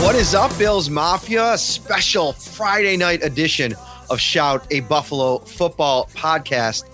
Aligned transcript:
What 0.00 0.14
is 0.14 0.32
up, 0.32 0.56
Bills 0.56 0.88
Mafia? 0.88 1.58
Special 1.58 2.32
Friday 2.32 2.96
night 2.96 3.22
edition 3.24 3.74
of 4.08 4.20
Shout, 4.20 4.64
a 4.70 4.80
Buffalo 4.80 5.40
football 5.40 6.08
podcast. 6.14 6.84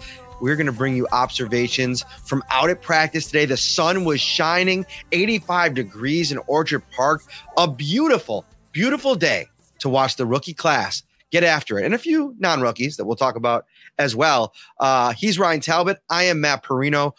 We're 0.41 0.57
going 0.57 0.67
to 0.67 0.73
bring 0.73 0.97
you 0.97 1.07
observations 1.13 2.03
from 2.25 2.43
out 2.51 2.71
at 2.71 2.81
practice 2.81 3.27
today. 3.27 3.45
The 3.45 3.59
sun 3.59 4.05
was 4.05 4.23
shining, 4.23 4.87
85 5.13 5.75
degrees 5.75 6.33
in 6.33 6.39
Orchard 6.47 6.83
Park. 6.91 7.23
A 7.59 7.71
beautiful, 7.71 8.47
beautiful 8.73 9.15
day 9.15 9.47
to 9.81 9.91
watch 9.91 10.17
the 10.17 10.25
rookie 10.25 10.55
class 10.55 11.03
get 11.31 11.45
after 11.45 11.79
it. 11.79 11.85
And 11.85 11.95
a 11.95 11.99
few 11.99 12.35
non 12.39 12.63
rookies 12.63 12.97
that 12.97 13.05
we'll 13.05 13.17
talk 13.17 13.37
about 13.37 13.67
as 13.99 14.17
well. 14.17 14.55
Uh, 14.81 15.13
he's 15.13 15.39
Ryan 15.39 15.61
Talbot. 15.61 15.99
I 16.09 16.25
am 16.25 16.41
Matt 16.41 16.63
Parrino 16.63 17.15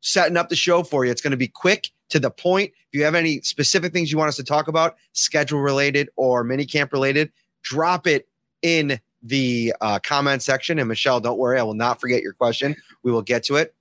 setting 0.00 0.38
up 0.38 0.48
the 0.48 0.56
show 0.56 0.82
for 0.82 1.04
you. 1.04 1.10
It's 1.10 1.20
going 1.20 1.32
to 1.32 1.36
be 1.36 1.48
quick 1.48 1.90
to 2.10 2.20
the 2.20 2.30
point. 2.30 2.72
If 2.92 2.98
you 2.98 3.04
have 3.04 3.14
any 3.14 3.40
specific 3.42 3.92
things 3.92 4.10
you 4.10 4.18
want 4.18 4.28
us 4.28 4.36
to 4.36 4.44
talk 4.44 4.68
about, 4.68 4.96
schedule 5.12 5.60
related 5.60 6.08
or 6.16 6.44
mini 6.44 6.64
camp 6.64 6.92
related, 6.92 7.30
drop 7.62 8.06
it 8.06 8.28
in 8.62 8.98
the 9.22 9.74
uh, 9.80 9.98
comment 10.00 10.42
section. 10.42 10.78
And 10.78 10.88
Michelle, 10.88 11.20
don't 11.20 11.38
worry, 11.38 11.58
I 11.58 11.62
will 11.62 11.74
not 11.74 12.00
forget 12.00 12.22
your 12.22 12.32
question. 12.32 12.76
We 13.02 13.12
will 13.12 13.22
get 13.22 13.44
to 13.44 13.56
it. 13.56 13.74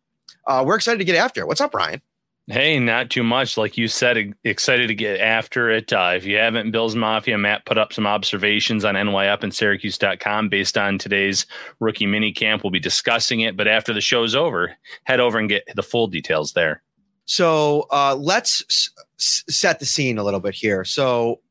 Uh, 0.45 0.63
we're 0.65 0.75
excited 0.75 0.99
to 0.99 1.05
get 1.05 1.15
after 1.15 1.41
it. 1.41 1.47
What's 1.47 1.61
up, 1.61 1.73
Ryan? 1.73 2.01
Hey, 2.49 2.79
not 2.79 3.09
too 3.09 3.23
much. 3.23 3.57
Like 3.57 3.77
you 3.77 3.89
said, 3.89 4.33
excited 4.45 4.87
to 4.87 4.95
get 4.95 5.19
after 5.19 5.69
it. 5.69 5.91
Uh, 5.91 6.13
if 6.15 6.23
you 6.23 6.37
haven't, 6.37 6.71
Bills 6.71 6.95
Mafia, 6.95 7.37
Matt 7.37 7.65
put 7.65 7.77
up 7.77 7.91
some 7.91 8.07
observations 8.07 8.85
on 8.85 8.95
NYUp 8.95 9.43
and 9.43 9.53
Syracuse.com 9.53 10.47
based 10.47 10.77
on 10.77 10.97
today's 10.97 11.45
rookie 11.81 12.05
mini 12.05 12.31
camp. 12.31 12.63
We'll 12.63 12.71
be 12.71 12.79
discussing 12.79 13.41
it, 13.41 13.57
but 13.57 13.67
after 13.67 13.93
the 13.93 13.99
show's 13.99 14.33
over, 14.33 14.77
head 15.03 15.19
over 15.19 15.37
and 15.37 15.49
get 15.49 15.67
the 15.75 15.83
full 15.83 16.07
details 16.07 16.53
there. 16.53 16.81
So 17.27 17.85
uh, 17.91 18.15
let's 18.17 18.63
s- 19.19 19.43
set 19.49 19.79
the 19.79 19.85
scene 19.85 20.17
a 20.17 20.23
little 20.23 20.39
bit 20.39 20.55
here. 20.55 20.83
So 20.83 21.41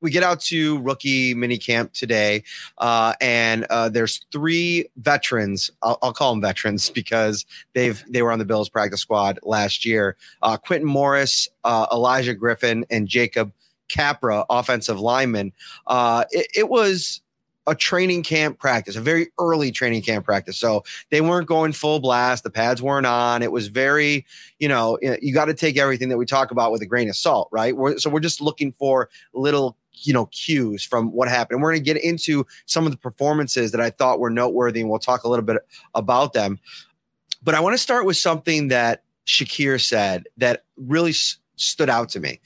we 0.00 0.10
get 0.10 0.22
out 0.22 0.40
to 0.40 0.80
rookie 0.80 1.34
mini 1.34 1.58
camp 1.58 1.92
today, 1.92 2.42
uh, 2.78 3.14
and 3.20 3.66
uh, 3.68 3.88
there's 3.88 4.20
three 4.32 4.86
veterans. 4.96 5.70
I'll, 5.82 5.98
I'll, 6.00 6.12
call 6.12 6.32
them 6.32 6.40
veterans 6.40 6.88
because 6.94 7.44
they've 7.74 8.02
they 8.08 8.22
were 8.22 8.32
on 8.32 8.38
the 8.38 8.44
Bills 8.44 8.68
practice 8.68 9.00
squad 9.00 9.38
last 9.42 9.84
year. 9.84 10.16
Uh, 10.42 10.56
Quintin 10.56 10.88
Morris, 10.88 11.48
uh, 11.64 11.86
Olaijah 11.88 12.38
Griffin, 12.38 12.86
and 12.88 13.08
Jacob 13.08 13.52
Capra, 13.88 14.44
offensive 14.48 15.00
lineman. 15.00 15.52
Uh, 15.86 16.24
it, 16.30 16.46
it 16.56 16.68
was 16.68 17.20
a 17.70 17.74
training 17.74 18.24
camp 18.24 18.58
practice, 18.58 18.96
a 18.96 19.00
very 19.00 19.28
early 19.38 19.70
training 19.70 20.02
camp 20.02 20.24
practice. 20.24 20.58
So 20.58 20.82
they 21.10 21.20
weren't 21.20 21.46
going 21.46 21.72
full 21.72 22.00
blast. 22.00 22.42
The 22.42 22.50
pads 22.50 22.82
weren't 22.82 23.06
on. 23.06 23.42
It 23.42 23.52
was 23.52 23.68
very, 23.68 24.26
you 24.58 24.66
know, 24.66 24.98
you 25.00 25.32
got 25.32 25.44
to 25.44 25.54
take 25.54 25.78
everything 25.78 26.08
that 26.08 26.18
we 26.18 26.26
talk 26.26 26.50
about 26.50 26.72
with 26.72 26.82
a 26.82 26.86
grain 26.86 27.08
of 27.08 27.14
salt, 27.14 27.48
right? 27.52 27.76
We're, 27.76 27.96
so 27.98 28.10
we're 28.10 28.18
just 28.18 28.40
looking 28.40 28.72
for 28.72 29.08
little, 29.32 29.76
you 29.92 30.12
know, 30.12 30.26
cues 30.26 30.82
from 30.82 31.12
what 31.12 31.28
happened. 31.28 31.56
And 31.56 31.62
we're 31.62 31.70
going 31.70 31.84
to 31.84 31.94
get 31.94 32.02
into 32.02 32.44
some 32.66 32.86
of 32.86 32.90
the 32.92 32.98
performances 32.98 33.70
that 33.70 33.80
I 33.80 33.90
thought 33.90 34.18
were 34.18 34.30
noteworthy, 34.30 34.80
and 34.80 34.90
we'll 34.90 34.98
talk 34.98 35.22
a 35.22 35.28
little 35.28 35.44
bit 35.44 35.58
about 35.94 36.32
them. 36.32 36.58
But 37.40 37.54
I 37.54 37.60
want 37.60 37.74
to 37.74 37.78
start 37.78 38.04
with 38.04 38.16
something 38.16 38.66
that 38.68 39.04
Shakir 39.26 39.80
said 39.80 40.24
that 40.38 40.64
really 40.76 41.10
s- 41.10 41.38
stood 41.54 41.88
out 41.88 42.08
to 42.10 42.20
me. 42.20 42.40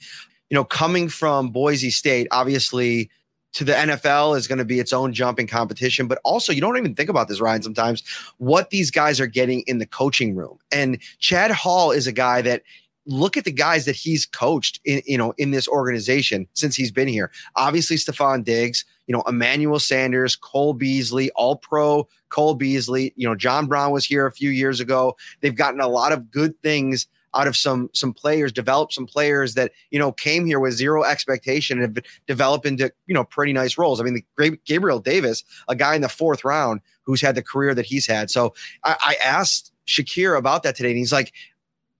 You 0.51 0.55
know, 0.55 0.63
coming 0.63 1.09
from 1.09 1.49
Boise 1.49 1.89
State, 1.89 2.27
obviously 2.29 3.09
to 3.55 3.63
the 3.63 3.73
NFL 3.73 4.37
is 4.37 4.47
going 4.47 4.57
to 4.59 4.65
be 4.65 4.79
its 4.79 4.93
own 4.93 5.13
jumping 5.13 5.47
competition. 5.47 6.07
But 6.07 6.19
also, 6.23 6.51
you 6.51 6.61
don't 6.61 6.77
even 6.77 6.93
think 6.93 7.09
about 7.09 7.27
this, 7.27 7.39
Ryan, 7.39 7.61
sometimes 7.61 8.03
what 8.37 8.69
these 8.69 8.91
guys 8.91 9.19
are 9.19 9.27
getting 9.27 9.61
in 9.61 9.79
the 9.79 9.85
coaching 9.85 10.35
room. 10.35 10.59
And 10.71 11.01
Chad 11.19 11.51
Hall 11.51 11.91
is 11.91 12.05
a 12.05 12.11
guy 12.11 12.41
that 12.43 12.63
look 13.05 13.37
at 13.37 13.45
the 13.45 13.51
guys 13.51 13.85
that 13.85 13.95
he's 13.95 14.25
coached 14.25 14.81
in, 14.83 15.01
you 15.05 15.17
know, 15.17 15.33
in 15.37 15.51
this 15.51 15.67
organization 15.67 16.47
since 16.53 16.75
he's 16.75 16.91
been 16.91 17.07
here. 17.07 17.31
Obviously, 17.55 17.95
Stefon 17.95 18.43
Diggs, 18.43 18.83
you 19.07 19.15
know, 19.15 19.23
Emmanuel 19.27 19.79
Sanders, 19.79 20.35
Cole 20.35 20.73
Beasley, 20.73 21.31
all 21.31 21.55
pro 21.55 22.07
Cole 22.29 22.55
Beasley. 22.55 23.13
You 23.15 23.27
know, 23.27 23.35
John 23.35 23.67
Brown 23.67 23.91
was 23.91 24.03
here 24.03 24.25
a 24.25 24.31
few 24.31 24.49
years 24.49 24.81
ago. 24.81 25.15
They've 25.39 25.55
gotten 25.55 25.79
a 25.79 25.87
lot 25.87 26.11
of 26.11 26.29
good 26.29 26.61
things 26.61 27.07
out 27.35 27.47
of 27.47 27.55
some 27.55 27.89
some 27.93 28.13
players, 28.13 28.51
develop 28.51 28.91
some 28.91 29.05
players 29.05 29.53
that 29.55 29.71
you 29.91 29.99
know 29.99 30.11
came 30.11 30.45
here 30.45 30.59
with 30.59 30.73
zero 30.73 31.03
expectation 31.03 31.81
and 31.81 31.97
have 31.97 32.05
developed 32.27 32.65
into 32.65 32.91
you 33.07 33.13
know 33.13 33.23
pretty 33.23 33.53
nice 33.53 33.77
roles. 33.77 33.99
I 33.99 34.03
mean, 34.03 34.23
the 34.37 34.57
Gabriel 34.65 34.99
Davis, 34.99 35.43
a 35.67 35.75
guy 35.75 35.95
in 35.95 36.01
the 36.01 36.09
fourth 36.09 36.43
round 36.43 36.81
who's 37.03 37.21
had 37.21 37.35
the 37.35 37.43
career 37.43 37.75
that 37.75 37.85
he's 37.85 38.07
had. 38.07 38.31
So 38.31 38.53
I, 38.83 38.95
I 38.99 39.15
asked 39.23 39.71
Shakir 39.87 40.37
about 40.37 40.63
that 40.63 40.75
today, 40.75 40.89
and 40.89 40.97
he's 40.97 41.11
like, 41.11 41.33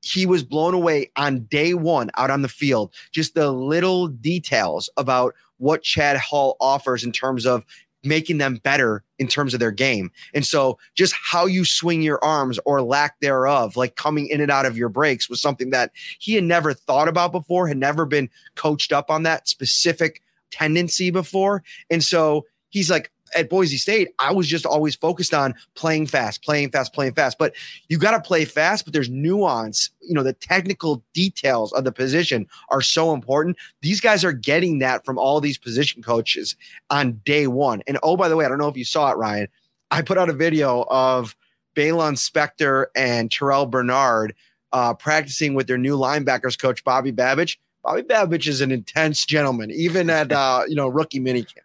he 0.01 0.25
was 0.25 0.43
blown 0.43 0.73
away 0.73 1.11
on 1.15 1.41
day 1.45 1.73
one 1.73 2.09
out 2.15 2.31
on 2.31 2.41
the 2.41 2.47
field. 2.47 2.93
Just 3.11 3.35
the 3.35 3.51
little 3.51 4.07
details 4.07 4.89
about 4.97 5.33
what 5.57 5.83
Chad 5.83 6.17
Hall 6.17 6.57
offers 6.59 7.03
in 7.03 7.11
terms 7.11 7.45
of 7.45 7.65
making 8.05 8.37
them 8.37 8.55
better 8.57 9.03
in 9.17 9.27
terms 9.27 9.53
of 9.53 9.59
their 9.59 9.71
game. 9.71 10.11
And 10.33 10.45
so 10.45 10.77
just 10.95 11.13
how 11.13 11.45
you 11.45 11.65
swing 11.65 12.01
your 12.01 12.23
arms 12.23 12.59
or 12.65 12.81
lack 12.81 13.19
thereof, 13.19 13.75
like 13.75 13.95
coming 13.95 14.27
in 14.27 14.41
and 14.41 14.51
out 14.51 14.65
of 14.65 14.77
your 14.77 14.89
breaks 14.89 15.29
was 15.29 15.41
something 15.41 15.69
that 15.71 15.91
he 16.19 16.33
had 16.33 16.43
never 16.43 16.73
thought 16.73 17.07
about 17.07 17.31
before, 17.31 17.67
had 17.67 17.77
never 17.77 18.05
been 18.05 18.29
coached 18.55 18.91
up 18.91 19.09
on 19.09 19.23
that 19.23 19.47
specific 19.47 20.21
tendency 20.51 21.09
before. 21.09 21.63
And 21.89 22.03
so 22.03 22.45
he's 22.69 22.89
like, 22.89 23.11
at 23.33 23.49
Boise 23.49 23.77
State, 23.77 24.09
I 24.19 24.31
was 24.31 24.47
just 24.47 24.65
always 24.65 24.95
focused 24.95 25.33
on 25.33 25.55
playing 25.75 26.07
fast, 26.07 26.43
playing 26.43 26.71
fast, 26.71 26.93
playing 26.93 27.13
fast. 27.13 27.37
But 27.37 27.55
you 27.89 27.97
got 27.97 28.11
to 28.11 28.21
play 28.21 28.45
fast, 28.45 28.85
but 28.85 28.93
there's 28.93 29.09
nuance. 29.09 29.89
You 30.01 30.13
know, 30.13 30.23
the 30.23 30.33
technical 30.33 31.03
details 31.13 31.73
of 31.73 31.83
the 31.83 31.91
position 31.91 32.47
are 32.69 32.81
so 32.81 33.13
important. 33.13 33.57
These 33.81 34.01
guys 34.01 34.23
are 34.23 34.33
getting 34.33 34.79
that 34.79 35.05
from 35.05 35.17
all 35.17 35.41
these 35.41 35.57
position 35.57 36.01
coaches 36.01 36.55
on 36.89 37.21
day 37.25 37.47
one. 37.47 37.81
And 37.87 37.97
oh, 38.03 38.17
by 38.17 38.29
the 38.29 38.35
way, 38.35 38.45
I 38.45 38.49
don't 38.49 38.59
know 38.59 38.67
if 38.67 38.77
you 38.77 38.85
saw 38.85 39.11
it, 39.11 39.17
Ryan. 39.17 39.47
I 39.91 40.01
put 40.01 40.17
out 40.17 40.29
a 40.29 40.33
video 40.33 40.85
of 40.89 41.35
Baylen 41.75 42.15
Spector 42.17 42.87
and 42.95 43.29
Terrel 43.29 43.69
Bernard 43.69 44.33
uh, 44.71 44.93
practicing 44.93 45.53
with 45.53 45.67
their 45.67 45.77
new 45.77 45.97
linebackers 45.97 46.59
coach, 46.59 46.83
Bobby 46.83 47.11
Babich. 47.11 47.57
Bobby 47.83 48.01
Babich 48.01 48.47
is 48.47 48.61
an 48.61 48.71
intense 48.71 49.25
gentleman, 49.25 49.71
even 49.71 50.09
at 50.09 50.31
uh, 50.33 50.63
you 50.67 50.75
know 50.75 50.87
rookie 50.87 51.19
minicamp. 51.19 51.64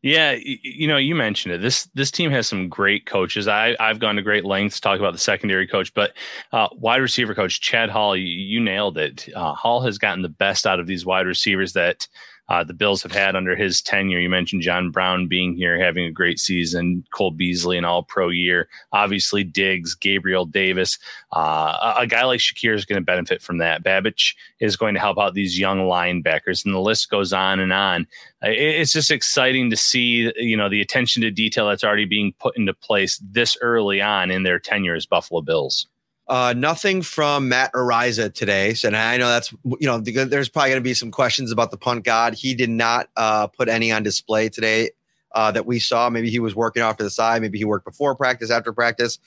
Yeah, 0.00 0.36
you 0.40 0.86
know, 0.86 0.96
you 0.96 1.16
mentioned 1.16 1.54
it. 1.54 1.60
This 1.60 1.88
this 1.94 2.12
team 2.12 2.30
has 2.30 2.46
some 2.46 2.68
great 2.68 3.04
coaches. 3.04 3.48
I 3.48 3.74
I've 3.80 3.98
gone 3.98 4.14
to 4.14 4.22
great 4.22 4.44
lengths 4.44 4.76
to 4.76 4.80
talk 4.80 5.00
about 5.00 5.12
the 5.12 5.18
secondary 5.18 5.66
coach, 5.66 5.92
but 5.92 6.12
uh, 6.52 6.68
wide 6.72 6.98
receiver 6.98 7.34
coach 7.34 7.60
Chad 7.60 7.90
Hall, 7.90 8.16
you, 8.16 8.24
you 8.26 8.60
nailed 8.60 8.96
it. 8.96 9.28
Uh, 9.34 9.54
Hall 9.54 9.80
has 9.82 9.98
gotten 9.98 10.22
the 10.22 10.28
best 10.28 10.68
out 10.68 10.78
of 10.78 10.86
these 10.86 11.04
wide 11.04 11.26
receivers 11.26 11.72
that 11.72 12.06
uh, 12.48 12.64
the 12.64 12.74
Bills 12.74 13.02
have 13.02 13.12
had 13.12 13.36
under 13.36 13.54
his 13.54 13.82
tenure. 13.82 14.18
You 14.18 14.30
mentioned 14.30 14.62
John 14.62 14.90
Brown 14.90 15.28
being 15.28 15.54
here, 15.54 15.78
having 15.78 16.06
a 16.06 16.10
great 16.10 16.38
season, 16.38 17.04
Cole 17.12 17.30
Beasley, 17.30 17.76
an 17.76 17.84
all 17.84 18.02
pro 18.02 18.30
year. 18.30 18.68
Obviously, 18.92 19.44
Diggs, 19.44 19.94
Gabriel 19.94 20.46
Davis. 20.46 20.98
Uh, 21.32 21.94
a, 21.98 22.06
guy 22.06 22.24
like 22.24 22.40
Shakir 22.40 22.74
is 22.74 22.86
going 22.86 23.00
to 23.00 23.04
benefit 23.04 23.42
from 23.42 23.58
that. 23.58 23.84
Babich 23.84 24.34
is 24.60 24.76
going 24.76 24.94
to 24.94 25.00
help 25.00 25.18
out 25.18 25.34
these 25.34 25.58
young 25.58 25.80
linebackers, 25.80 26.64
and 26.64 26.74
the 26.74 26.80
list 26.80 27.10
goes 27.10 27.34
on 27.34 27.60
and 27.60 27.72
on. 27.72 28.06
It, 28.42 28.58
it's 28.58 28.92
just 28.92 29.10
exciting 29.10 29.68
to 29.70 29.76
see, 29.76 30.32
you 30.36 30.56
know, 30.56 30.70
the 30.70 30.80
attention 30.80 31.22
to 31.22 31.30
detail 31.30 31.68
that's 31.68 31.84
already 31.84 32.06
being 32.06 32.32
put 32.38 32.56
into 32.56 32.72
place 32.72 33.18
this 33.18 33.58
early 33.60 34.00
on 34.00 34.30
in 34.30 34.44
their 34.44 34.58
tenure 34.58 34.94
as 34.94 35.04
Buffalo 35.04 35.42
Bills. 35.42 35.86
Uh, 36.28 36.52
nothing 36.56 37.00
from 37.00 37.48
Matt 37.48 37.72
Araiza 37.72 38.32
today. 38.32 38.74
So 38.74 38.90
I 38.90 39.16
know 39.16 39.28
that's 39.28 39.52
you 39.64 39.86
know 39.86 39.98
there's 39.98 40.48
probably 40.48 40.70
going 40.70 40.80
to 40.80 40.84
be 40.84 40.94
some 40.94 41.10
questions 41.10 41.50
about 41.50 41.70
the 41.70 41.78
punt 41.78 42.04
god. 42.04 42.34
He 42.34 42.54
did 42.54 42.70
not 42.70 43.08
uh, 43.16 43.46
put 43.46 43.68
any 43.68 43.90
on 43.90 44.02
display 44.02 44.48
today 44.48 44.90
uh, 45.32 45.50
that 45.52 45.64
we 45.64 45.78
saw. 45.78 46.10
Maybe 46.10 46.30
he 46.30 46.38
was 46.38 46.54
working 46.54 46.82
off 46.82 46.98
to 46.98 47.04
the 47.04 47.10
side. 47.10 47.40
Maybe 47.40 47.58
he 47.58 47.64
worked 47.64 47.86
before 47.86 48.14
practice, 48.14 48.50
after 48.50 48.72
practice. 48.72 49.18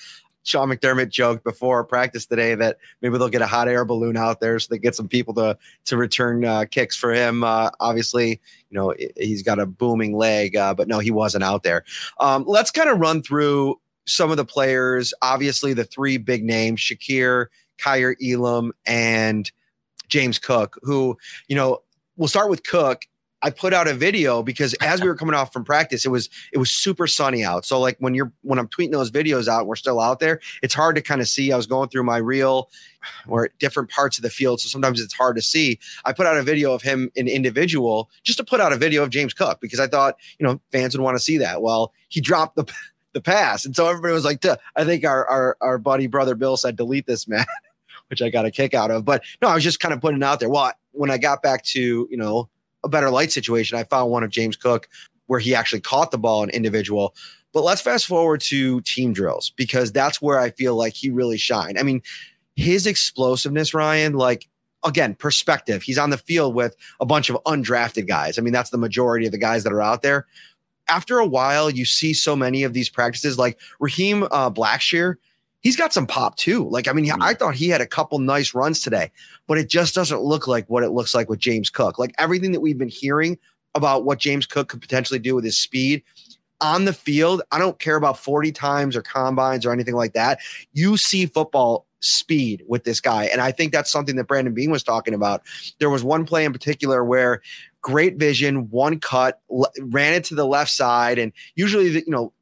Sean 0.44 0.70
McDermott 0.70 1.10
joked 1.10 1.44
before 1.44 1.84
practice 1.84 2.26
today 2.26 2.56
that 2.56 2.78
maybe 3.02 3.18
they'll 3.18 3.30
get 3.30 3.44
a 3.44 3.48
hot 3.48 3.68
air 3.68 3.86
balloon 3.86 4.18
out 4.18 4.40
there 4.40 4.58
so 4.58 4.68
they 4.72 4.80
get 4.80 4.96
some 4.96 5.08
people 5.08 5.34
to 5.36 5.58
to 5.86 5.98
return 5.98 6.44
uh, 6.46 6.66
kicks 6.70 6.96
for 6.96 7.14
him. 7.14 7.44
Uh, 7.44 7.70
obviously, 7.80 8.42
you 8.70 8.80
know 8.80 8.94
he's 9.18 9.44
got 9.44 9.60
a 9.60 9.66
booming 9.66 10.16
leg, 10.16 10.56
uh, 10.56 10.74
but 10.74 10.88
no, 10.88 11.00
he 11.00 11.12
wasn't 11.12 11.44
out 11.44 11.64
there. 11.64 11.84
Um, 12.20 12.44
let's 12.48 12.72
kind 12.72 12.90
of 12.90 13.00
run 13.00 13.22
through 13.22 13.80
some 14.06 14.32
of 14.32 14.38
the 14.38 14.46
players. 14.46 15.14
Obviously, 15.22 15.74
the 15.74 15.84
three 15.84 16.18
big 16.18 16.44
names: 16.44 16.80
Shakir, 16.80 17.48
Kaiir 17.78 18.16
Elam, 18.24 18.74
and 18.86 19.52
James 20.08 20.40
Cook. 20.40 20.78
Who 20.84 21.18
you 21.48 21.56
know, 21.56 21.80
we'll 22.18 22.28
start 22.28 22.50
with 22.50 22.64
Cook. 22.64 23.04
I 23.44 23.50
put 23.50 23.74
out 23.74 23.88
a 23.88 23.94
video 23.94 24.44
because 24.44 24.76
as 24.76 25.02
we 25.02 25.08
were 25.08 25.16
coming 25.16 25.34
off 25.34 25.52
from 25.52 25.64
practice, 25.64 26.06
it 26.06 26.10
was 26.10 26.30
it 26.54 26.60
was 26.60 26.70
super 26.70 27.08
sunny 27.08 27.44
out. 27.44 27.66
So 27.66 27.80
like 27.80 27.98
when 28.00 28.14
you're 28.14 28.32
when 28.42 28.60
I'm 28.60 28.68
tweeting 28.68 28.92
those 28.92 29.10
videos 29.10 29.48
out, 29.48 29.66
we're 29.66 29.76
still 29.76 30.00
out 30.00 30.20
there. 30.20 30.40
It's 30.62 30.74
hard 30.74 30.96
to 30.96 31.02
kind 31.02 31.22
of 31.22 31.28
see. 31.28 31.52
I 31.52 31.58
was 31.58 31.66
going 31.66 31.90
through 31.90 32.04
my 32.04 32.18
reel 32.18 32.70
or 33.28 33.50
different 33.60 33.90
parts 33.90 34.18
of 34.18 34.22
the 34.22 34.30
field, 34.30 34.62
so 34.62 34.70
sometimes 34.70 35.02
it's 35.02 35.14
hard 35.14 35.36
to 35.38 35.42
see. 35.42 35.80
I 36.06 36.14
put 36.14 36.28
out 36.28 36.38
a 36.38 36.44
video 36.44 36.74
of 36.74 36.84
him 36.84 37.10
in 37.16 37.28
individual 37.28 38.10
just 38.24 38.38
to 38.38 38.44
put 38.44 38.62
out 38.62 38.74
a 38.74 38.78
video 38.78 39.02
of 39.02 39.10
James 39.10 39.34
Cook 39.34 39.60
because 39.60 39.80
I 39.80 39.88
thought 39.88 40.18
you 40.40 40.46
know 40.46 40.62
fans 40.72 40.96
would 40.96 41.04
want 41.04 41.18
to 41.18 41.24
see 41.24 41.38
that. 41.40 41.62
Well, 41.62 41.94
he 42.10 42.22
dropped 42.22 42.56
the 42.56 42.72
the 43.14 43.22
pass. 43.22 43.66
And 43.66 43.76
so 43.76 43.88
everybody 43.88 44.14
was 44.14 44.26
like, 44.26 44.44
I 44.76 44.86
think 44.86 45.06
our, 45.06 45.28
our, 45.28 45.58
our 45.62 45.78
buddy 45.78 46.08
brother 46.08 46.36
Bill 46.36 46.58
said, 46.58 46.76
delete 46.76 47.06
this 47.06 47.28
man, 47.28 47.46
which 48.08 48.22
I 48.22 48.30
got 48.30 48.46
a 48.46 48.52
kick 48.52 48.74
out 48.74 48.92
of. 48.92 49.06
But 49.06 49.24
no, 49.42 49.48
I 49.48 49.56
was 49.56 49.64
just 49.64 49.80
kind 49.80 49.94
of 49.94 50.02
putting 50.02 50.22
it 50.22 50.24
out 50.24 50.40
there. 50.40 50.50
Well, 50.50 50.72
when 50.92 51.12
I 51.12 51.18
got 51.18 51.42
back 51.42 51.64
to, 51.66 52.08
you 52.10 52.18
know, 52.18 52.50
a 52.84 52.90
better 52.90 53.10
light 53.10 53.32
situation, 53.32 53.78
I 53.78 53.84
found 53.84 54.12
one 54.12 54.24
of 54.24 54.30
James 54.30 54.56
Cook 54.56 54.90
where 55.28 55.40
he 55.40 55.56
actually 55.56 55.82
caught 55.82 56.12
the 56.12 56.18
ball 56.18 56.44
in 56.44 56.50
individual. 56.50 57.16
But 57.54 57.64
let's 57.64 57.82
fast 57.82 58.06
forward 58.06 58.42
to 58.42 58.82
team 58.82 59.14
drills 59.14 59.52
because 59.52 59.92
that's 59.92 60.22
where 60.22 60.40
I 60.40 60.52
feel 60.52 60.76
like 60.76 60.94
he 60.94 61.10
really 61.10 61.38
shined. 61.38 61.78
I 61.78 61.84
mean, 61.84 62.02
his 62.56 62.88
explosiveness, 62.88 63.74
Ryan, 63.74 64.14
like 64.14 64.48
again, 64.84 65.16
perspective. 65.16 65.84
He's 65.84 65.98
on 65.98 66.10
the 66.10 66.18
field 66.18 66.56
with 66.56 66.76
a 67.00 67.06
bunch 67.06 67.30
of 67.30 67.38
undrafted 67.46 68.08
guys. 68.08 68.38
I 68.38 68.42
mean, 68.42 68.54
that's 68.54 68.72
the 68.72 68.78
majority 68.78 69.26
of 69.26 69.32
the 69.32 69.38
guys 69.38 69.64
that 69.64 69.74
are 69.74 69.82
out 69.82 70.02
there 70.02 70.26
after 70.92 71.20
a 71.20 71.26
while, 71.26 71.70
you 71.70 71.86
see 71.86 72.14
so 72.14 72.36
many 72.36 72.64
of 72.64 72.74
these 72.74 72.90
practices, 72.90 73.38
like 73.38 73.58
Raheem 73.80 74.24
uh, 74.24 74.52
Blackshear. 74.52 75.16
He's 75.62 75.78
got 75.78 75.94
some 75.94 76.08
pop 76.08 76.36
too. 76.38 76.68
Like, 76.70 76.88
I 76.88 76.94
mean, 76.94 77.06
mm-hmm. 77.06 77.22
I 77.22 77.34
thought 77.34 77.56
he 77.56 77.70
had 77.70 77.82
a 77.82 77.88
couple 77.88 78.20
nice 78.20 78.54
runs 78.54 78.82
today, 78.82 79.12
but 79.48 79.58
it 79.58 79.70
just 79.70 79.96
doesn't 79.96 80.22
look 80.22 80.48
like 80.48 80.70
what 80.70 80.84
it 80.84 80.90
looks 80.90 81.14
like 81.14 81.30
with 81.30 81.40
James 81.40 81.70
Cook. 81.70 81.98
Like 81.98 82.14
everything 82.18 82.52
that 82.52 82.60
we've 82.60 82.78
been 82.78 82.90
hearing 82.90 83.38
about 83.74 84.04
what 84.04 84.20
James 84.20 84.46
Cook 84.46 84.70
could 84.70 84.82
potentially 84.82 85.20
do 85.20 85.36
with 85.36 85.46
his 85.46 85.58
speed 85.58 86.04
on 86.62 86.86
the 86.86 86.94
field, 86.94 87.42
I 87.52 87.60
don't 87.60 87.80
care 87.80 87.96
about 87.96 88.18
40 88.18 88.52
times 88.52 88.96
or 88.96 89.02
combines 89.02 89.66
or 89.66 89.72
anything 89.74 89.96
like 89.96 90.14
that. 90.14 90.40
You 90.74 90.96
see 90.96 91.26
football 91.26 91.88
speed 92.00 92.64
with 92.68 92.84
this 92.84 93.00
guy. 93.00 93.26
And 93.26 93.42
I 93.42 93.52
think 93.52 93.72
that's 93.72 93.92
something 93.92 94.16
that 94.16 94.28
Brandon 94.28 94.54
Beane 94.54 94.72
was 94.72 94.84
talking 94.84 95.14
about. 95.14 95.42
There 95.80 95.90
was 95.90 96.04
one 96.04 96.26
play 96.26 96.46
in 96.46 96.54
particular 96.54 97.04
where 97.04 97.42
great 97.82 98.18
vision, 98.18 98.70
one 98.70 99.00
cut, 99.00 99.42
ran 99.80 100.14
it 100.14 100.24
to 100.26 100.36
the 100.36 100.46
left 100.46 100.72
side, 100.72 101.20
and 101.20 101.32
usually 101.56 101.90
the, 101.90 102.04
you 102.06 102.12
know 102.12 102.34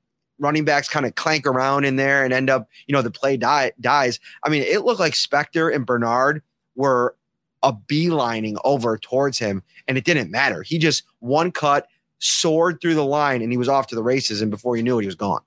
running 0.42 0.64
backs 0.64 0.88
kind 0.88 1.06
of 1.06 1.16
clank 1.16 1.46
around 1.46 1.84
in 1.84 1.98
there 1.98 2.24
and 2.24 2.34
end 2.34 2.50
up 2.50 2.70
you 2.88 2.94
know 2.94 3.02
the 3.02 3.12
play 3.12 3.38
die, 3.38 3.72
dies. 3.80 4.20
I 4.44 4.50
mean, 4.50 4.64
it 4.64 4.84
looked 4.84 5.00
like 5.00 5.14
Spector 5.14 5.74
and 5.74 5.86
Bernard 5.86 6.42
were 6.76 7.16
a 7.64 7.74
beelining 7.74 8.58
over 8.64 8.98
towards 8.98 9.38
him, 9.38 9.64
and 9.88 9.98
it 9.98 10.06
didn't 10.06 10.32
matter. 10.32 10.64
He 10.64 10.78
just 10.78 11.04
one 11.20 11.52
cut, 11.52 11.88
soared 12.20 12.80
through 12.82 12.96
the 12.96 13.06
line, 13.06 13.42
and 13.42 13.52
he 13.52 13.58
was 13.58 13.70
off 13.70 13.88
to 13.88 13.96
the 13.96 14.04
races. 14.04 14.42
And 14.42 14.52
before 14.52 14.78
you 14.78 14.84
knew 14.84 14.98
it, 15.00 15.04
he 15.04 15.08
was 15.08 15.16
gone. 15.16 15.42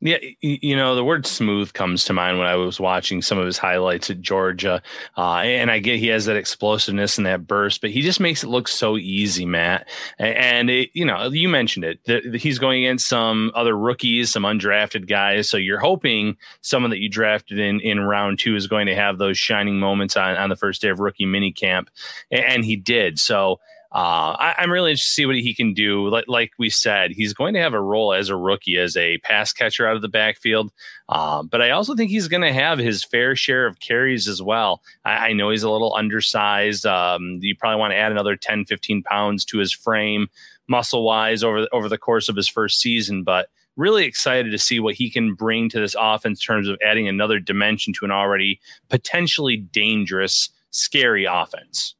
Yeah, 0.00 0.18
you 0.40 0.76
know, 0.76 0.94
the 0.94 1.02
word 1.02 1.26
smooth 1.26 1.72
comes 1.72 2.04
to 2.04 2.12
mind 2.12 2.38
when 2.38 2.46
I 2.46 2.54
was 2.54 2.78
watching 2.78 3.20
some 3.20 3.36
of 3.36 3.46
his 3.46 3.58
highlights 3.58 4.10
at 4.10 4.20
Georgia. 4.20 4.80
Uh, 5.16 5.38
and 5.38 5.72
I 5.72 5.80
get 5.80 5.98
he 5.98 6.06
has 6.08 6.26
that 6.26 6.36
explosiveness 6.36 7.18
and 7.18 7.26
that 7.26 7.48
burst, 7.48 7.80
but 7.80 7.90
he 7.90 8.00
just 8.02 8.20
makes 8.20 8.44
it 8.44 8.48
look 8.48 8.68
so 8.68 8.96
easy, 8.96 9.44
Matt. 9.44 9.88
And, 10.16 10.70
it, 10.70 10.90
you 10.94 11.04
know, 11.04 11.28
you 11.30 11.48
mentioned 11.48 11.84
it. 11.84 12.04
The, 12.04 12.38
he's 12.38 12.60
going 12.60 12.84
against 12.84 13.08
some 13.08 13.50
other 13.56 13.76
rookies, 13.76 14.30
some 14.30 14.44
undrafted 14.44 15.08
guys. 15.08 15.50
So 15.50 15.56
you're 15.56 15.80
hoping 15.80 16.36
someone 16.60 16.90
that 16.90 17.00
you 17.00 17.08
drafted 17.08 17.58
in, 17.58 17.80
in 17.80 17.98
round 17.98 18.38
two 18.38 18.54
is 18.54 18.68
going 18.68 18.86
to 18.86 18.94
have 18.94 19.18
those 19.18 19.36
shining 19.36 19.80
moments 19.80 20.16
on, 20.16 20.36
on 20.36 20.48
the 20.48 20.56
first 20.56 20.80
day 20.80 20.90
of 20.90 21.00
rookie 21.00 21.26
mini 21.26 21.50
camp. 21.50 21.90
And 22.30 22.64
he 22.64 22.76
did. 22.76 23.18
So, 23.18 23.58
uh, 23.90 24.36
I, 24.38 24.54
am 24.58 24.70
really 24.70 24.90
interested 24.90 25.08
to 25.08 25.14
see 25.14 25.26
what 25.26 25.36
he 25.36 25.54
can 25.54 25.72
do. 25.72 26.08
Like, 26.10 26.26
like, 26.28 26.50
we 26.58 26.68
said, 26.68 27.12
he's 27.12 27.32
going 27.32 27.54
to 27.54 27.60
have 27.60 27.72
a 27.72 27.80
role 27.80 28.12
as 28.12 28.28
a 28.28 28.36
rookie, 28.36 28.76
as 28.76 28.96
a 28.98 29.16
pass 29.18 29.50
catcher 29.52 29.86
out 29.86 29.96
of 29.96 30.02
the 30.02 30.08
backfield. 30.08 30.70
Uh, 31.08 31.42
but 31.42 31.62
I 31.62 31.70
also 31.70 31.94
think 31.94 32.10
he's 32.10 32.28
going 32.28 32.42
to 32.42 32.52
have 32.52 32.78
his 32.78 33.02
fair 33.02 33.34
share 33.34 33.66
of 33.66 33.80
carries 33.80 34.28
as 34.28 34.42
well. 34.42 34.82
I, 35.06 35.28
I 35.28 35.32
know 35.32 35.48
he's 35.48 35.62
a 35.62 35.70
little 35.70 35.94
undersized. 35.94 36.84
Um, 36.84 37.38
you 37.40 37.56
probably 37.56 37.80
want 37.80 37.92
to 37.92 37.96
add 37.96 38.12
another 38.12 38.36
10, 38.36 38.66
15 38.66 39.02
pounds 39.04 39.44
to 39.46 39.58
his 39.58 39.72
frame, 39.72 40.28
muscle 40.68 41.02
wise, 41.02 41.42
over, 41.42 41.66
over 41.72 41.88
the 41.88 41.98
course 41.98 42.28
of 42.28 42.36
his 42.36 42.48
first 42.48 42.80
season. 42.80 43.24
But 43.24 43.48
really 43.78 44.04
excited 44.04 44.50
to 44.50 44.58
see 44.58 44.80
what 44.80 44.96
he 44.96 45.10
can 45.10 45.32
bring 45.32 45.70
to 45.70 45.80
this 45.80 45.96
offense 45.98 46.40
in 46.40 46.44
terms 46.44 46.68
of 46.68 46.78
adding 46.84 47.08
another 47.08 47.38
dimension 47.38 47.94
to 47.94 48.04
an 48.04 48.10
already 48.10 48.60
potentially 48.90 49.56
dangerous, 49.56 50.50
scary 50.72 51.24
offense 51.24 51.94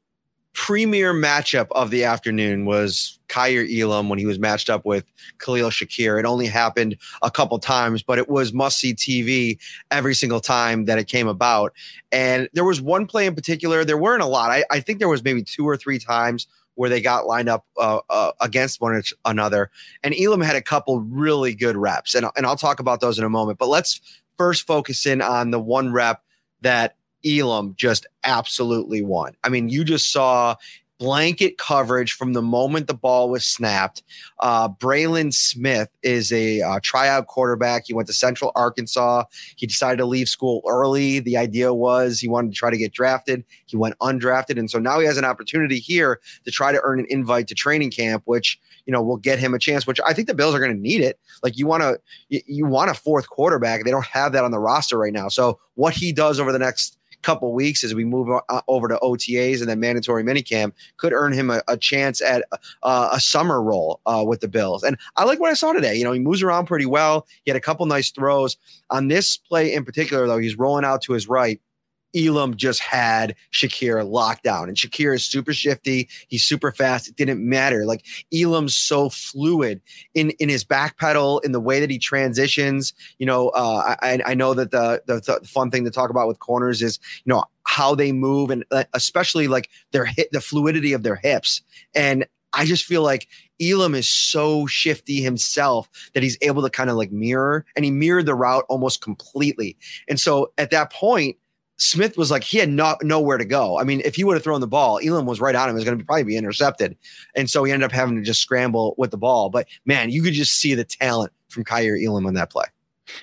premier 0.59 1.13
matchup 1.13 1.67
of 1.71 1.89
the 1.89 2.03
afternoon 2.03 2.65
was 2.65 3.17
Kaiir 3.29 3.65
Elam 3.65 4.09
when 4.09 4.19
he 4.19 4.25
was 4.25 4.39
matched 4.39 4.69
up 4.69 4.85
with 4.85 5.05
Khalil 5.39 5.69
Shakir. 5.69 6.19
It 6.19 6.25
only 6.25 6.47
happened 6.47 6.97
a 7.21 7.31
couple 7.31 7.57
times, 7.59 8.03
but 8.03 8.19
it 8.19 8.27
was 8.27 8.51
must 8.51 8.77
see 8.77 8.93
TV 8.93 9.57
every 9.89 10.13
single 10.13 10.41
time 10.41 10.83
that 10.83 10.99
it 10.99 11.07
came 11.07 11.29
about. 11.29 11.71
And 12.11 12.49
there 12.51 12.65
was 12.65 12.81
one 12.81 13.07
play 13.07 13.25
in 13.25 13.35
particular, 13.35 13.85
there 13.85 13.97
weren't 13.97 14.21
a 14.21 14.25
lot. 14.25 14.51
I, 14.51 14.65
I 14.69 14.81
think 14.81 14.99
there 14.99 15.07
was 15.07 15.23
maybe 15.23 15.43
two 15.43 15.63
or 15.63 15.77
three 15.77 15.97
times 15.97 16.45
where 16.75 16.89
they 16.89 16.99
got 16.99 17.25
lined 17.25 17.47
up 17.47 17.65
uh, 17.77 18.01
uh, 18.09 18.33
against 18.41 18.81
one 18.81 19.01
another. 19.23 19.71
And 20.03 20.13
Elam 20.13 20.41
had 20.41 20.57
a 20.57 20.61
couple 20.61 20.99
really 20.99 21.55
good 21.55 21.77
reps. 21.77 22.15
And, 22.15 22.25
and 22.35 22.45
I'll 22.45 22.57
talk 22.57 22.81
about 22.81 22.99
those 22.99 23.17
in 23.17 23.23
a 23.23 23.29
moment. 23.29 23.59
But 23.59 23.69
let's 23.69 24.01
first 24.37 24.67
focus 24.67 25.05
in 25.05 25.21
on 25.21 25.51
the 25.51 25.59
one 25.59 25.93
rep 25.93 26.21
that 26.61 26.97
Elam 27.25 27.73
just 27.77 28.05
absolutely 28.23 29.01
won. 29.01 29.35
I 29.43 29.49
mean, 29.49 29.69
you 29.69 29.83
just 29.83 30.11
saw 30.11 30.55
blanket 30.99 31.57
coverage 31.57 32.11
from 32.11 32.33
the 32.33 32.41
moment 32.41 32.87
the 32.87 32.93
ball 32.93 33.29
was 33.29 33.45
snapped. 33.45 34.03
Uh, 34.39 34.67
Breylin 34.67 35.33
Smith 35.33 35.89
is 36.03 36.31
a 36.31 36.61
uh, 36.61 36.79
tryout 36.83 37.27
quarterback. 37.27 37.85
He 37.87 37.93
went 37.93 38.07
to 38.07 38.13
Central 38.13 38.51
Arkansas. 38.53 39.23
He 39.55 39.65
decided 39.65 39.97
to 39.97 40.05
leave 40.05 40.27
school 40.27 40.61
early. 40.67 41.19
The 41.19 41.37
idea 41.37 41.73
was 41.73 42.19
he 42.19 42.27
wanted 42.27 42.51
to 42.51 42.57
try 42.57 42.69
to 42.69 42.77
get 42.77 42.91
drafted. 42.91 43.45
He 43.65 43.77
went 43.77 43.97
undrafted. 43.99 44.59
And 44.59 44.69
so 44.69 44.77
now 44.77 44.99
he 44.99 45.05
has 45.05 45.17
an 45.17 45.25
opportunity 45.25 45.79
here 45.79 46.19
to 46.43 46.51
try 46.51 46.73
to 46.73 46.81
earn 46.83 46.99
an 46.99 47.07
invite 47.09 47.47
to 47.47 47.55
training 47.55 47.91
camp, 47.91 48.23
which, 48.25 48.59
you 48.85 48.91
know, 48.91 49.01
will 49.01 49.17
get 49.17 49.39
him 49.39 49.53
a 49.53 49.59
chance, 49.59 49.87
which 49.87 50.01
I 50.05 50.13
think 50.13 50.27
the 50.27 50.33
Bills 50.35 50.53
are 50.53 50.59
going 50.59 50.75
to 50.75 50.81
need 50.81 51.01
it. 51.01 51.17
Like 51.41 51.57
you 51.57 51.65
want 51.65 51.81
to, 51.81 51.99
you 52.27 52.65
want 52.65 52.91
a 52.91 52.93
fourth 52.93 53.29
quarterback. 53.29 53.85
They 53.85 53.91
don't 53.91 54.05
have 54.05 54.33
that 54.33 54.43
on 54.43 54.51
the 54.51 54.59
roster 54.59 54.97
right 54.97 55.13
now. 55.13 55.29
So 55.29 55.59
what 55.75 55.93
he 55.93 56.11
does 56.11 56.41
over 56.41 56.51
the 56.51 56.59
next 56.59 56.98
couple 57.21 57.53
weeks 57.53 57.83
as 57.83 57.93
we 57.93 58.05
move 58.05 58.29
uh, 58.29 58.61
over 58.67 58.87
to 58.87 58.97
OTAs 59.01 59.59
and 59.59 59.69
then 59.69 59.79
mandatory 59.79 60.23
minicamp 60.23 60.73
could 60.97 61.13
earn 61.13 61.33
him 61.33 61.49
a, 61.49 61.61
a 61.67 61.77
chance 61.77 62.21
at 62.21 62.43
uh, 62.83 63.09
a 63.11 63.19
summer 63.19 63.61
role 63.61 63.99
uh, 64.05 64.23
with 64.25 64.41
the 64.41 64.47
Bills. 64.47 64.83
And 64.83 64.97
I 65.15 65.23
like 65.25 65.39
what 65.39 65.51
I 65.51 65.53
saw 65.53 65.73
today. 65.73 65.95
You 65.95 66.03
know, 66.03 66.11
he 66.11 66.19
moves 66.19 66.41
around 66.41 66.65
pretty 66.65 66.85
well. 66.85 67.27
He 67.43 67.51
had 67.51 67.57
a 67.57 67.61
couple 67.61 67.85
nice 67.85 68.11
throws 68.11 68.57
on 68.89 69.07
this 69.07 69.37
play 69.37 69.73
in 69.73 69.85
particular, 69.85 70.27
though. 70.27 70.37
He's 70.37 70.57
rolling 70.57 70.85
out 70.85 71.01
to 71.03 71.13
his 71.13 71.27
right 71.27 71.61
Elam 72.15 72.55
just 72.55 72.81
had 72.81 73.35
Shakir 73.51 74.07
locked 74.09 74.43
down. 74.43 74.67
And 74.67 74.77
Shakir 74.77 75.13
is 75.13 75.25
super 75.25 75.53
shifty. 75.53 76.09
He's 76.27 76.43
super 76.43 76.71
fast. 76.71 77.07
It 77.07 77.15
didn't 77.15 77.47
matter. 77.47 77.85
Like 77.85 78.05
Elam's 78.33 78.75
so 78.75 79.09
fluid 79.09 79.81
in, 80.13 80.31
in 80.31 80.49
his 80.49 80.63
back 80.63 80.97
pedal, 80.97 81.39
in 81.39 81.51
the 81.51 81.59
way 81.59 81.79
that 81.79 81.89
he 81.89 81.99
transitions. 81.99 82.93
You 83.17 83.25
know, 83.25 83.49
uh, 83.49 83.95
I, 84.01 84.19
I 84.25 84.33
know 84.33 84.53
that 84.53 84.71
the, 84.71 85.01
the, 85.05 85.19
the 85.19 85.47
fun 85.47 85.71
thing 85.71 85.85
to 85.85 85.91
talk 85.91 86.09
about 86.09 86.27
with 86.27 86.39
corners 86.39 86.81
is, 86.81 86.99
you 87.25 87.33
know, 87.33 87.43
how 87.63 87.93
they 87.93 88.11
move 88.11 88.49
and 88.49 88.65
uh, 88.71 88.83
especially 88.93 89.47
like 89.47 89.69
their 89.91 90.05
hit, 90.05 90.31
the 90.31 90.41
fluidity 90.41 90.93
of 90.93 91.03
their 91.03 91.15
hips. 91.15 91.61
And 91.93 92.25
I 92.53 92.65
just 92.65 92.85
feel 92.85 93.03
like 93.03 93.27
Elam 93.61 93.93
is 93.93 94.09
so 94.09 94.65
shifty 94.65 95.21
himself 95.21 95.89
that 96.13 96.23
he's 96.23 96.37
able 96.41 96.63
to 96.63 96.69
kind 96.69 96.89
of 96.89 96.95
like 96.95 97.11
mirror 97.11 97.65
and 97.75 97.85
he 97.85 97.91
mirrored 97.91 98.25
the 98.25 98.35
route 98.35 98.65
almost 98.69 99.01
completely. 99.01 99.77
And 100.07 100.19
so 100.19 100.51
at 100.57 100.71
that 100.71 100.91
point, 100.91 101.37
Smith 101.79 102.17
was 102.17 102.29
like 102.29 102.43
he 102.43 102.57
had 102.57 102.69
not 102.69 103.03
nowhere 103.03 103.37
to 103.37 103.45
go. 103.45 103.79
I 103.79 103.83
mean, 103.83 104.01
if 104.03 104.15
he 104.15 104.23
would 104.23 104.35
have 104.35 104.43
thrown 104.43 104.61
the 104.61 104.67
ball, 104.67 104.99
Elam 105.03 105.25
was 105.25 105.41
right 105.41 105.55
on 105.55 105.69
him. 105.69 105.75
It 105.75 105.79
was 105.79 105.85
going 105.85 105.97
to 105.97 106.03
probably 106.03 106.23
be 106.23 106.37
intercepted, 106.37 106.95
and 107.35 107.49
so 107.49 107.63
he 107.63 107.71
ended 107.71 107.85
up 107.85 107.91
having 107.91 108.15
to 108.17 108.21
just 108.21 108.41
scramble 108.41 108.95
with 108.97 109.11
the 109.11 109.17
ball. 109.17 109.49
But 109.49 109.67
man, 109.85 110.09
you 110.09 110.21
could 110.21 110.33
just 110.33 110.53
see 110.53 110.75
the 110.75 110.83
talent 110.83 111.31
from 111.47 111.63
Kaiir 111.63 111.97
Elam 111.97 112.25
on 112.25 112.33
that 112.35 112.51
play. 112.51 112.65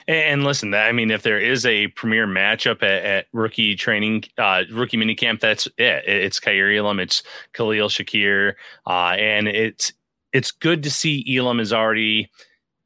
And 0.09 0.45
listen, 0.45 0.75
I 0.75 0.93
mean, 0.93 1.11
if 1.11 1.23
there 1.23 1.39
is 1.39 1.65
a 1.65 1.89
premier 1.89 2.27
matchup 2.27 2.83
at, 2.83 3.05
at 3.05 3.27
rookie 3.33 3.77
training, 3.77 4.25
uh, 4.39 4.65
rookie 4.73 4.97
minicamp, 4.97 5.41
that's 5.41 5.67
it. 5.79 6.05
It's 6.07 6.41
Kaiir 6.41 6.77
Elam, 6.77 6.99
it's 6.99 7.23
Khalil 7.53 7.89
Shakir, 7.89 8.55
uh, 8.87 9.15
and 9.19 9.49
it's 9.49 9.93
it's 10.33 10.51
good 10.51 10.83
to 10.83 10.91
see 10.91 11.25
Elam 11.37 11.61
is 11.61 11.73
already 11.73 12.31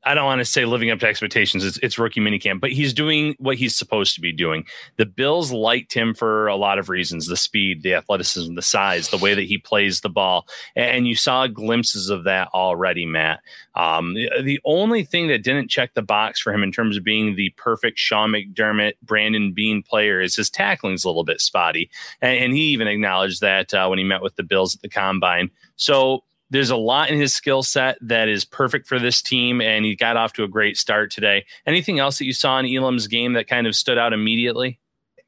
I 0.04 0.14
don't 0.14 0.24
want 0.24 0.38
to 0.38 0.46
say 0.46 0.64
living 0.64 0.90
up 0.90 0.98
to 1.00 1.06
expectations. 1.06 1.64
It's, 1.64 1.76
it's 1.78 1.98
rookie 1.98 2.20
minicamp, 2.20 2.60
but 2.60 2.72
he's 2.72 2.94
doing 2.94 3.34
what 3.38 3.56
he's 3.56 3.76
supposed 3.76 4.14
to 4.14 4.20
be 4.20 4.32
doing. 4.32 4.64
The 4.96 5.04
Bills 5.04 5.52
liked 5.52 5.92
him 5.92 6.14
for 6.14 6.46
a 6.46 6.56
lot 6.56 6.78
of 6.78 6.88
reasons: 6.88 7.26
the 7.26 7.36
speed, 7.36 7.82
the 7.82 7.94
athleticism, 7.94 8.54
the 8.54 8.62
size, 8.62 9.10
the 9.10 9.18
way 9.18 9.34
that 9.34 9.42
he 9.42 9.58
plays 9.58 10.00
the 10.00 10.08
ball, 10.08 10.46
and 10.74 11.06
you 11.06 11.14
saw 11.14 11.46
glimpses 11.46 12.08
of 12.08 12.24
that 12.24 12.48
already, 12.54 13.04
Matt. 13.04 13.40
Um, 13.74 14.14
the, 14.14 14.60
only 14.64 15.04
thing 15.04 15.28
that 15.28 15.42
didn't 15.42 15.68
check 15.70 15.94
the 15.94 16.02
box 16.02 16.40
for 16.40 16.52
him 16.52 16.62
in 16.62 16.72
terms 16.72 16.96
of 16.96 17.04
being 17.04 17.34
the 17.34 17.50
perfect 17.56 17.98
Sean 17.98 18.30
McDermott, 18.30 18.92
Brandon 19.02 19.52
Beane 19.52 19.82
player 19.82 20.20
is 20.20 20.36
his 20.36 20.50
tackling's 20.50 21.04
a 21.04 21.08
little 21.08 21.24
bit 21.24 21.40
spotty, 21.40 21.90
and, 22.20 22.38
and 22.38 22.54
he 22.54 22.62
even 22.68 22.88
acknowledged 22.88 23.40
that 23.40 23.72
uh, 23.74 23.86
when 23.86 23.98
he 23.98 24.04
met 24.04 24.22
with 24.22 24.36
the 24.36 24.42
Bills 24.42 24.74
at 24.74 24.80
the 24.80 24.88
combine. 24.88 25.50
So 25.76 26.24
there's 26.50 26.70
a 26.70 26.76
lot 26.76 27.10
in 27.10 27.18
his 27.18 27.34
skill 27.34 27.62
set 27.62 27.96
that 28.00 28.28
is 28.28 28.44
perfect 28.44 28.86
for 28.86 28.98
this 28.98 29.22
team, 29.22 29.60
and 29.60 29.84
he 29.84 29.94
got 29.94 30.16
off 30.16 30.32
to 30.34 30.44
a 30.44 30.48
great 30.48 30.76
start 30.76 31.10
today. 31.10 31.46
Anything 31.66 31.98
else 31.98 32.18
that 32.18 32.26
you 32.26 32.32
saw 32.32 32.58
in 32.58 32.66
Elam's 32.66 33.06
game 33.06 33.34
that 33.34 33.46
kind 33.46 33.66
of 33.66 33.76
stood 33.76 33.98
out 33.98 34.12
immediately? 34.12 34.80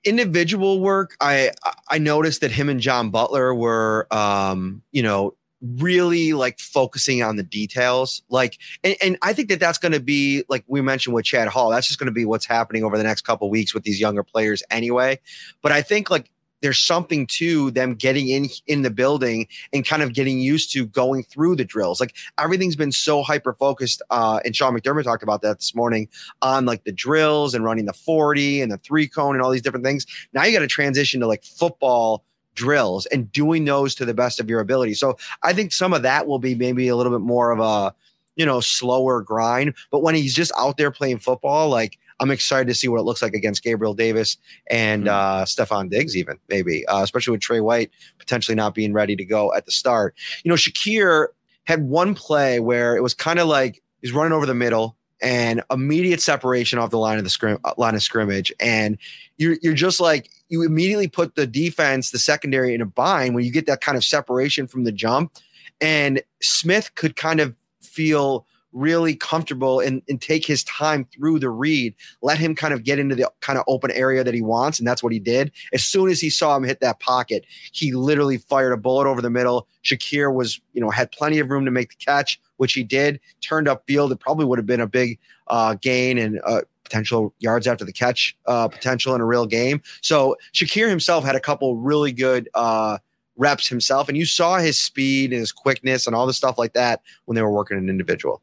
Individual 0.05 0.81
work, 0.81 1.17
I 1.21 1.53
I 1.89 1.99
noticed 1.99 2.41
that 2.41 2.51
him 2.51 2.69
and 2.69 2.81
John 2.81 3.11
Butler 3.11 3.55
were, 3.55 4.09
um, 4.11 4.83
you 4.91 5.03
know, 5.03 5.37
really 5.63 6.33
like 6.33 6.59
focusing 6.59 7.23
on 7.23 7.37
the 7.37 7.45
details. 7.45 8.23
Like, 8.29 8.59
and, 8.83 8.97
and 9.01 9.19
I 9.23 9.33
think 9.33 9.49
that 9.49 9.61
that's 9.61 9.79
going 9.79 9.93
to 9.93 10.01
be 10.01 10.45
like 10.49 10.65
we 10.67 10.81
mentioned 10.81 11.15
with 11.15 11.25
Chad 11.25 11.47
Hall. 11.47 11.71
That's 11.71 11.87
just 11.87 12.01
going 12.01 12.09
to 12.09 12.13
be 12.13 12.25
what's 12.25 12.47
happening 12.47 12.83
over 12.83 12.99
the 12.99 13.05
next 13.05 13.23
couple 13.23 13.49
weeks 13.49 13.73
with 13.73 13.85
these 13.85 14.01
younger 14.01 14.25
players 14.25 14.65
anyway. 14.71 15.21
But 15.63 15.71
I 15.71 15.83
think 15.83 16.11
like 16.11 16.33
there's 16.63 16.79
something 16.79 17.27
to 17.27 17.71
them 17.73 17.95
getting 17.95 18.29
in 18.29 18.49
in 18.67 18.83
the 18.83 18.91
building 18.91 19.47
and 19.73 19.85
kind 19.85 20.03
of 20.03 20.15
getting 20.15 20.41
used 20.41 20.73
to 20.73 20.87
going 20.87 21.25
through 21.25 21.57
the 21.57 21.65
drills. 21.65 22.01
Like 22.01 22.15
everything's 22.39 22.77
been 22.77 22.93
so 22.93 23.23
hyper 23.23 23.53
focused. 23.53 24.01
Uh, 24.11 24.41
and 24.45 24.57
Sean 24.57 24.75
McDermott 24.75 25.05
talked 25.05 25.23
about 25.23 25.43
that 25.43 25.59
this 25.59 25.75
morning 25.75 26.09
on 26.41 26.65
like 26.65 26.85
the 26.85 26.93
drills 26.93 27.55
and 27.55 27.65
running 27.65 27.85
the 27.85 27.93
40 27.93 28.63
and 28.63 28.73
the 28.73 28.79
three 28.79 29.07
cone 29.07 29.35
and 29.35 29.43
all 29.43 29.51
these 29.51 29.63
different 29.63 29.85
things. 29.85 30.07
Now 30.33 30.45
you 30.45 30.53
got 30.53 30.61
to 30.61 30.69
transition 30.69 31.21
to 31.21 31.27
like 31.27 31.45
football 31.45 32.25
drills 32.55 33.07
and 33.07 33.31
doing 33.33 33.65
those 33.65 33.95
to 33.97 34.05
the 34.05 34.15
best 34.15 34.39
of 34.39 34.49
your 34.49 34.61
ability. 34.61 34.95
So 34.95 35.17
I 35.43 35.53
think 35.53 35.73
some 35.73 35.93
of 35.93 36.03
that 36.03 36.27
will 36.27 36.39
be 36.39 36.55
maybe 36.55 36.89
a 36.89 36.97
little 36.97 37.13
bit 37.13 37.25
more 37.25 37.51
of 37.51 37.61
a 37.61 37.95
you 38.37 38.47
know 38.47 38.61
slower 38.61 39.21
grind. 39.21 39.75
But 39.91 40.01
when 40.01 40.15
he's 40.15 40.35
just 40.35 40.53
out 40.57 40.77
there 40.77 40.91
playing 40.91 41.19
football, 41.19 41.69
like 41.69 41.99
I'm 42.23 42.31
excited 42.31 42.69
to 42.69 42.75
see 42.75 42.87
what 42.87 43.01
it 43.01 43.03
looks 43.03 43.21
like 43.21 43.35
against 43.35 43.65
Gabriel 43.65 43.95
Davis 43.95 44.37
and 44.69 45.07
mm-hmm. 45.07 45.11
uh, 45.11 45.45
Stefon 45.45 45.91
Diggs, 45.91 46.17
even 46.17 46.39
maybe, 46.49 46.87
uh, 46.87 47.03
especially 47.03 47.33
with 47.33 47.41
Tre 47.41 47.59
White 47.59 47.91
potentially 48.19 48.55
not 48.55 48.75
being 48.75 48.93
ready 48.93 49.17
to 49.17 49.25
go 49.25 49.53
at 49.55 49.67
the 49.67 49.73
start. 49.73 50.15
You 50.45 50.49
know, 50.49 50.55
Shakir 50.55 51.29
had 51.65 51.83
one 51.89 52.15
play 52.15 52.61
where 52.61 52.97
it 52.97 53.03
was 53.03 53.13
kind 53.13 53.41
of 53.41 53.49
like 53.49 53.83
he's 54.01 54.13
running 54.13 54.33
over 54.33 54.47
the 54.47 54.55
middle 54.55 54.97
and 55.21 55.63
immediate 55.71 56.21
separation 56.21 56.79
off 56.79 56.91
the 56.91 56.99
line 56.99 57.19
of 57.19 57.25
the 57.25 57.31
scrim- 57.31 57.59
uh, 57.65 57.75
line 57.77 57.97
of 57.97 58.03
scrimmage, 58.03 58.53
and 58.61 58.99
you're 59.37 59.57
you're 59.61 59.75
just 59.75 60.01
like 60.01 60.31
you 60.49 60.63
immediately 60.63 61.09
put 61.09 61.35
the 61.35 61.47
defense, 61.47 62.13
the 62.13 62.21
secondary, 62.21 62.73
in 62.73 62.81
a 62.81 62.87
bind 62.87 63.35
when 63.35 63.45
you 63.45 63.51
get 63.51 63.67
that 63.67 63.81
kind 63.81 63.97
of 63.97 64.05
separation 64.05 64.69
from 64.69 64.85
the 64.85 64.93
jump, 64.93 65.33
and 65.81 66.23
Smith 66.41 66.95
could 66.95 67.17
kind 67.17 67.41
of 67.41 67.55
feel 67.81 68.47
really 68.73 69.15
comfortable 69.15 69.81
and, 69.81 70.03
and 70.09 70.21
take 70.21 70.47
his 70.47 70.65
time 70.65 71.07
through 71.13 71.39
the 71.39 71.51
read, 71.51 71.95
let 72.23 72.39
him 72.39 72.55
kind 72.55 72.75
of 72.75 72.85
get 72.85 72.99
into 72.99 73.15
the 73.15 73.31
kind 73.41 73.59
of 73.59 73.65
open 73.69 73.91
area 73.91 74.25
that 74.25 74.35
he 74.35 74.43
wants. 74.43 74.79
And 74.79 74.87
that's 74.87 75.03
what 75.03 75.13
he 75.13 75.19
did. 75.19 75.53
As 75.73 75.83
soon 75.83 76.09
as 76.11 76.21
he 76.21 76.31
saw 76.31 76.57
him 76.57 76.65
hit 76.65 76.81
that 76.81 77.01
pocket, 77.01 77.45
he 77.73 77.93
literally 77.93 78.39
fired 78.39 78.73
a 78.73 78.77
bullet 78.77 79.07
over 79.07 79.21
the 79.21 79.31
middle. 79.31 79.69
Shakir 79.85 80.35
was, 80.35 80.61
you 80.73 80.81
know, 80.81 80.91
had 80.91 81.13
plenty 81.13 81.39
of 81.39 81.51
room 81.51 81.65
to 81.65 81.71
make 81.71 81.91
the 81.91 81.97
catch, 81.97 82.41
which 82.57 82.73
he 82.73 82.83
did, 82.83 83.21
turned 83.41 83.69
up 83.69 83.85
field. 83.87 84.13
It 84.13 84.21
probably 84.21 84.45
would 84.45 84.59
have 84.59 84.67
been 84.67 84.81
a 84.81 84.87
big 84.87 85.19
uh, 85.49 85.75
gain 85.75 86.19
and 86.19 86.41
uh, 86.45 86.63
potential 86.85 87.35
yards 87.39 87.67
after 87.67 87.85
the 87.85 87.93
catch 87.93 88.37
uh, 88.47 88.69
potential 88.69 89.15
in 89.15 89.21
a 89.21 89.25
real 89.25 89.47
game. 89.47 89.83
So 90.03 90.37
Shakir 90.53 90.89
himself 90.89 91.25
had 91.25 91.35
a 91.35 91.41
couple 91.41 91.77
really 91.77 92.13
good 92.13 92.49
uh, 92.55 92.99
reps 93.37 93.67
himself, 93.67 94.09
and 94.09 94.17
you 94.17 94.27
saw 94.27 94.59
his 94.59 94.79
speed 94.79 95.33
and 95.33 95.41
his 95.41 95.53
quickness 95.53 96.07
and 96.07 96.15
all 96.15 96.27
the 96.27 96.35
stuff 96.35 96.59
like 96.59 96.75
that 96.75 97.01
when 97.25 97.35
they 97.35 97.43
were 97.43 97.51
working 97.51 97.79
an 97.79 97.89
individual. 97.89 98.43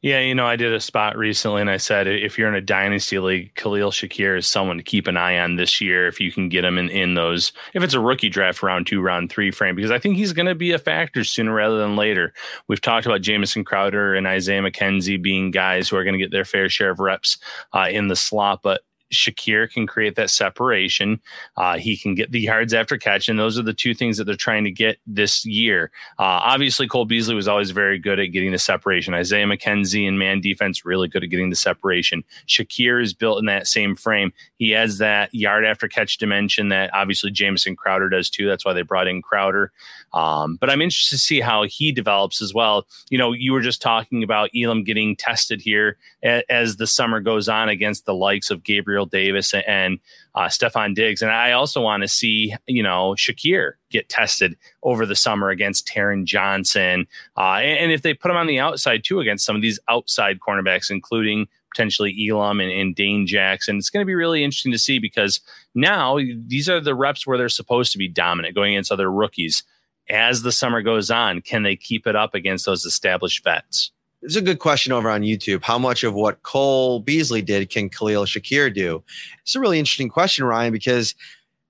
Yeah, 0.00 0.20
you 0.20 0.34
know, 0.34 0.46
I 0.46 0.56
did 0.56 0.72
a 0.72 0.80
spot 0.80 1.16
recently 1.16 1.60
and 1.60 1.70
I 1.70 1.76
said 1.76 2.06
if 2.06 2.38
you're 2.38 2.48
in 2.48 2.54
a 2.54 2.60
dynasty 2.60 3.18
league, 3.18 3.54
Khalil 3.56 3.90
Shakir 3.90 4.38
is 4.38 4.46
someone 4.46 4.76
to 4.76 4.82
keep 4.82 5.08
an 5.08 5.16
eye 5.16 5.38
on 5.38 5.56
this 5.56 5.80
year 5.80 6.06
if 6.06 6.20
you 6.20 6.30
can 6.30 6.48
get 6.48 6.64
him 6.64 6.78
in, 6.78 6.88
in 6.88 7.14
those, 7.14 7.52
if 7.74 7.82
it's 7.82 7.94
a 7.94 8.00
rookie 8.00 8.28
draft 8.28 8.62
round 8.62 8.86
two, 8.86 9.00
round 9.00 9.30
three 9.30 9.50
frame, 9.50 9.74
because 9.74 9.90
I 9.90 9.98
think 9.98 10.16
he's 10.16 10.32
going 10.32 10.46
to 10.46 10.54
be 10.54 10.72
a 10.72 10.78
factor 10.78 11.24
sooner 11.24 11.52
rather 11.52 11.78
than 11.78 11.96
later. 11.96 12.32
We've 12.68 12.80
talked 12.80 13.06
about 13.06 13.22
Jamison 13.22 13.64
Crowder 13.64 14.14
and 14.14 14.26
Isaiah 14.26 14.62
McKenzie 14.62 15.20
being 15.20 15.50
guys 15.50 15.88
who 15.88 15.96
are 15.96 16.04
going 16.04 16.14
to 16.14 16.24
get 16.24 16.30
their 16.30 16.44
fair 16.44 16.68
share 16.68 16.90
of 16.90 17.00
reps 17.00 17.38
uh, 17.72 17.88
in 17.90 18.06
the 18.08 18.16
slot, 18.16 18.60
but 18.62 18.82
Shakir 19.12 19.70
can 19.70 19.86
create 19.86 20.16
that 20.16 20.30
separation. 20.30 21.20
Uh, 21.56 21.78
he 21.78 21.96
can 21.96 22.14
get 22.14 22.30
the 22.30 22.40
yards 22.40 22.74
after 22.74 22.98
catch, 22.98 23.28
and 23.28 23.38
those 23.38 23.58
are 23.58 23.62
the 23.62 23.72
two 23.72 23.94
things 23.94 24.16
that 24.18 24.24
they're 24.24 24.34
trying 24.34 24.64
to 24.64 24.70
get 24.70 24.98
this 25.06 25.44
year. 25.44 25.90
Uh, 26.18 26.40
obviously, 26.42 26.86
Cole 26.86 27.04
Beasley 27.04 27.34
was 27.34 27.48
always 27.48 27.70
very 27.70 27.98
good 27.98 28.18
at 28.18 28.26
getting 28.26 28.52
the 28.52 28.58
separation. 28.58 29.14
Isaiah 29.14 29.46
McKenzie 29.46 30.06
and 30.06 30.18
man 30.18 30.40
defense 30.40 30.84
really 30.84 31.08
good 31.08 31.24
at 31.24 31.30
getting 31.30 31.50
the 31.50 31.56
separation. 31.56 32.22
Shakir 32.46 33.02
is 33.02 33.14
built 33.14 33.38
in 33.38 33.46
that 33.46 33.66
same 33.66 33.94
frame. 33.94 34.32
He 34.56 34.70
has 34.70 34.98
that 34.98 35.34
yard 35.34 35.64
after 35.64 35.88
catch 35.88 36.18
dimension 36.18 36.68
that 36.68 36.92
obviously 36.94 37.30
Jamison 37.30 37.76
Crowder 37.76 38.08
does 38.08 38.30
too. 38.30 38.46
That's 38.46 38.64
why 38.64 38.72
they 38.72 38.82
brought 38.82 39.08
in 39.08 39.22
Crowder. 39.22 39.72
Um, 40.12 40.56
but 40.56 40.70
I'm 40.70 40.80
interested 40.80 41.16
to 41.16 41.20
see 41.20 41.40
how 41.40 41.64
he 41.64 41.92
develops 41.92 42.40
as 42.40 42.54
well. 42.54 42.86
You 43.10 43.18
know, 43.18 43.32
you 43.32 43.52
were 43.52 43.60
just 43.60 43.82
talking 43.82 44.22
about 44.22 44.50
Elam 44.56 44.84
getting 44.84 45.16
tested 45.16 45.60
here 45.60 45.98
as 46.22 46.76
the 46.76 46.86
summer 46.86 47.20
goes 47.20 47.48
on 47.48 47.68
against 47.68 48.06
the 48.06 48.14
likes 48.14 48.50
of 48.50 48.64
Gabriel 48.64 48.97
Davis 49.06 49.54
and 49.54 49.98
uh, 50.34 50.46
Stefon 50.46 50.94
Diggs. 50.94 51.22
And 51.22 51.30
I 51.30 51.52
also 51.52 51.80
want 51.80 52.02
to 52.02 52.08
see, 52.08 52.54
you 52.66 52.82
know, 52.82 53.14
Shakir 53.16 53.72
get 53.90 54.08
tested 54.08 54.56
over 54.82 55.06
the 55.06 55.16
summer 55.16 55.50
against 55.50 55.88
Taron 55.88 56.24
Johnson. 56.24 57.06
Uh, 57.36 57.56
and, 57.56 57.78
and, 57.78 57.92
if 57.92 58.02
they 58.02 58.14
put 58.14 58.30
him 58.30 58.36
on 58.36 58.46
the 58.46 58.58
outside 58.58 59.02
too 59.04 59.20
against 59.20 59.44
some 59.44 59.56
of 59.56 59.62
these 59.62 59.80
outside 59.88 60.38
cornerbacks, 60.40 60.90
including 60.90 61.46
potentially 61.74 62.28
Elam 62.28 62.60
and, 62.60 62.70
and 62.70 62.94
Dane 62.94 63.26
Jackson, 63.26 63.76
it's 63.76 63.90
going 63.90 64.02
to 64.02 64.06
be 64.06 64.14
really 64.14 64.44
interesting 64.44 64.72
to 64.72 64.78
see 64.78 64.98
because 64.98 65.40
now 65.74 66.18
these 66.46 66.68
are 66.68 66.80
the 66.80 66.94
reps 66.94 67.26
where 67.26 67.38
they're 67.38 67.48
supposed 67.48 67.92
to 67.92 67.98
be 67.98 68.08
dominant 68.08 68.54
going 68.54 68.74
against 68.74 68.92
other 68.92 69.10
rookies 69.10 69.64
as 70.10 70.42
the 70.42 70.52
summer 70.52 70.82
goes 70.82 71.10
on, 71.10 71.40
can 71.40 71.62
they 71.62 71.76
keep 71.76 72.06
it 72.06 72.16
up 72.16 72.34
against 72.34 72.66
those 72.66 72.84
established 72.84 73.44
vets? 73.44 73.92
There's 74.20 74.36
a 74.36 74.42
good 74.42 74.58
question 74.58 74.92
over 74.92 75.08
on 75.08 75.22
YouTube. 75.22 75.62
How 75.62 75.78
much 75.78 76.02
of 76.02 76.14
what 76.14 76.42
Cole 76.42 77.00
Beasley 77.00 77.40
did 77.40 77.70
can 77.70 77.88
Khalil 77.88 78.24
Shakir 78.24 78.72
do? 78.74 79.02
It's 79.42 79.54
a 79.54 79.60
really 79.60 79.78
interesting 79.78 80.08
question, 80.08 80.44
Ryan, 80.44 80.72
because 80.72 81.14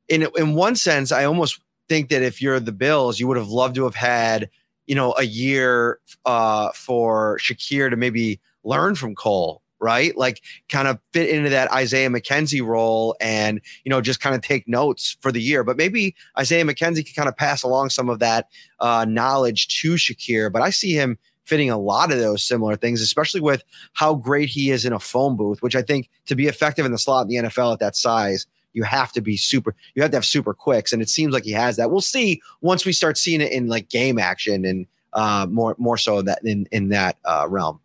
in 0.09 0.26
in 0.37 0.55
one 0.55 0.75
sense, 0.75 1.12
I 1.12 1.25
almost 1.25 1.61
think 1.88 2.09
that 2.09 2.23
if 2.23 2.40
you're 2.40 2.61
the 2.61 2.73
Bills, 2.73 3.21
you 3.21 3.28
would 3.28 3.37
have 3.37 3.49
loved 3.49 3.75
to 3.75 3.85
have 3.85 3.95
had, 3.95 4.49
you 4.87 4.95
know, 4.95 5.14
a 5.19 5.25
year 5.25 6.00
uh, 6.25 6.71
for 6.73 7.38
Shakir 7.38 7.90
to 7.90 7.97
maybe 7.97 8.40
learn 8.64 8.95
from 8.95 9.14
Cole 9.14 9.62
right? 9.81 10.17
Like 10.17 10.43
kind 10.69 10.88
of 10.88 10.99
fit 11.12 11.28
into 11.28 11.50
that 11.50 11.73
Isaiah 11.73 12.11
McKenzie 12.11 12.64
role 12.64 13.17
and, 13.21 13.61
you 13.85 13.90
know, 13.90 14.00
just 14.00 14.21
kind 14.21 14.35
of 14.35 14.43
take 14.43 14.67
notes 14.67 15.17
for 15.21 15.31
the 15.31 15.40
year. 15.40 15.62
But 15.62 15.76
maybe 15.76 16.14
Isaiah 16.38 16.64
McKenzie 16.64 17.05
can 17.05 17.14
kind 17.14 17.28
of 17.28 17.37
pass 17.37 17.62
along 17.62 17.90
some 17.90 18.09
of 18.09 18.19
that 18.19 18.49
uh, 18.81 19.07
knowledge 19.09 19.81
to 19.81 19.95
Shakir. 19.95 20.52
But 20.52 20.62
I 20.62 20.71
see 20.71 20.93
him 20.95 21.19
fitting 21.49 21.71
a 21.71 21.78
lot 21.78 22.12
of 22.12 22.19
those 22.19 22.45
similar 22.45 22.76
things, 22.76 23.00
especially 23.00 23.40
with 23.40 23.64
how 23.95 24.14
great 24.14 24.49
he 24.49 24.71
is 24.71 24.85
in 24.85 24.93
a 24.93 25.00
phone 25.00 25.37
booth, 25.37 25.62
which 25.62 25.75
I 25.75 25.83
think 25.83 26.11
to 26.26 26.37
be 26.37 26.47
effective 26.47 26.85
in 26.85 26.93
the 26.93 26.99
slot 26.99 27.23
in 27.23 27.28
the 27.28 27.49
NFL 27.49 27.73
at 27.73 27.78
that 27.78 27.97
size, 27.97 28.47
you 28.75 28.83
have 28.83 29.12
to 29.12 29.23
be 29.23 29.37
super, 29.37 29.75
you 29.95 30.02
have 30.02 30.11
to 30.11 30.19
have 30.19 30.26
super 30.26 30.52
quicks. 30.52 30.93
And 30.93 31.00
it 31.00 31.09
seems 31.09 31.33
like 31.33 31.45
he 31.45 31.52
has 31.52 31.76
that. 31.76 31.90
We'll 31.90 32.02
see 32.02 32.40
once 32.61 32.85
we 32.85 32.93
start 32.93 33.17
seeing 33.17 33.40
it 33.40 33.50
in 33.50 33.67
like 33.67 33.88
game 33.88 34.19
action 34.19 34.64
and 34.64 34.87
uh, 35.14 35.47
more, 35.50 35.75
more 35.78 35.97
so 35.97 36.21
that 36.23 36.45
in, 36.45 36.69
in 36.71 36.90
that 36.90 37.17
uh, 37.25 37.47
realm. 37.49 37.81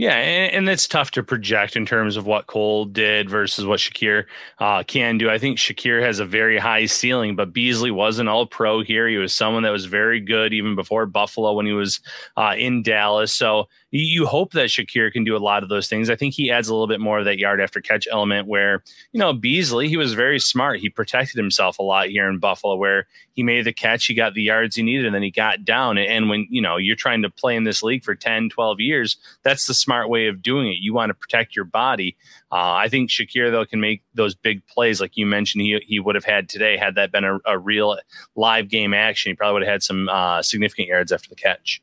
Yeah, 0.00 0.12
and, 0.14 0.66
it's 0.66 0.88
tough 0.88 1.10
to 1.10 1.22
project 1.22 1.76
in 1.76 1.84
terms 1.84 2.16
of 2.16 2.24
what 2.24 2.46
Cole 2.46 2.86
did 2.86 3.28
versus 3.28 3.66
what 3.66 3.80
Shakir 3.80 4.24
uh, 4.58 4.82
can 4.82 5.18
do. 5.18 5.28
I 5.28 5.36
think 5.36 5.58
Shakir 5.58 6.00
has 6.00 6.20
a 6.20 6.24
very 6.24 6.56
high 6.56 6.86
ceiling, 6.86 7.36
but 7.36 7.52
Beasley 7.52 7.90
was 7.90 8.18
an 8.18 8.26
all 8.26 8.46
pro 8.46 8.82
here. 8.82 9.06
He 9.06 9.18
was 9.18 9.34
someone 9.34 9.62
that 9.64 9.72
was 9.72 9.84
very 9.84 10.18
good 10.18 10.54
even 10.54 10.74
before 10.74 11.04
Buffalo 11.04 11.52
when 11.52 11.66
he 11.66 11.74
was 11.74 12.00
uh, 12.38 12.54
in 12.56 12.82
Dallas. 12.82 13.34
So 13.34 13.68
you 13.90 14.26
hope 14.26 14.52
that 14.52 14.68
Shakir 14.68 15.10
can 15.12 15.24
do 15.24 15.36
a 15.36 15.38
lot 15.38 15.62
of 15.62 15.68
those 15.68 15.88
things. 15.88 16.10
I 16.10 16.16
think 16.16 16.34
he 16.34 16.50
adds 16.50 16.68
a 16.68 16.72
little 16.72 16.86
bit 16.86 17.00
more 17.00 17.18
of 17.18 17.24
that 17.24 17.38
yard 17.38 17.60
after 17.60 17.80
catch 17.80 18.06
element 18.10 18.46
where, 18.46 18.84
you 19.12 19.18
know, 19.18 19.32
Beasley, 19.32 19.88
he 19.88 19.96
was 19.96 20.14
very 20.14 20.38
smart. 20.38 20.78
He 20.80 20.88
protected 20.88 21.36
himself 21.36 21.78
a 21.78 21.82
lot 21.82 22.08
here 22.08 22.28
in 22.28 22.38
Buffalo 22.38 22.76
where 22.76 23.06
he 23.32 23.42
made 23.42 23.64
the 23.64 23.72
catch, 23.72 24.06
he 24.06 24.14
got 24.14 24.34
the 24.34 24.42
yards 24.42 24.76
he 24.76 24.82
needed, 24.82 25.06
and 25.06 25.14
then 25.14 25.22
he 25.22 25.30
got 25.30 25.64
down. 25.64 25.98
And 25.98 26.28
when, 26.28 26.46
you 26.50 26.62
know, 26.62 26.76
you're 26.76 26.96
trying 26.96 27.22
to 27.22 27.30
play 27.30 27.56
in 27.56 27.64
this 27.64 27.82
league 27.82 28.04
for 28.04 28.14
10, 28.14 28.50
12 28.50 28.80
years, 28.80 29.16
that's 29.42 29.66
the 29.66 29.74
smart 29.74 30.08
way 30.08 30.28
of 30.28 30.42
doing 30.42 30.68
it. 30.68 30.76
You 30.78 30.94
want 30.94 31.10
to 31.10 31.14
protect 31.14 31.56
your 31.56 31.64
body. 31.64 32.16
Uh, 32.52 32.74
I 32.74 32.88
think 32.88 33.10
Shakir 33.10 33.50
though 33.50 33.64
can 33.64 33.80
make 33.80 34.02
those 34.14 34.34
big 34.34 34.64
plays 34.66 35.00
like 35.00 35.16
you 35.16 35.26
mentioned. 35.26 35.62
He 35.62 35.78
he 35.86 36.00
would 36.00 36.16
have 36.16 36.24
had 36.24 36.48
today 36.48 36.76
had 36.76 36.96
that 36.96 37.12
been 37.12 37.24
a, 37.24 37.38
a 37.46 37.58
real 37.58 37.96
live 38.34 38.68
game 38.68 38.92
action. 38.92 39.30
He 39.30 39.36
probably 39.36 39.54
would 39.54 39.62
have 39.62 39.72
had 39.72 39.82
some 39.82 40.08
uh, 40.08 40.42
significant 40.42 40.88
yards 40.88 41.12
after 41.12 41.28
the 41.28 41.36
catch. 41.36 41.80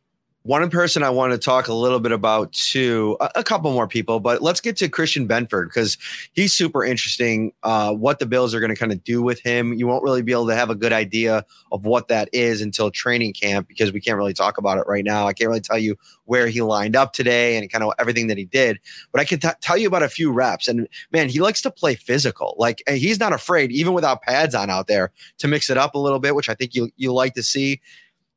One 0.48 0.70
person 0.70 1.04
I 1.04 1.10
want 1.10 1.34
to 1.34 1.38
talk 1.38 1.68
a 1.68 1.74
little 1.74 2.00
bit 2.00 2.14
about 2.14 2.54
too, 2.54 3.18
a, 3.20 3.44
couple 3.44 3.70
more 3.74 3.86
people, 3.86 4.22
but 4.22 4.42
let's 4.42 4.62
get 4.62 4.78
to 4.78 4.88
Christian 4.88 5.28
Benford 5.28 5.66
because 5.66 5.98
he's 6.32 6.54
super 6.54 6.86
interesting. 6.86 7.52
Uh, 7.64 7.94
what 7.94 8.20
the 8.20 8.26
Bills 8.26 8.56
are 8.56 8.62
going 8.62 8.70
to 8.70 8.76
kind 8.78 8.94
of 8.94 9.04
do 9.04 9.22
with 9.22 9.42
him, 9.42 9.74
you 9.74 9.88
won't 9.88 10.06
really 10.06 10.22
be 10.22 10.32
able 10.32 10.48
to 10.48 10.56
have 10.56 10.70
a 10.70 10.76
good 10.76 10.94
idea 10.94 11.46
of 11.74 11.84
what 11.84 12.08
that 12.08 12.30
is 12.32 12.62
until 12.62 12.90
training 12.90 13.34
camp 13.34 13.68
because 13.68 13.92
we 13.92 14.00
can't 14.00 14.16
really 14.16 14.34
talk 14.34 14.58
about 14.58 14.78
it 14.78 14.86
right 14.88 15.04
now. 15.04 15.28
I 15.28 15.34
can't 15.34 15.50
really 15.50 15.60
tell 15.60 15.78
you 15.78 15.98
where 16.24 16.48
he 16.48 16.62
lined 16.62 16.96
up 16.96 17.12
today 17.12 17.58
and 17.58 17.70
kind 17.70 17.84
of 17.84 17.92
everything 18.00 18.28
that 18.28 18.38
he 18.38 18.46
did, 18.46 18.80
but 19.12 19.20
I 19.20 19.26
can 19.26 19.40
t- 19.40 19.50
tell 19.60 19.78
you 19.78 19.90
about 19.90 20.04
a 20.04 20.08
few 20.08 20.32
reps. 20.32 20.70
And 20.70 20.88
man, 21.12 21.28
he 21.28 21.42
likes 21.42 21.62
to 21.64 21.72
play 21.72 21.96
physical. 21.96 22.56
Like 22.58 22.82
he's 22.88 23.20
not 23.20 23.34
afraid, 23.34 23.74
even 23.74 23.92
without 23.92 24.22
pads 24.22 24.56
on 24.56 24.70
out 24.70 24.88
there, 24.88 25.12
to 25.40 25.50
mix 25.50 25.70
it 25.70 25.78
up 25.78 25.94
a 25.94 26.00
little 26.00 26.20
bit, 26.20 26.36
which 26.36 26.48
I 26.48 26.54
think 26.54 26.74
you 26.74 26.90
you 26.96 27.12
like 27.12 27.34
to 27.34 27.44
see 27.44 27.82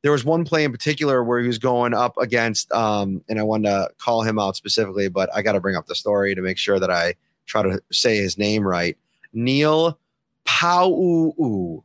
there 0.01 0.11
was 0.11 0.25
one 0.25 0.45
play 0.45 0.63
in 0.63 0.71
particular 0.71 1.23
where 1.23 1.39
he 1.39 1.47
was 1.47 1.59
going 1.59 1.93
up 1.93 2.17
against, 2.17 2.71
um, 2.71 3.23
and 3.29 3.39
I 3.39 3.43
wanted 3.43 3.69
to 3.69 3.89
call 3.99 4.23
him 4.23 4.39
out 4.39 4.55
specifically, 4.55 5.09
but 5.09 5.29
I 5.35 5.41
got 5.41 5.53
to 5.53 5.59
bring 5.59 5.75
up 5.75 5.85
the 5.87 5.95
story 5.95 6.33
to 6.33 6.41
make 6.41 6.57
sure 6.57 6.79
that 6.79 6.89
I 6.89 7.15
try 7.45 7.61
to 7.61 7.81
say 7.91 8.17
his 8.17 8.37
name 8.37 8.67
right. 8.67 8.97
Neil 9.33 9.97
Pau'u, 10.45 11.83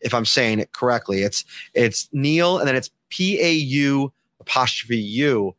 if 0.00 0.14
I'm 0.14 0.24
saying 0.24 0.60
it 0.60 0.72
correctly. 0.72 1.22
It's 1.22 1.44
it's 1.74 2.08
Neil, 2.12 2.58
and 2.58 2.68
then 2.68 2.76
it's 2.76 2.90
P 3.08 3.40
A 3.40 3.52
U 3.52 4.12
apostrophe 4.40 4.96
U. 4.96 5.54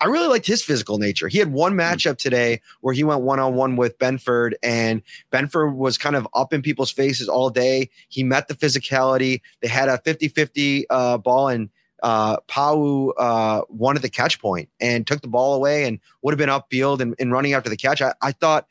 I 0.00 0.06
really 0.06 0.28
liked 0.28 0.46
his 0.46 0.62
physical 0.62 0.98
nature. 0.98 1.28
He 1.28 1.38
had 1.38 1.52
one 1.52 1.74
matchup 1.74 2.16
today 2.16 2.60
where 2.80 2.94
he 2.94 3.04
went 3.04 3.20
one 3.20 3.38
on 3.38 3.54
one 3.54 3.76
with 3.76 3.98
Benford, 3.98 4.54
and 4.62 5.02
Benford 5.30 5.74
was 5.74 5.98
kind 5.98 6.16
of 6.16 6.26
up 6.34 6.52
in 6.52 6.62
people's 6.62 6.90
faces 6.90 7.28
all 7.28 7.50
day. 7.50 7.90
He 8.08 8.22
met 8.22 8.48
the 8.48 8.54
physicality. 8.54 9.42
They 9.60 9.68
had 9.68 9.88
a 9.88 9.98
50 9.98 10.28
50 10.28 10.88
uh, 10.88 11.18
ball, 11.18 11.48
and 11.48 11.68
uh, 12.02 12.38
Pau 12.46 13.10
uh, 13.18 13.62
wanted 13.68 14.00
the 14.00 14.08
catch 14.08 14.40
point 14.40 14.70
and 14.80 15.06
took 15.06 15.20
the 15.20 15.28
ball 15.28 15.54
away 15.54 15.84
and 15.84 16.00
would 16.22 16.32
have 16.32 16.38
been 16.38 16.48
upfield 16.48 17.00
and, 17.00 17.14
and 17.18 17.30
running 17.30 17.52
after 17.52 17.68
the 17.68 17.76
catch. 17.76 18.00
I, 18.00 18.14
I 18.22 18.32
thought 18.32 18.66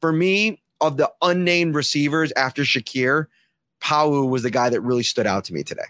for 0.00 0.12
me, 0.12 0.62
of 0.82 0.96
the 0.96 1.10
unnamed 1.22 1.74
receivers 1.74 2.32
after 2.36 2.62
Shakir, 2.62 3.26
Pau 3.80 4.10
was 4.24 4.42
the 4.42 4.50
guy 4.50 4.68
that 4.68 4.80
really 4.80 5.04
stood 5.04 5.26
out 5.26 5.44
to 5.44 5.54
me 5.54 5.62
today. 5.62 5.84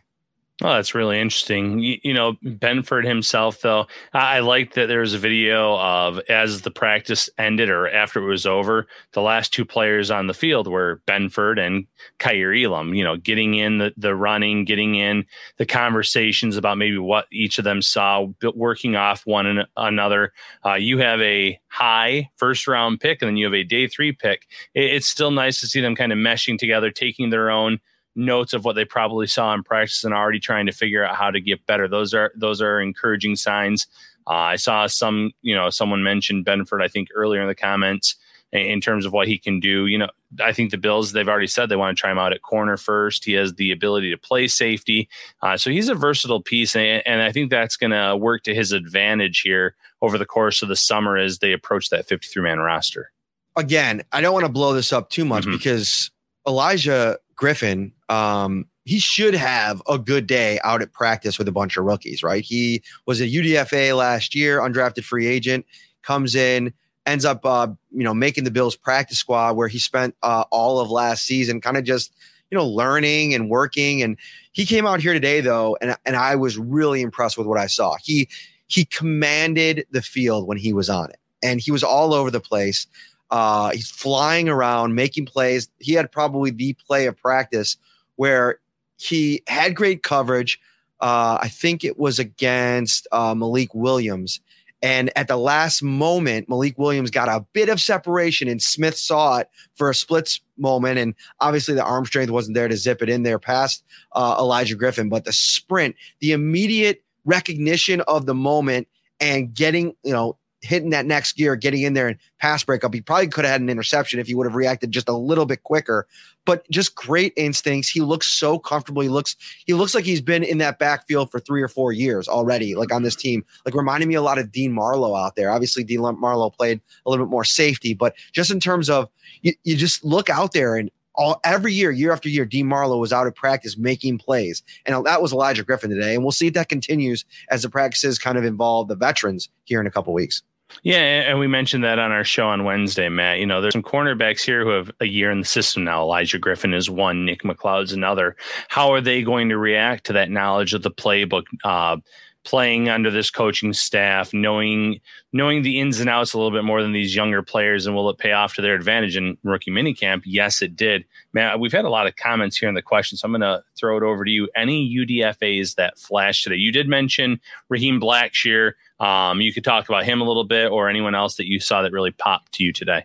Oh, 0.65 0.75
that's 0.75 0.95
really 0.95 1.21
interesting. 1.21 1.81
You, 1.81 1.99
you, 2.05 2.15
know, 2.15 2.35
Benford 2.45 3.05
himself, 3.05 3.63
though, 3.63 3.87
I, 4.13 4.37
I 4.37 4.41
like 4.41 4.75
that 4.75 4.87
there 4.87 5.01
was 5.01 5.13
a 5.13 5.19
video 5.19 5.77
of 5.77 6.21
as 6.29 6.63
the 6.63 6.71
practice 6.71 7.29
ended 7.37 7.69
or 7.69 7.91
after 7.91 8.23
it 8.23 8.29
was 8.29 8.47
over, 8.47 8.87
the 9.13 9.23
last 9.23 9.53
two 9.53 9.65
players 9.65 10.09
on 10.09 10.29
the 10.29 10.35
field 10.35 10.69
were 10.69 11.03
Benford 11.05 11.59
and 11.59 11.87
Kaiir 12.21 12.55
Elam, 12.55 12.95
you 12.95 13.03
know, 13.03 13.17
getting 13.17 13.55
in 13.55 13.79
the, 13.79 13.93
the 13.97 14.15
running, 14.15 14.65
getting 14.65 14.95
in 14.95 15.25
the 15.57 15.67
conversations 15.67 16.57
about 16.57 16.79
maybe 16.79 16.99
what 16.99 17.27
each 17.33 17.59
of 17.59 17.65
them 17.65 17.83
saw, 17.83 18.27
working 18.55 18.95
off 18.95 19.27
one 19.27 19.65
another. 19.77 20.33
Uh, 20.65 20.75
you 20.75 20.99
have 20.99 21.21
a 21.23 21.59
high 21.67 22.31
first 22.37 22.69
round 22.69 23.01
pick 23.01 23.21
and 23.21 23.29
then 23.29 23.37
you 23.37 23.47
have 23.47 23.55
a 23.55 23.65
day 23.65 23.89
three 23.89 24.13
pick. 24.13 24.47
It, 24.75 24.85
it's 24.85 25.09
still 25.09 25.33
nice 25.33 25.61
to 25.61 25.67
see 25.67 25.81
them 25.81 25.97
kind 25.97 26.13
of 26.13 26.19
meshing 26.19 26.57
together, 26.57 26.93
taking 26.93 27.31
their 27.31 27.51
own 27.51 27.81
notes 28.15 28.53
of 28.53 28.65
what 28.65 28.75
they 28.75 28.85
probably 28.85 29.27
saw 29.27 29.55
in 29.55 29.63
practice 29.63 30.05
and 30.05 30.15
already 30.15 30.41
trying 30.41 30.67
to 30.67 30.73
figure 30.73 31.05
out 31.05 31.17
how 31.17 31.31
to 31.31 31.41
get 31.41 31.67
better. 31.67 31.89
Those 31.89 32.15
are 32.15 32.33
those 32.35 32.61
are 32.61 32.81
encouraging 32.81 33.37
signs. 33.37 33.87
Uh, 34.27 34.31
I 34.55 34.57
saw 34.57 34.87
some, 34.87 35.33
you 35.43 35.55
know, 35.55 35.71
someone 35.71 36.03
mentioned 36.03 36.47
Benford, 36.47 36.83
I 36.83 36.89
think 36.89 37.09
earlier 37.15 37.43
in 37.43 37.49
the 37.49 37.55
comments 37.55 38.17
in 38.53 38.81
terms 38.81 39.07
of 39.07 39.13
what 39.13 39.27
he 39.27 39.39
can 39.39 39.61
do. 39.61 39.87
You 39.87 39.99
know, 39.99 40.09
I 40.41 40.53
think 40.53 40.71
the 40.71 40.79
Bills, 40.79 41.13
they've 41.13 41.29
already 41.29 41.47
said 41.47 41.69
they 41.69 41.77
want 41.77 41.97
to 41.97 42.01
try 42.01 42.11
him 42.11 42.19
out 42.19 42.33
at 42.33 42.43
corner 42.43 42.77
first. 42.77 43.25
He 43.25 43.33
has 43.33 43.55
the 43.55 43.73
ability 43.73 44.11
to 44.11 44.19
play 44.19 44.47
safety. 44.47 45.09
Uh, 45.41 45.57
so 45.57 45.71
he's 45.71 45.89
a 45.89 45.95
versatile 45.95 46.43
piece. 46.43 46.77
And, 46.77 47.03
and 47.07 47.23
I 47.23 47.33
think 47.33 47.51
that's 47.51 47.77
going 47.77 47.93
to 47.93 48.17
work 48.17 48.43
to 48.45 48.55
his 48.55 48.73
advantage 48.73 49.41
here 49.41 49.75
over 50.03 50.19
the 50.19 50.27
course 50.27 50.61
of 50.63 50.69
the 50.69 50.77
summer 50.77 51.17
as 51.17 51.39
they 51.39 51.53
approach 51.53 51.89
that 51.91 52.07
53 52.07 52.43
man 52.43 52.59
roster. 52.59 53.11
Again, 53.57 54.03
I 54.13 54.21
don't 54.21 54.35
want 54.35 54.47
to 54.47 54.53
blow 54.53 54.75
this 54.75 54.93
up 54.93 55.11
too 55.11 55.25
much 55.25 55.45
mm-hmm. 55.45 55.53
because 55.53 56.11
Olaijah 56.47 57.17
Griffin, 57.43 57.91
um, 58.09 58.67
he 58.85 59.01
should 59.01 59.35
have 59.35 59.83
a 59.89 59.99
good 59.99 60.29
day 60.29 60.61
out 60.63 60.81
at 60.81 60.93
practice 60.93 61.39
with 61.39 61.49
a 61.49 61.53
bunch 61.53 61.77
of 61.77 61.85
rookies, 61.85 62.23
right? 62.23 62.45
He 62.45 62.85
was 63.05 63.21
a 63.21 63.27
UDFA 63.27 63.97
last 63.97 64.33
year, 64.33 64.61
undrafted 64.61 65.03
free 65.03 65.27
agent, 65.27 65.67
comes 66.03 66.37
in, 66.37 66.73
ends 67.05 67.25
up, 67.25 67.45
uh, 67.45 67.67
you 67.91 68.05
know, 68.05 68.15
making 68.15 68.45
the 68.45 68.53
Bills 68.53 68.77
practice 68.77 69.19
squad 69.19 69.57
where 69.57 69.67
he 69.67 69.81
spent 69.81 70.15
uh, 70.23 70.45
all 70.53 70.79
of 70.79 70.89
last 70.89 71.25
season, 71.25 71.61
kind 71.61 71.77
of 71.77 71.83
just, 71.83 72.15
you 72.53 72.57
know, 72.57 72.65
learning 72.65 73.35
and 73.35 73.51
working. 73.51 74.05
And 74.05 74.17
he 74.53 74.65
came 74.65 74.87
out 74.87 75.01
here 75.01 75.13
today 75.13 75.41
though, 75.41 75.77
and 75.81 75.97
and 76.07 76.15
I 76.15 76.37
was 76.37 76.57
really 76.57 77.03
impressed 77.03 77.37
with 77.37 77.49
what 77.49 77.59
I 77.59 77.67
saw. 77.67 77.97
He 78.05 78.29
he 78.69 78.85
commanded 78.85 79.85
the 79.91 80.03
field 80.03 80.47
when 80.47 80.59
he 80.59 80.73
was 80.73 80.89
on 80.89 81.11
it, 81.11 81.19
and 81.43 81.61
he 81.61 81.73
was 81.73 81.83
all 81.83 82.15
over 82.15 82.31
the 82.31 82.39
place. 82.39 82.87
Uh, 83.33 83.71
he's 83.71 83.91
flying 83.91 84.51
around, 84.51 84.95
making 84.95 85.25
plays. 85.25 85.71
He 85.79 85.95
had 85.95 86.13
probably 86.13 86.51
the 86.51 86.75
play 86.87 87.07
of 87.07 87.17
practice 87.17 87.79
where 88.17 88.61
he 88.99 89.43
had 89.49 89.75
great 89.75 90.03
coverage. 90.03 90.61
Uh, 91.01 91.39
I 91.41 91.49
think 91.49 91.83
it 91.83 91.99
was 91.99 92.19
against 92.19 93.09
uh, 93.11 93.35
Malik 93.35 93.75
Williams. 93.75 94.41
And 94.83 95.11
at 95.17 95.29
the 95.29 95.39
last 95.39 95.83
moment, 95.83 96.51
Malik 96.51 96.77
Williams 96.77 97.11
got 97.11 97.29
a 97.29 97.47
bit 97.55 97.71
of 97.71 97.81
separation, 97.81 98.49
and 98.49 98.61
Smith 98.61 98.99
saw 98.99 99.39
it 99.39 99.49
for 99.77 99.89
a 99.89 99.95
split 99.95 100.39
moment. 100.59 100.99
And 100.99 101.15
obviously, 101.41 101.75
the 101.75 101.85
arm 101.85 102.05
strength 102.05 102.31
wasn't 102.31 102.55
there 102.55 102.69
to 102.69 102.77
zip 102.77 103.01
it 103.01 103.09
in 103.09 103.23
there 103.23 103.39
past 103.39 103.83
uh, 104.13 104.37
Olaijah 104.37 104.77
Griffin. 104.77 105.09
But 105.09 105.25
the 105.25 105.33
sprint, 105.33 105.97
the 106.21 106.33
immediate 106.33 107.03
recognition 107.25 108.03
of 108.03 108.27
the 108.27 108.35
moment, 108.35 108.89
and 109.21 109.55
getting, 109.55 109.95
you 110.03 110.13
know, 110.13 110.37
hitting 110.63 110.91
that 110.91 111.07
next 111.07 111.37
gear, 111.37 111.57
getting 111.57 111.83
in 111.83 111.93
there 111.93 112.09
and 112.09 112.19
pass 112.39 112.65
breakup. 112.65 112.95
He 112.95 113.01
probably 113.01 113.27
could 113.27 113.45
have 113.45 113.53
had 113.53 113.61
an 113.61 113.69
interception 113.69 114.21
if 114.21 114.29
he 114.29 114.35
would 114.35 114.47
have 114.47 114.55
reacted 114.55 114.93
just 114.93 115.09
a 115.09 115.13
little 115.13 115.45
bit 115.45 115.65
quicker. 115.65 116.07
But 116.45 116.69
just 116.71 116.95
great 116.95 117.33
instincts. 117.37 117.89
He 117.89 118.01
looks 118.01 118.27
so 118.27 118.59
comfortable. 118.59 119.03
He 119.03 119.09
looks 119.09 119.37
he 119.67 119.75
looks 119.75 119.95
like 119.95 120.05
he's 120.05 120.21
been 120.21 120.43
in 120.43 120.59
that 120.59 120.79
backfield 120.79 121.31
for 121.31 121.39
three 121.39 121.63
or 121.63 121.69
four 121.69 121.93
years 121.93 122.29
already, 122.29 122.75
like 122.75 122.93
on 122.93 123.03
this 123.03 123.17
team. 123.17 123.45
Like 123.65 123.75
reminding 123.75 124.09
me 124.09 124.15
a 124.15 124.23
lot 124.23 124.39
of 124.39 124.51
Dean 124.51 124.73
Marlowe 124.73 125.15
out 125.15 125.37
there. 125.37 125.51
Obviously, 125.51 125.85
Dean 125.85 126.01
Marlowe 126.01 126.51
played 126.51 126.81
a 127.05 127.11
little 127.11 127.27
bit 127.27 127.31
more 127.31 127.45
safety, 127.45 127.95
but 127.95 128.15
just 128.33 128.51
in 128.51 128.61
terms 128.61 128.89
of 128.89 129.09
you, 129.43 129.53
you 129.65 129.77
just 129.77 130.05
look 130.05 130.31
out 130.31 130.53
there 130.53 130.77
and 130.77 130.91
all 131.15 131.41
every 131.45 131.73
year, 131.73 131.91
year 131.91 132.13
after 132.13 132.29
year, 132.29 132.45
Dean 132.45 132.67
Marlowe 132.67 132.99
was 132.99 133.13
out 133.13 133.27
of 133.27 133.35
practice 133.35 133.77
making 133.77 134.19
plays. 134.19 134.63
And 134.87 135.05
that 135.07 135.21
was 135.21 135.33
Olaijah 135.33 135.67
Griffin 135.67 135.91
today. 135.91 136.15
And 136.15 136.25
we'll 136.25 136.33
see 136.33 136.47
if 136.47 136.55
that 136.55 136.69
continues 136.69 137.25
as 137.51 137.63
the 137.63 137.69
practices 137.71 138.19
kind 138.19 138.39
of 138.39 138.45
involve 138.45 138.89
the 138.89 138.97
veterans 138.97 139.49
here 139.65 139.81
in 139.81 139.87
a 139.87 139.91
couple 139.91 140.13
weeks. 140.13 140.43
Yeah, 140.83 140.97
and 140.97 141.39
we 141.39 141.47
mentioned 141.47 141.85
that 141.85 141.99
on 141.99 142.11
our 142.13 142.25
show 142.25 142.49
on 142.49 142.65
Wednesday, 142.65 143.09
Matt. 143.09 143.39
You 143.39 143.47
know, 143.47 143.61
there's 143.61 143.73
some 143.73 143.83
cornerbacks 143.83 144.43
here 144.43 144.65
who 144.65 144.71
have 144.71 144.91
a 145.01 145.07
year 145.07 145.31
in 145.31 145.39
the 145.41 145.45
system 145.45 145.85
now. 145.85 146.05
Olaijah 146.05 146.41
Griffin 146.41 146.75
is 146.75 146.91
one, 146.91 147.25
Nick 147.25 147.43
McCloud's 147.43 147.93
another. 147.93 148.37
How 148.69 148.93
are 148.93 149.01
they 149.01 149.23
going 149.23 149.49
to 149.51 149.59
react 149.59 150.05
to 150.07 150.13
that 150.15 150.31
knowledge 150.31 150.75
of 150.75 150.83
the 150.83 150.91
playbook? 150.91 151.45
Uh, 151.63 151.99
playing 152.45 152.89
under 152.89 153.11
this 153.11 153.31
coaching 153.31 153.73
staff, 153.73 154.33
knowing 154.33 155.01
knowing 155.33 155.63
the 155.63 155.81
ins 155.81 156.01
and 156.01 156.11
outs 156.11 156.35
a 156.35 156.39
little 156.39 156.51
bit 156.51 156.65
more 156.65 156.83
than 156.83 156.93
these 156.93 157.15
younger 157.15 157.43
players, 157.43 157.87
and 157.87 157.95
will 157.95 158.11
it 158.11 158.19
pay 158.19 158.33
off 158.33 158.55
to 158.55 158.63
their 158.63 158.75
advantage 158.75 159.17
in 159.17 159.37
rookie 159.45 159.71
minicamp? 159.71 160.23
Yes, 160.25 160.61
it 160.61 160.77
did. 160.77 161.05
Man, 161.33 161.59
we've 161.61 161.73
had 161.73 161.85
a 161.85 161.91
lot 161.91 162.07
of 162.07 162.17
comments 162.17 162.57
here 162.57 162.69
in 162.69 162.75
the 162.75 162.83
question, 162.83 163.17
so 163.17 163.27
I'm 163.27 163.33
going 163.33 163.41
to 163.41 163.63
throw 163.79 163.97
it 163.97 164.03
over 164.03 164.25
to 164.25 164.31
you. 164.31 164.49
Any 164.55 164.95
UDFA's 164.95 165.75
that 165.77 165.99
flashed 165.99 166.45
today? 166.45 166.57
You 166.57 166.73
did 166.73 166.89
mention 166.89 167.41
Raheem 167.69 168.01
Blackshear. 168.01 168.73
Um, 169.01 169.41
you 169.41 169.53
could 169.53 169.65
talk 169.65 169.89
about 169.89 170.05
him 170.05 170.21
a 170.21 170.25
little 170.25 170.45
bit, 170.45 170.71
or 170.71 170.89
anyone 170.89 171.15
else 171.15 171.37
that 171.37 171.47
you 171.47 171.61
saw 171.61 171.83
that 171.83 171.93
really 171.93 172.13
popped 172.13 172.53
to 172.53 172.65
you 172.65 172.73
today. 172.73 173.05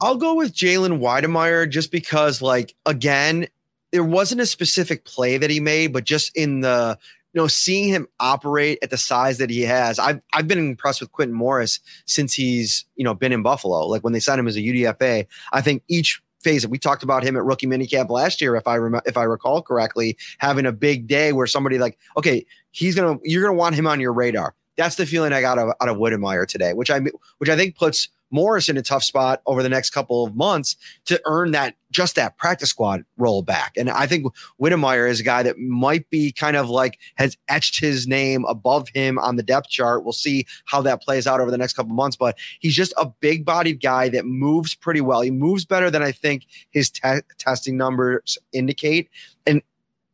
I'll 0.00 0.16
go 0.16 0.34
with 0.34 0.54
Jalen 0.54 1.00
Wydermyer 1.00 1.68
just 1.68 1.90
because, 1.90 2.40
like, 2.40 2.74
again, 2.86 3.48
there 3.90 4.04
wasn't 4.04 4.40
a 4.40 4.46
specific 4.46 5.04
play 5.04 5.38
that 5.38 5.50
he 5.50 5.60
made, 5.60 5.92
but 5.92 6.04
just 6.04 6.34
in 6.36 6.60
the 6.60 6.98
you 7.32 7.40
know, 7.40 7.46
seeing 7.46 7.88
him 7.88 8.08
operate 8.20 8.78
at 8.82 8.90
the 8.90 8.96
size 8.96 9.38
that 9.38 9.50
he 9.50 9.62
has, 9.62 9.98
I've 9.98 10.20
I've 10.32 10.48
been 10.48 10.58
impressed 10.58 11.00
with 11.00 11.12
Quintin 11.12 11.36
Morris 11.36 11.80
since 12.06 12.32
he's 12.34 12.84
you 12.96 13.04
know 13.04 13.14
been 13.14 13.32
in 13.32 13.42
Buffalo. 13.42 13.86
Like 13.86 14.02
when 14.02 14.12
they 14.12 14.20
signed 14.20 14.40
him 14.40 14.48
as 14.48 14.56
a 14.56 14.60
UDFA, 14.60 15.26
I 15.52 15.60
think 15.60 15.82
each 15.88 16.22
phase 16.40 16.66
we 16.66 16.78
talked 16.78 17.02
about 17.02 17.24
him 17.24 17.36
at 17.36 17.44
rookie 17.44 17.66
minicamp 17.66 18.10
last 18.10 18.40
year, 18.40 18.56
if 18.56 18.66
I 18.66 18.76
rem- 18.76 19.02
if 19.04 19.16
I 19.16 19.24
recall 19.24 19.62
correctly, 19.62 20.16
having 20.38 20.66
a 20.66 20.72
big 20.72 21.06
day 21.06 21.32
where 21.32 21.46
somebody 21.46 21.78
like, 21.78 21.98
okay, 22.16 22.46
he's 22.70 22.94
gonna 22.94 23.18
you're 23.22 23.42
gonna 23.42 23.54
want 23.54 23.74
him 23.74 23.86
on 23.86 24.00
your 24.00 24.12
radar. 24.12 24.54
That's 24.76 24.96
the 24.96 25.06
feeling 25.06 25.32
I 25.32 25.40
got 25.40 25.58
out 25.58 25.68
of, 25.68 25.74
out 25.80 25.88
of 25.88 25.96
Wydermyer 25.96 26.46
today, 26.46 26.72
which 26.72 26.90
I 26.90 27.00
which 27.38 27.50
I 27.50 27.56
think 27.56 27.76
puts 27.76 28.08
Morris 28.30 28.68
in 28.68 28.76
a 28.76 28.82
tough 28.82 29.02
spot 29.02 29.40
over 29.46 29.62
the 29.62 29.68
next 29.68 29.90
couple 29.90 30.24
of 30.24 30.34
months 30.34 30.76
to 31.06 31.20
earn 31.24 31.52
that 31.52 31.74
just 31.90 32.16
that 32.16 32.36
practice 32.36 32.70
squad 32.70 33.04
roll 33.16 33.42
back. 33.42 33.72
And 33.76 33.88
I 33.88 34.06
think 34.06 34.26
Wydermyer 34.60 35.08
is 35.08 35.20
a 35.20 35.24
guy 35.24 35.42
that 35.42 35.58
might 35.58 36.08
be 36.10 36.32
kind 36.32 36.56
of 36.56 36.68
like 36.68 36.98
has 37.14 37.36
etched 37.48 37.80
his 37.80 38.06
name 38.06 38.44
above 38.46 38.88
him 38.90 39.18
on 39.18 39.36
the 39.36 39.42
depth 39.42 39.68
chart. 39.68 40.04
We'll 40.04 40.12
see 40.12 40.46
how 40.66 40.82
that 40.82 41.02
plays 41.02 41.26
out 41.26 41.40
over 41.40 41.50
the 41.50 41.58
next 41.58 41.74
couple 41.74 41.92
of 41.92 41.96
months, 41.96 42.16
but 42.16 42.36
he's 42.60 42.74
just 42.74 42.92
a 42.96 43.06
big 43.20 43.44
bodied 43.44 43.80
guy 43.80 44.08
that 44.10 44.26
moves 44.26 44.74
pretty 44.74 45.00
well. 45.00 45.22
He 45.22 45.30
moves 45.30 45.64
better 45.64 45.90
than 45.90 46.02
I 46.02 46.12
think 46.12 46.46
his 46.70 46.90
te- 46.90 47.20
testing 47.38 47.76
numbers 47.76 48.36
indicate. 48.52 49.08
And 49.46 49.62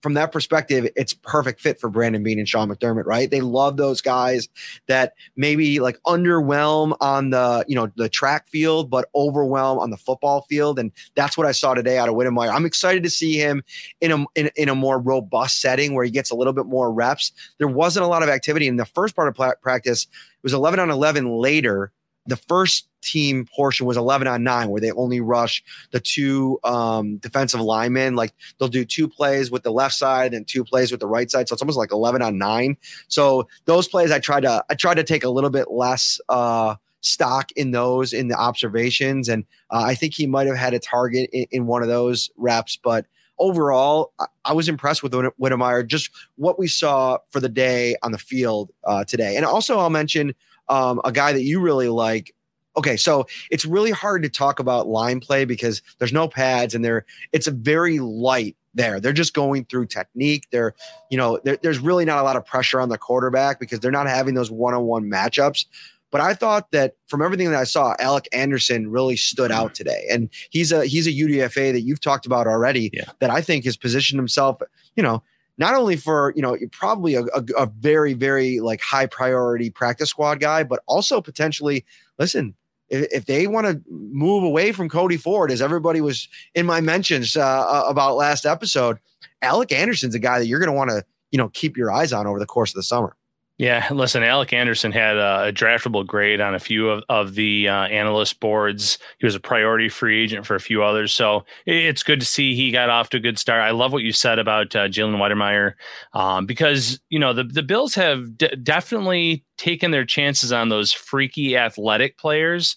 from 0.04 0.12
that 0.12 0.32
perspective, 0.32 0.86
it's 0.96 1.14
perfect 1.14 1.62
fit 1.62 1.80
for 1.80 1.88
Brandon 1.88 2.22
Beane 2.22 2.38
and 2.38 2.46
Sean 2.46 2.68
McDermott, 2.68 3.06
right? 3.06 3.30
They 3.30 3.40
love 3.40 3.78
those 3.78 4.02
guys 4.02 4.50
that 4.86 5.14
maybe 5.34 5.80
like 5.80 5.98
underwhelm 6.06 6.94
on 7.00 7.30
the, 7.30 7.64
you 7.66 7.74
know, 7.74 7.90
the 7.96 8.10
track 8.10 8.46
field, 8.46 8.90
but 8.90 9.08
overwhelm 9.14 9.78
on 9.78 9.88
the 9.88 9.96
football 9.96 10.42
field. 10.42 10.78
And 10.78 10.92
that's 11.14 11.38
what 11.38 11.46
I 11.46 11.52
saw 11.52 11.72
today 11.72 11.96
out 11.96 12.10
of 12.10 12.16
Wydermyer. 12.16 12.54
I'm 12.54 12.66
excited 12.66 13.02
to 13.04 13.08
see 13.08 13.38
him 13.38 13.64
in 14.02 14.12
a 14.12 14.26
in, 14.34 14.50
in 14.56 14.68
a 14.68 14.74
more 14.74 14.98
robust 14.98 15.62
setting 15.62 15.94
where 15.94 16.04
he 16.04 16.10
gets 16.10 16.30
a 16.30 16.34
little 16.34 16.52
bit 16.52 16.66
more 16.66 16.92
reps. 16.92 17.32
There 17.56 17.66
wasn't 17.66 18.04
a 18.04 18.08
lot 18.08 18.22
of 18.22 18.28
activity 18.28 18.68
in 18.68 18.76
the 18.76 18.84
first 18.84 19.16
part 19.16 19.26
of 19.26 19.62
practice. 19.62 20.02
It 20.02 20.42
was 20.42 20.52
11 20.52 20.80
on 20.80 20.90
11 20.90 21.30
later 21.30 21.92
the 22.26 22.36
first 22.36 22.88
team 23.02 23.46
portion 23.54 23.86
was 23.86 23.96
11 23.96 24.26
on 24.26 24.42
9 24.42 24.68
where 24.70 24.80
they 24.80 24.90
only 24.92 25.20
rush 25.20 25.62
the 25.90 26.00
two 26.00 26.58
um, 26.64 27.18
defensive 27.18 27.60
linemen. 27.60 28.16
Like 28.16 28.32
they'll 28.58 28.68
do 28.68 28.84
two 28.84 29.08
plays 29.08 29.50
with 29.50 29.62
the 29.62 29.70
left 29.70 29.94
side 29.94 30.34
and 30.34 30.46
two 30.46 30.64
plays 30.64 30.90
with 30.90 31.00
the 31.00 31.06
right 31.06 31.30
side. 31.30 31.48
So 31.48 31.52
it's 31.52 31.62
almost 31.62 31.78
like 31.78 31.92
11 31.92 32.22
on 32.22 32.38
9 32.38 32.76
so 33.08 33.46
those 33.66 33.88
plays 33.88 34.10
i 34.10 34.18
tried 34.18 34.42
to 34.42 34.64
i 34.70 34.74
tried 34.74 34.94
to 34.94 35.04
take 35.04 35.24
a 35.24 35.28
little 35.28 35.50
bit 35.50 35.70
less 35.70 36.20
uh, 36.28 36.74
stock 37.00 37.50
in 37.52 37.70
those 37.70 38.12
in 38.12 38.28
the 38.28 38.36
observations. 38.36 39.28
And 39.28 39.44
uh, 39.70 39.82
i 39.84 39.94
think 39.94 40.14
he 40.14 40.26
might 40.26 40.46
have 40.46 40.56
had 40.56 40.74
a 40.74 40.78
target 40.78 41.30
in, 41.32 41.46
in 41.50 41.66
one 41.66 41.82
of 41.82 41.88
those 41.88 42.30
reps. 42.36 42.78
But 42.82 43.06
overall, 43.38 44.12
I 44.44 44.52
was 44.52 44.68
impressed 44.68 45.02
with 45.02 45.12
Wydermyer, 45.12 45.86
just 45.86 46.10
what 46.36 46.58
we 46.58 46.68
saw 46.68 47.18
for 47.30 47.40
the 47.40 47.48
day 47.48 47.96
on 48.02 48.12
the 48.12 48.18
field 48.18 48.70
uh, 48.84 49.04
today. 49.04 49.36
And 49.36 49.44
also, 49.44 49.78
I'll 49.78 49.90
mention 49.90 50.34
um, 50.68 51.00
a 51.04 51.12
guy 51.12 51.32
that 51.32 51.42
you 51.42 51.60
really 51.60 51.88
like. 51.88 52.34
Okay, 52.76 52.96
so 52.96 53.26
it's 53.50 53.64
really 53.64 53.92
hard 53.92 54.22
to 54.24 54.28
talk 54.28 54.58
about 54.58 54.88
line 54.88 55.20
play 55.20 55.44
because 55.44 55.80
there's 55.98 56.12
no 56.12 56.26
pads 56.26 56.74
and 56.74 56.84
there 56.84 57.06
it's 57.32 57.46
a 57.46 57.52
very 57.52 58.00
light 58.00 58.56
there. 58.74 59.00
They're 59.00 59.12
just 59.12 59.34
going 59.34 59.64
through 59.66 59.86
technique. 59.86 60.48
They're, 60.50 60.74
you 61.10 61.16
know, 61.16 61.38
there's 61.44 61.78
really 61.78 62.04
not 62.04 62.18
a 62.18 62.22
lot 62.22 62.36
of 62.36 62.44
pressure 62.44 62.80
on 62.80 62.88
the 62.88 62.98
quarterback 62.98 63.60
because 63.60 63.80
they're 63.80 63.92
not 63.92 64.08
having 64.08 64.34
those 64.34 64.50
one-on-one 64.50 65.04
matchups. 65.04 65.66
But 66.10 66.20
I 66.20 66.34
thought 66.34 66.70
that 66.70 66.94
from 67.08 67.22
everything 67.22 67.50
that 67.50 67.58
I 67.58 67.64
saw, 67.64 67.96
Alec 67.98 68.28
Anderson 68.32 68.88
really 68.88 69.16
stood 69.16 69.50
out 69.50 69.74
today, 69.74 70.06
and 70.08 70.28
he's 70.50 70.70
a 70.70 70.84
he's 70.86 71.08
a 71.08 71.12
UDFA 71.12 71.72
that 71.72 71.80
you've 71.80 72.00
talked 72.00 72.24
about 72.24 72.46
already. 72.46 72.90
Yeah. 72.92 73.06
That 73.18 73.30
I 73.30 73.40
think 73.40 73.64
has 73.64 73.76
positioned 73.76 74.20
himself, 74.20 74.62
you 74.94 75.02
know, 75.02 75.24
not 75.58 75.74
only 75.74 75.96
for 75.96 76.32
you 76.36 76.42
know 76.42 76.56
probably 76.72 77.14
a, 77.14 77.22
a, 77.22 77.44
a, 77.58 77.66
very 77.66 78.14
very 78.14 78.60
like 78.60 78.80
high 78.80 79.06
priority 79.06 79.70
practice 79.70 80.10
squad 80.10 80.40
guy 80.40 80.62
but 80.62 80.80
also 80.86 81.20
potentially 81.20 81.84
listen 82.18 82.54
if, 82.88 83.06
if 83.12 83.24
they 83.26 83.46
want 83.46 83.66
to 83.66 83.80
move 83.88 84.44
away 84.44 84.72
from 84.72 84.88
cody 84.88 85.16
ford 85.16 85.50
as 85.50 85.62
everybody 85.62 86.00
was 86.00 86.28
in 86.54 86.66
my 86.66 86.80
mentions 86.80 87.36
uh, 87.36 87.42
uh 87.44 87.84
about 87.88 88.16
last 88.16 88.46
episode 88.46 88.98
alec 89.42 89.72
anderson's 89.72 90.14
a 90.14 90.18
guy 90.18 90.38
that 90.38 90.46
you're 90.46 90.60
going 90.60 90.70
to 90.70 90.76
want 90.76 90.90
to 90.90 91.04
you 91.30 91.38
know 91.38 91.48
keep 91.50 91.76
your 91.76 91.90
eyes 91.90 92.12
on 92.12 92.26
over 92.26 92.38
the 92.38 92.46
course 92.46 92.70
of 92.70 92.76
the 92.76 92.82
summer 92.82 93.16
yeah, 93.56 93.86
listen, 93.92 94.24
Alec 94.24 94.52
Anderson 94.52 94.90
had 94.90 95.16
a, 95.16 95.52
draftable 95.52 96.04
grade 96.04 96.40
on 96.40 96.56
a 96.56 96.58
few 96.58 96.88
of, 96.88 97.04
of 97.08 97.34
the 97.36 97.68
uh, 97.68 97.84
analyst 97.84 98.40
boards. 98.40 98.98
He 99.18 99.26
was 99.26 99.36
a 99.36 99.40
priority 99.40 99.88
free 99.88 100.24
agent 100.24 100.44
for 100.44 100.56
a 100.56 100.60
few 100.60 100.82
others. 100.82 101.12
So 101.12 101.44
it's 101.64 102.02
good 102.02 102.18
to 102.18 102.26
see 102.26 102.56
he 102.56 102.72
got 102.72 102.90
off 102.90 103.10
to 103.10 103.18
a 103.18 103.20
good 103.20 103.38
start. 103.38 103.62
I 103.62 103.70
love 103.70 103.92
what 103.92 104.02
you 104.02 104.10
said 104.10 104.40
about 104.40 104.74
uh, 104.74 104.88
Jalen 104.88 105.18
Wydermyer 105.18 105.74
um, 106.14 106.46
because, 106.46 107.00
you 107.10 107.20
know, 107.20 107.32
the, 107.32 107.44
the 107.44 107.62
Bills 107.62 107.94
have 107.94 108.36
d- 108.36 108.56
definitely 108.60 109.44
taken 109.56 109.92
their 109.92 110.04
chances 110.04 110.52
on 110.52 110.68
those 110.68 110.92
freaky 110.92 111.56
athletic 111.56 112.18
players. 112.18 112.76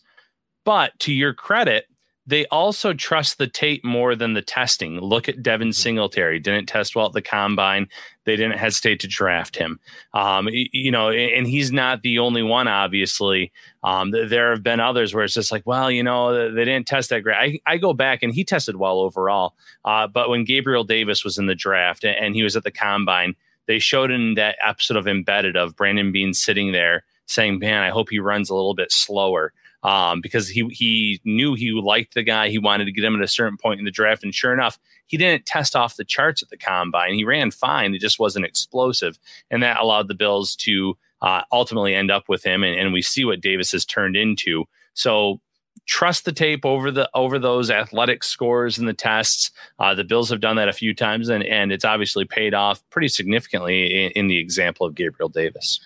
But 0.64 0.92
to 1.00 1.14
your 1.14 1.34
credit, 1.34 1.86
they 2.28 2.46
also 2.48 2.94
trust 2.94 3.38
the 3.38 3.48
tape 3.48 3.86
more 3.86 4.14
than 4.14 4.34
the 4.34 4.42
testing. 4.42 5.00
Look 5.00 5.30
at 5.30 5.42
Devin 5.42 5.72
Singletary. 5.72 6.40
Didn't 6.40 6.68
test 6.68 6.94
well 6.94 7.06
at 7.06 7.14
the 7.14 7.22
combine. 7.22 7.88
They 8.26 8.36
didn't 8.36 8.58
hesitate 8.58 9.00
to 9.00 9.08
draft 9.08 9.56
him. 9.56 9.80
Um, 10.14 10.50
you 10.52 10.92
know, 10.92 11.10
and 11.10 11.48
he's 11.48 11.72
not 11.72 12.02
the 12.02 12.20
only 12.20 12.44
one, 12.44 12.68
obviously. 12.68 13.54
Um, 13.82 14.12
there 14.12 14.50
have 14.50 14.62
been 14.62 14.82
others 14.82 15.14
where 15.14 15.24
it's 15.24 15.34
just 15.34 15.54
like, 15.54 15.66
well, 15.66 15.90
you 15.90 16.04
know, 16.04 16.52
they 16.52 16.66
didn't 16.66 16.88
test 16.88 17.10
that 17.12 17.22
great. 17.22 17.62
I, 17.66 17.74
I 17.74 17.78
go 17.78 17.94
back 17.94 18.22
and 18.22 18.34
he 18.34 18.44
tested 18.44 18.76
well 18.76 19.00
overall. 19.00 19.56
Uh, 19.86 20.06
but 20.08 20.30
when 20.30 20.44
Gabriel 20.44 20.84
Davis 20.84 21.24
was 21.24 21.38
in 21.38 21.46
the 21.46 21.56
draft 21.56 22.04
and 22.04 22.36
he 22.36 22.44
was 22.44 22.58
at 22.58 22.64
the 22.64 22.72
combine, 22.72 23.36
they 23.68 23.80
showed 23.80 24.12
in 24.12 24.34
that 24.34 24.58
episode 24.66 24.98
of 24.98 25.08
Embedded 25.08 25.56
of 25.56 25.78
Brandon 25.78 26.12
Beane 26.12 26.34
sitting 26.34 26.74
there 26.74 27.06
saying, 27.26 27.60
man, 27.60 27.84
I 27.84 27.90
hope 27.90 28.10
he 28.10 28.20
runs 28.20 28.50
a 28.50 28.56
little 28.56 28.76
bit 28.76 28.92
slower 28.92 29.54
um, 29.84 30.22
because 30.22 30.50
he 30.50 30.68
he 30.72 31.22
knew 31.24 31.54
he 31.54 31.72
liked 31.72 32.14
the 32.14 32.24
guy. 32.24 32.50
He 32.50 32.58
wanted 32.58 32.86
to 32.86 32.92
get 32.92 33.04
him 33.04 33.16
at 33.16 33.24
a 33.24 33.28
certain 33.28 33.58
point 33.58 33.80
in 33.80 33.86
the 33.86 33.92
draft, 33.92 34.24
and 34.24 34.34
sure 34.34 34.54
enough, 34.54 34.80
he 35.06 35.18
didn't 35.18 35.46
test 35.46 35.76
off 35.76 35.96
the 35.96 36.06
charts 36.06 36.42
at 36.42 36.50
the 36.50 36.58
combine. 36.58 37.14
He 37.14 37.24
ran 37.24 37.52
fine. 37.52 37.94
It 37.94 38.02
just 38.02 38.20
wasn't 38.20 38.46
explosive, 38.46 39.18
and 39.50 39.64
that 39.64 39.80
allowed 39.80 40.08
the 40.08 40.16
Bills 40.16 40.56
to 40.58 40.98
uh, 41.22 41.42
ultimately 41.52 41.96
end 41.96 42.12
up 42.12 42.30
with 42.30 42.44
him. 42.44 42.64
And, 42.64 42.80
and 42.80 42.94
we 42.94 43.02
see 43.02 43.26
what 43.26 43.42
Davis 43.42 43.72
has 43.72 43.86
turned 43.86 44.16
into. 44.16 44.66
So 44.94 45.40
trust 45.86 46.26
the 46.26 46.32
tape 46.32 46.66
over 46.66 46.92
the 46.92 47.10
over 47.14 47.40
those 47.40 47.72
athletic 47.72 48.24
scores 48.24 48.78
and 48.78 48.88
the 48.88 48.94
tests. 48.94 49.52
Uh, 49.80 49.96
the 49.96 50.04
Bills 50.04 50.30
have 50.30 50.42
done 50.42 50.58
that 50.58 50.70
a 50.70 50.74
few 50.74 50.94
times, 50.94 51.30
and 51.30 51.44
and 51.44 51.72
it's 51.72 51.86
obviously 51.86 52.26
paid 52.26 52.54
off 52.54 52.84
pretty 52.90 53.08
significantly 53.08 54.06
in, 54.06 54.12
in 54.12 54.28
the 54.28 54.38
example 54.38 54.86
of 54.86 54.96
Gabriel 54.96 55.30
Davis. 55.30 55.80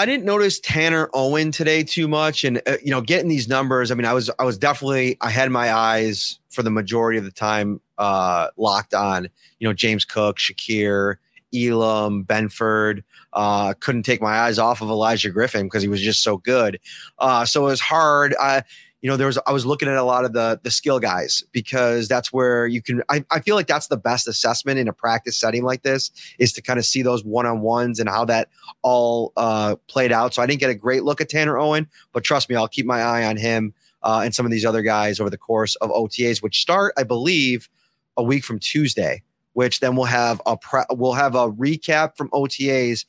I 0.00 0.06
didn't 0.06 0.24
notice 0.24 0.58
Tanner 0.58 1.10
Owen 1.12 1.52
today 1.52 1.82
too 1.82 2.08
much, 2.08 2.42
and 2.42 2.62
uh, 2.66 2.78
you 2.82 2.90
know, 2.90 3.02
getting 3.02 3.28
these 3.28 3.48
numbers. 3.48 3.90
I 3.90 3.94
mean, 3.94 4.06
I 4.06 4.14
was 4.14 4.30
I 4.38 4.44
was 4.44 4.56
definitely 4.56 5.18
I 5.20 5.28
had 5.28 5.50
my 5.50 5.74
eyes 5.74 6.38
for 6.48 6.62
the 6.62 6.70
majority 6.70 7.18
of 7.18 7.26
the 7.26 7.30
time 7.30 7.82
uh, 7.98 8.48
locked 8.56 8.94
on. 8.94 9.28
You 9.58 9.68
know, 9.68 9.74
James 9.74 10.06
Cook, 10.06 10.38
Shakir, 10.38 11.16
Elam, 11.54 12.24
Benford. 12.24 13.02
Uh, 13.34 13.74
couldn't 13.78 14.04
take 14.04 14.22
my 14.22 14.38
eyes 14.38 14.58
off 14.58 14.80
of 14.80 14.88
Olaijah 14.88 15.34
Griffin 15.34 15.66
because 15.66 15.82
he 15.82 15.88
was 15.88 16.00
just 16.00 16.22
so 16.22 16.38
good. 16.38 16.80
Uh, 17.18 17.44
so 17.44 17.64
it 17.64 17.66
was 17.66 17.80
hard. 17.80 18.34
I, 18.40 18.62
you 19.00 19.08
know, 19.08 19.16
there 19.16 19.26
was 19.26 19.38
I 19.46 19.52
was 19.52 19.64
looking 19.64 19.88
at 19.88 19.96
a 19.96 20.02
lot 20.02 20.24
of 20.24 20.32
the 20.32 20.60
the 20.62 20.70
skill 20.70 21.00
guys 21.00 21.42
because 21.52 22.06
that's 22.06 22.32
where 22.32 22.66
you 22.66 22.82
can. 22.82 23.02
I, 23.08 23.24
I 23.30 23.40
feel 23.40 23.54
like 23.54 23.66
that's 23.66 23.86
the 23.86 23.96
best 23.96 24.28
assessment 24.28 24.78
in 24.78 24.88
a 24.88 24.92
practice 24.92 25.38
setting 25.38 25.62
like 25.62 25.82
this 25.82 26.10
is 26.38 26.52
to 26.54 26.62
kind 26.62 26.78
of 26.78 26.84
see 26.84 27.02
those 27.02 27.24
one 27.24 27.46
on 27.46 27.60
ones 27.60 27.98
and 27.98 28.08
how 28.08 28.26
that 28.26 28.48
all 28.82 29.32
uh, 29.36 29.76
played 29.86 30.12
out. 30.12 30.34
So 30.34 30.42
I 30.42 30.46
didn't 30.46 30.60
get 30.60 30.70
a 30.70 30.74
great 30.74 31.02
look 31.02 31.20
at 31.20 31.30
Tanner 31.30 31.58
Owen, 31.58 31.88
but 32.12 32.24
trust 32.24 32.50
me, 32.50 32.56
I'll 32.56 32.68
keep 32.68 32.84
my 32.84 33.00
eye 33.00 33.24
on 33.24 33.38
him 33.38 33.72
uh, 34.02 34.20
and 34.22 34.34
some 34.34 34.44
of 34.44 34.52
these 34.52 34.66
other 34.66 34.82
guys 34.82 35.18
over 35.18 35.30
the 35.30 35.38
course 35.38 35.76
of 35.76 35.90
OTAs, 35.90 36.42
which 36.42 36.60
start, 36.60 36.92
I 36.98 37.02
believe, 37.02 37.70
a 38.16 38.22
week 38.22 38.44
from 38.44 38.58
Tuesday. 38.58 39.22
Which 39.54 39.80
then 39.80 39.96
we'll 39.96 40.04
have 40.04 40.40
a 40.46 40.56
pre- 40.56 40.84
we'll 40.90 41.14
have 41.14 41.34
a 41.34 41.50
recap 41.50 42.16
from 42.16 42.28
OTAs 42.30 43.04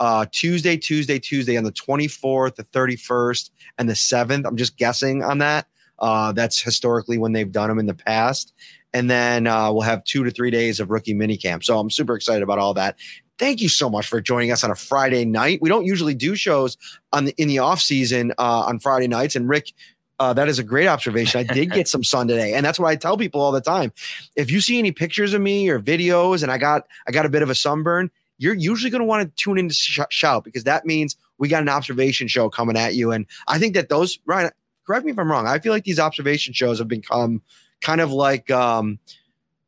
uh, 0.00 0.24
Tuesday, 0.32 0.76
Tuesday, 0.76 1.18
Tuesday 1.18 1.56
on 1.56 1.64
the 1.64 1.72
24th, 1.72 2.56
the 2.56 2.64
31st, 2.64 3.50
and 3.78 3.88
the 3.88 3.94
7th. 3.94 4.46
I'm 4.46 4.56
just 4.56 4.76
guessing 4.76 5.22
on 5.22 5.38
that. 5.38 5.66
Uh, 5.98 6.32
that's 6.32 6.60
historically 6.60 7.18
when 7.18 7.32
they've 7.32 7.52
done 7.52 7.68
them 7.68 7.78
in 7.78 7.86
the 7.86 7.94
past. 7.94 8.54
And 8.94 9.10
then 9.10 9.46
uh, 9.46 9.70
we'll 9.70 9.82
have 9.82 10.02
two 10.04 10.24
to 10.24 10.30
three 10.30 10.50
days 10.50 10.80
of 10.80 10.90
rookie 10.90 11.14
minicamp. 11.14 11.62
So 11.62 11.78
I'm 11.78 11.90
super 11.90 12.16
excited 12.16 12.42
about 12.42 12.58
all 12.58 12.74
that. 12.74 12.96
Thank 13.38 13.60
you 13.60 13.68
so 13.68 13.88
much 13.88 14.06
for 14.06 14.20
joining 14.20 14.50
us 14.50 14.64
on 14.64 14.70
a 14.70 14.74
Friday 14.74 15.24
night. 15.24 15.60
We 15.62 15.68
don't 15.68 15.86
usually 15.86 16.14
do 16.14 16.34
shows 16.34 16.76
on 17.12 17.26
the 17.26 17.34
in 17.38 17.48
the 17.48 17.58
off 17.58 17.80
season 17.80 18.32
uh, 18.38 18.64
on 18.66 18.80
Friday 18.80 19.08
nights. 19.08 19.36
And 19.36 19.48
Rick, 19.48 19.72
uh, 20.18 20.34
that 20.34 20.48
is 20.48 20.58
a 20.58 20.62
great 20.62 20.86
observation. 20.86 21.40
I 21.40 21.54
did 21.54 21.70
get 21.70 21.88
some 21.88 22.04
sun 22.04 22.28
today, 22.28 22.52
and 22.52 22.66
that's 22.66 22.78
what 22.78 22.88
I 22.88 22.96
tell 22.96 23.16
people 23.16 23.40
all 23.40 23.52
the 23.52 23.62
time. 23.62 23.92
If 24.36 24.50
you 24.50 24.60
see 24.60 24.78
any 24.78 24.92
pictures 24.92 25.32
of 25.32 25.40
me 25.40 25.70
or 25.70 25.80
videos, 25.80 26.42
and 26.42 26.52
I 26.52 26.58
got 26.58 26.86
I 27.08 27.12
got 27.12 27.24
a 27.24 27.30
bit 27.30 27.40
of 27.40 27.48
a 27.48 27.54
sunburn, 27.54 28.10
you're 28.40 28.54
usually 28.54 28.90
going 28.90 29.00
to 29.00 29.06
want 29.06 29.22
to 29.22 29.42
tune 29.42 29.58
in 29.58 29.68
to 29.68 29.74
sh- 29.74 30.00
shout 30.08 30.44
because 30.44 30.64
that 30.64 30.86
means 30.86 31.14
we 31.36 31.46
got 31.46 31.62
an 31.62 31.68
observation 31.68 32.26
show 32.26 32.48
coming 32.48 32.76
at 32.76 32.94
you. 32.94 33.12
And 33.12 33.26
I 33.46 33.58
think 33.58 33.74
that 33.74 33.90
those, 33.90 34.18
Ryan, 34.24 34.50
correct 34.86 35.04
me 35.04 35.12
if 35.12 35.18
I'm 35.18 35.30
wrong. 35.30 35.46
I 35.46 35.58
feel 35.58 35.72
like 35.72 35.84
these 35.84 36.00
observation 36.00 36.54
shows 36.54 36.78
have 36.78 36.88
become 36.88 37.42
kind 37.82 38.00
of 38.00 38.10
like, 38.10 38.50
um, 38.50 38.98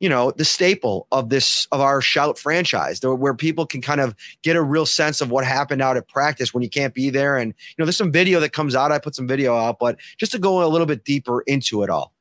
you 0.01 0.09
know, 0.09 0.33
the 0.33 0.45
staple 0.45 1.07
of 1.13 1.29
this 1.29 1.69
of 1.71 1.81
our 1.81 2.01
shout 2.01 2.39
franchise, 2.39 3.01
where 3.05 3.35
people 3.35 3.67
can 3.67 3.81
kind 3.81 4.01
of 4.01 4.17
get 4.43 4.57
a 4.57 4.63
real 4.63 4.87
sense 4.87 5.21
of 5.21 5.31
what 5.31 5.45
happened 5.45 5.81
out 5.81 5.97
at 5.97 6.09
practice 6.09 6.53
when 6.53 6.65
you 6.65 6.69
can't 6.69 6.93
be 6.93 7.09
there. 7.09 7.37
And 7.37 7.51
you 7.51 7.75
know, 7.79 7.85
there's 7.85 7.99
some 7.99 8.11
video 8.11 8.41
that 8.41 8.53
comes 8.53 8.75
out. 8.75 8.91
I 8.91 8.99
put 8.99 9.15
some 9.15 9.29
video 9.29 9.55
out, 9.55 9.79
but 9.79 9.99
just 10.19 10.33
to 10.33 10.41
go 10.41 10.65
a 10.65 10.67
little 10.67 10.89
bit 10.89 11.05
deeper 11.05 11.43
into 11.43 11.85
it 11.85 11.91
all. 11.91 12.12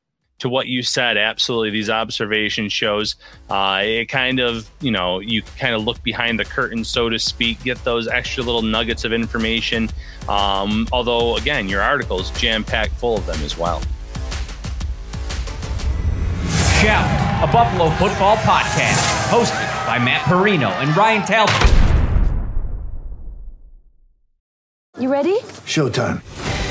To 0.42 0.48
what 0.48 0.66
you 0.66 0.82
said, 0.82 1.16
absolutely, 1.16 1.70
these 1.70 1.88
observation 1.88 2.68
shows, 2.68 3.14
uh, 3.48 3.82
it 3.84 4.06
kind 4.06 4.40
of, 4.40 4.68
you 4.80 4.90
know, 4.90 5.20
you 5.20 5.40
kind 5.56 5.72
of 5.72 5.84
look 5.84 6.02
behind 6.02 6.36
the 6.40 6.44
curtain, 6.44 6.82
so 6.82 7.08
to 7.08 7.16
speak, 7.16 7.62
get 7.62 7.84
those 7.84 8.08
extra 8.08 8.42
little 8.42 8.60
nuggets 8.60 9.04
of 9.04 9.12
information. 9.12 9.88
Um, 10.28 10.88
although, 10.90 11.36
again, 11.36 11.68
your 11.68 11.80
article 11.80 12.18
is 12.18 12.28
jam 12.32 12.64
packed 12.64 12.92
full 12.94 13.16
of 13.18 13.24
them 13.24 13.40
as 13.44 13.56
well. 13.56 13.80
Shout, 16.82 17.48
a 17.48 17.52
Buffalo 17.52 17.90
football 17.90 18.36
podcast, 18.38 19.30
hosted 19.30 19.86
by 19.86 20.00
Matt 20.00 20.22
Parrino 20.22 20.70
and 20.70 20.96
Ryan 20.96 21.22
Talbot. 21.24 21.54
You 24.98 25.08
ready? 25.08 25.38
Showtime. 25.66 26.20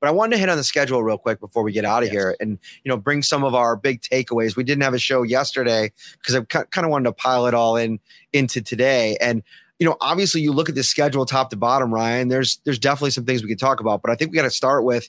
But 0.00 0.08
I 0.08 0.10
wanted 0.12 0.36
to 0.36 0.40
hit 0.40 0.48
on 0.48 0.56
the 0.56 0.64
schedule 0.64 1.02
real 1.02 1.18
quick 1.18 1.40
before 1.40 1.62
we 1.62 1.72
get 1.72 1.84
out 1.84 2.02
of 2.02 2.10
here, 2.10 2.36
and 2.40 2.58
you 2.84 2.88
know, 2.88 2.96
bring 2.96 3.22
some 3.22 3.44
of 3.44 3.54
our 3.54 3.76
big 3.76 4.00
takeaways. 4.00 4.56
We 4.56 4.64
didn't 4.64 4.82
have 4.82 4.94
a 4.94 4.98
show 4.98 5.22
yesterday 5.22 5.92
because 6.12 6.36
I 6.36 6.40
kind 6.42 6.84
of 6.84 6.90
wanted 6.90 7.04
to 7.04 7.12
pile 7.12 7.46
it 7.46 7.54
all 7.54 7.76
in 7.76 7.98
into 8.32 8.62
today. 8.62 9.16
And 9.20 9.42
you 9.78 9.86
know, 9.86 9.96
obviously, 10.00 10.40
you 10.40 10.52
look 10.52 10.68
at 10.68 10.74
the 10.74 10.82
schedule 10.82 11.24
top 11.24 11.50
to 11.50 11.56
bottom, 11.56 11.92
Ryan. 11.92 12.28
There's 12.28 12.60
there's 12.64 12.78
definitely 12.78 13.10
some 13.10 13.24
things 13.24 13.42
we 13.42 13.48
could 13.48 13.58
talk 13.58 13.80
about, 13.80 14.02
but 14.02 14.10
I 14.10 14.14
think 14.14 14.30
we 14.30 14.36
got 14.36 14.42
to 14.42 14.50
start 14.50 14.84
with, 14.84 15.08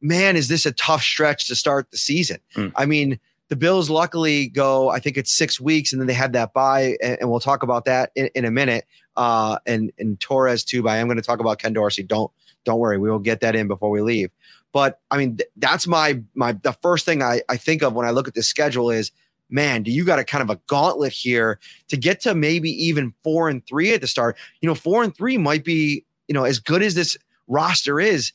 man, 0.00 0.36
is 0.36 0.48
this 0.48 0.66
a 0.66 0.72
tough 0.72 1.02
stretch 1.02 1.48
to 1.48 1.56
start 1.56 1.90
the 1.90 1.98
season? 1.98 2.38
Mm. 2.54 2.72
I 2.76 2.86
mean, 2.86 3.18
the 3.48 3.56
Bills 3.56 3.90
luckily 3.90 4.48
go, 4.48 4.88
I 4.88 5.00
think 5.00 5.16
it's 5.16 5.34
six 5.34 5.60
weeks, 5.60 5.92
and 5.92 6.00
then 6.00 6.06
they 6.06 6.14
had 6.14 6.32
that 6.32 6.52
bye, 6.52 6.96
and, 7.02 7.18
and 7.20 7.30
we'll 7.30 7.40
talk 7.40 7.62
about 7.62 7.84
that 7.84 8.10
in, 8.14 8.28
in 8.34 8.44
a 8.44 8.50
minute. 8.50 8.86
Uh, 9.16 9.58
and 9.64 9.92
and 9.98 10.20
Torres 10.20 10.64
too. 10.64 10.82
But 10.82 10.90
I 10.90 10.96
am 10.98 11.06
going 11.06 11.16
to 11.16 11.22
talk 11.22 11.40
about 11.40 11.58
Ken 11.58 11.72
Dorsey. 11.72 12.02
Don't 12.02 12.30
don't 12.66 12.78
worry, 12.78 12.98
we 12.98 13.10
will 13.10 13.18
get 13.18 13.40
that 13.40 13.56
in 13.56 13.68
before 13.68 13.88
we 13.88 14.02
leave. 14.02 14.30
But 14.72 15.00
I 15.10 15.16
mean, 15.16 15.38
th- 15.38 15.48
that's 15.56 15.86
my 15.86 16.20
my 16.34 16.52
the 16.52 16.74
first 16.74 17.06
thing 17.06 17.22
I, 17.22 17.40
I 17.48 17.56
think 17.56 17.82
of 17.82 17.94
when 17.94 18.06
I 18.06 18.10
look 18.10 18.28
at 18.28 18.34
this 18.34 18.48
schedule 18.48 18.90
is, 18.90 19.10
man, 19.48 19.82
do 19.82 19.90
you 19.90 20.04
got 20.04 20.18
a 20.18 20.24
kind 20.24 20.42
of 20.42 20.50
a 20.50 20.60
gauntlet 20.66 21.12
here 21.12 21.58
to 21.88 21.96
get 21.96 22.20
to 22.22 22.34
maybe 22.34 22.70
even 22.70 23.14
four 23.24 23.48
and 23.48 23.66
three 23.66 23.94
at 23.94 24.02
the 24.02 24.06
start? 24.06 24.36
You 24.60 24.68
know, 24.68 24.74
four 24.74 25.02
and 25.02 25.16
three 25.16 25.38
might 25.38 25.64
be, 25.64 26.04
you 26.28 26.34
know, 26.34 26.44
as 26.44 26.58
good 26.58 26.82
as 26.82 26.94
this 26.94 27.16
roster 27.46 27.98
is. 27.98 28.32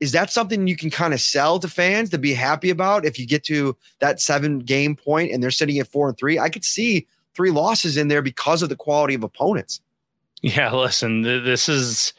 Is 0.00 0.12
that 0.12 0.30
something 0.30 0.66
you 0.66 0.76
can 0.76 0.90
kind 0.90 1.14
of 1.14 1.20
sell 1.20 1.58
to 1.60 1.68
fans 1.68 2.10
to 2.10 2.18
be 2.18 2.34
happy 2.34 2.68
about 2.68 3.06
if 3.06 3.18
you 3.18 3.26
get 3.26 3.42
to 3.44 3.76
that 4.00 4.20
seven 4.20 4.58
game 4.58 4.96
point 4.96 5.32
and 5.32 5.42
they're 5.42 5.50
sitting 5.50 5.78
at 5.78 5.88
four 5.88 6.08
and 6.08 6.18
three? 6.18 6.38
I 6.38 6.50
could 6.50 6.64
see 6.64 7.06
three 7.34 7.50
losses 7.50 7.96
in 7.96 8.08
there 8.08 8.22
because 8.22 8.62
of 8.62 8.68
the 8.68 8.76
quality 8.76 9.14
of 9.14 9.22
opponents. 9.22 9.80
Yeah, 10.42 10.74
listen, 10.74 11.22
th- 11.22 11.44
this 11.44 11.68
is 11.68 12.12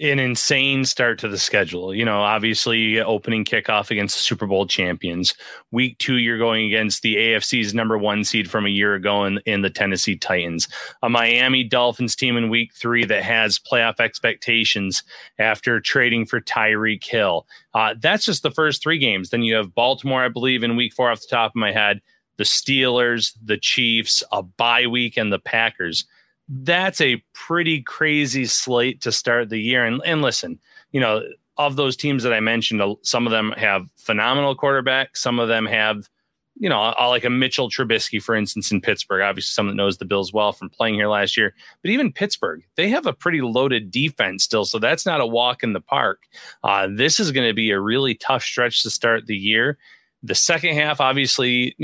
an 0.00 0.18
insane 0.18 0.84
start 0.86 1.18
to 1.18 1.28
the 1.28 1.38
schedule. 1.38 1.94
You 1.94 2.06
know, 2.06 2.22
obviously, 2.22 2.78
you 2.78 2.94
get 2.96 3.06
opening 3.06 3.44
kickoff 3.44 3.90
against 3.90 4.16
the 4.16 4.22
Super 4.22 4.46
Bowl 4.46 4.66
champions. 4.66 5.34
Week 5.72 5.98
two, 5.98 6.16
you're 6.16 6.38
going 6.38 6.66
against 6.66 7.02
the 7.02 7.16
AFC's 7.16 7.74
number 7.74 7.98
one 7.98 8.24
seed 8.24 8.50
from 8.50 8.64
a 8.64 8.70
year 8.70 8.94
ago 8.94 9.24
in, 9.24 9.40
in 9.44 9.60
the 9.60 9.68
Tennessee 9.68 10.16
Titans. 10.16 10.68
A 11.02 11.10
Miami 11.10 11.64
Dolphins 11.64 12.16
team 12.16 12.38
in 12.38 12.48
week 12.48 12.72
three 12.74 13.04
that 13.04 13.22
has 13.22 13.58
playoff 13.58 14.00
expectations 14.00 15.02
after 15.38 15.80
trading 15.80 16.24
for 16.24 16.40
Tyreek 16.40 17.04
Hill. 17.04 17.46
Uh, 17.74 17.94
that's 18.00 18.24
just 18.24 18.42
the 18.42 18.50
first 18.50 18.82
three 18.82 18.98
games. 18.98 19.30
Then 19.30 19.42
you 19.42 19.54
have 19.54 19.74
Baltimore, 19.74 20.24
I 20.24 20.28
believe, 20.28 20.62
in 20.62 20.76
week 20.76 20.94
four 20.94 21.10
off 21.10 21.20
the 21.20 21.26
top 21.28 21.52
of 21.52 21.56
my 21.56 21.72
head, 21.72 22.00
the 22.38 22.44
Steelers, 22.44 23.36
the 23.44 23.58
Chiefs, 23.58 24.22
a 24.32 24.42
bye 24.42 24.86
week, 24.86 25.18
and 25.18 25.30
the 25.30 25.38
Packers 25.38 26.06
that's 26.50 27.00
a 27.00 27.22
pretty 27.32 27.80
crazy 27.80 28.44
slate 28.44 29.00
to 29.02 29.12
start 29.12 29.48
the 29.48 29.60
year. 29.60 29.84
And, 29.84 30.02
and 30.04 30.20
listen, 30.20 30.58
you 30.90 31.00
know, 31.00 31.22
of 31.56 31.76
those 31.76 31.96
teams 31.96 32.24
that 32.24 32.32
I 32.32 32.40
mentioned, 32.40 32.82
some 33.02 33.26
of 33.26 33.30
them 33.30 33.52
have 33.56 33.86
phenomenal 33.96 34.56
quarterbacks. 34.56 35.18
Some 35.18 35.38
of 35.38 35.48
them 35.48 35.64
have, 35.66 36.08
you 36.56 36.68
know, 36.68 36.94
like 36.98 37.24
a 37.24 37.30
Mitchell 37.30 37.70
Trubisky, 37.70 38.20
for 38.20 38.34
instance, 38.34 38.72
in 38.72 38.80
Pittsburgh. 38.80 39.22
Obviously, 39.22 39.50
someone 39.50 39.76
that 39.76 39.82
knows 39.82 39.98
the 39.98 40.04
Bills 40.04 40.32
well 40.32 40.52
from 40.52 40.70
playing 40.70 40.94
here 40.94 41.08
last 41.08 41.36
year. 41.36 41.54
But 41.82 41.90
even 41.92 42.12
Pittsburgh, 42.12 42.64
they 42.76 42.88
have 42.88 43.06
a 43.06 43.12
pretty 43.12 43.42
loaded 43.42 43.90
defense 43.90 44.42
still. 44.42 44.64
So 44.64 44.78
that's 44.78 45.06
not 45.06 45.20
a 45.20 45.26
walk 45.26 45.62
in 45.62 45.72
the 45.72 45.80
park. 45.80 46.22
Uh, 46.64 46.88
this 46.90 47.20
is 47.20 47.30
going 47.30 47.46
to 47.46 47.54
be 47.54 47.70
a 47.70 47.80
really 47.80 48.14
tough 48.16 48.42
stretch 48.42 48.82
to 48.82 48.90
start 48.90 49.26
the 49.26 49.36
year. 49.36 49.78
The 50.22 50.34
second 50.34 50.74
half, 50.74 51.00
obviously, 51.00 51.76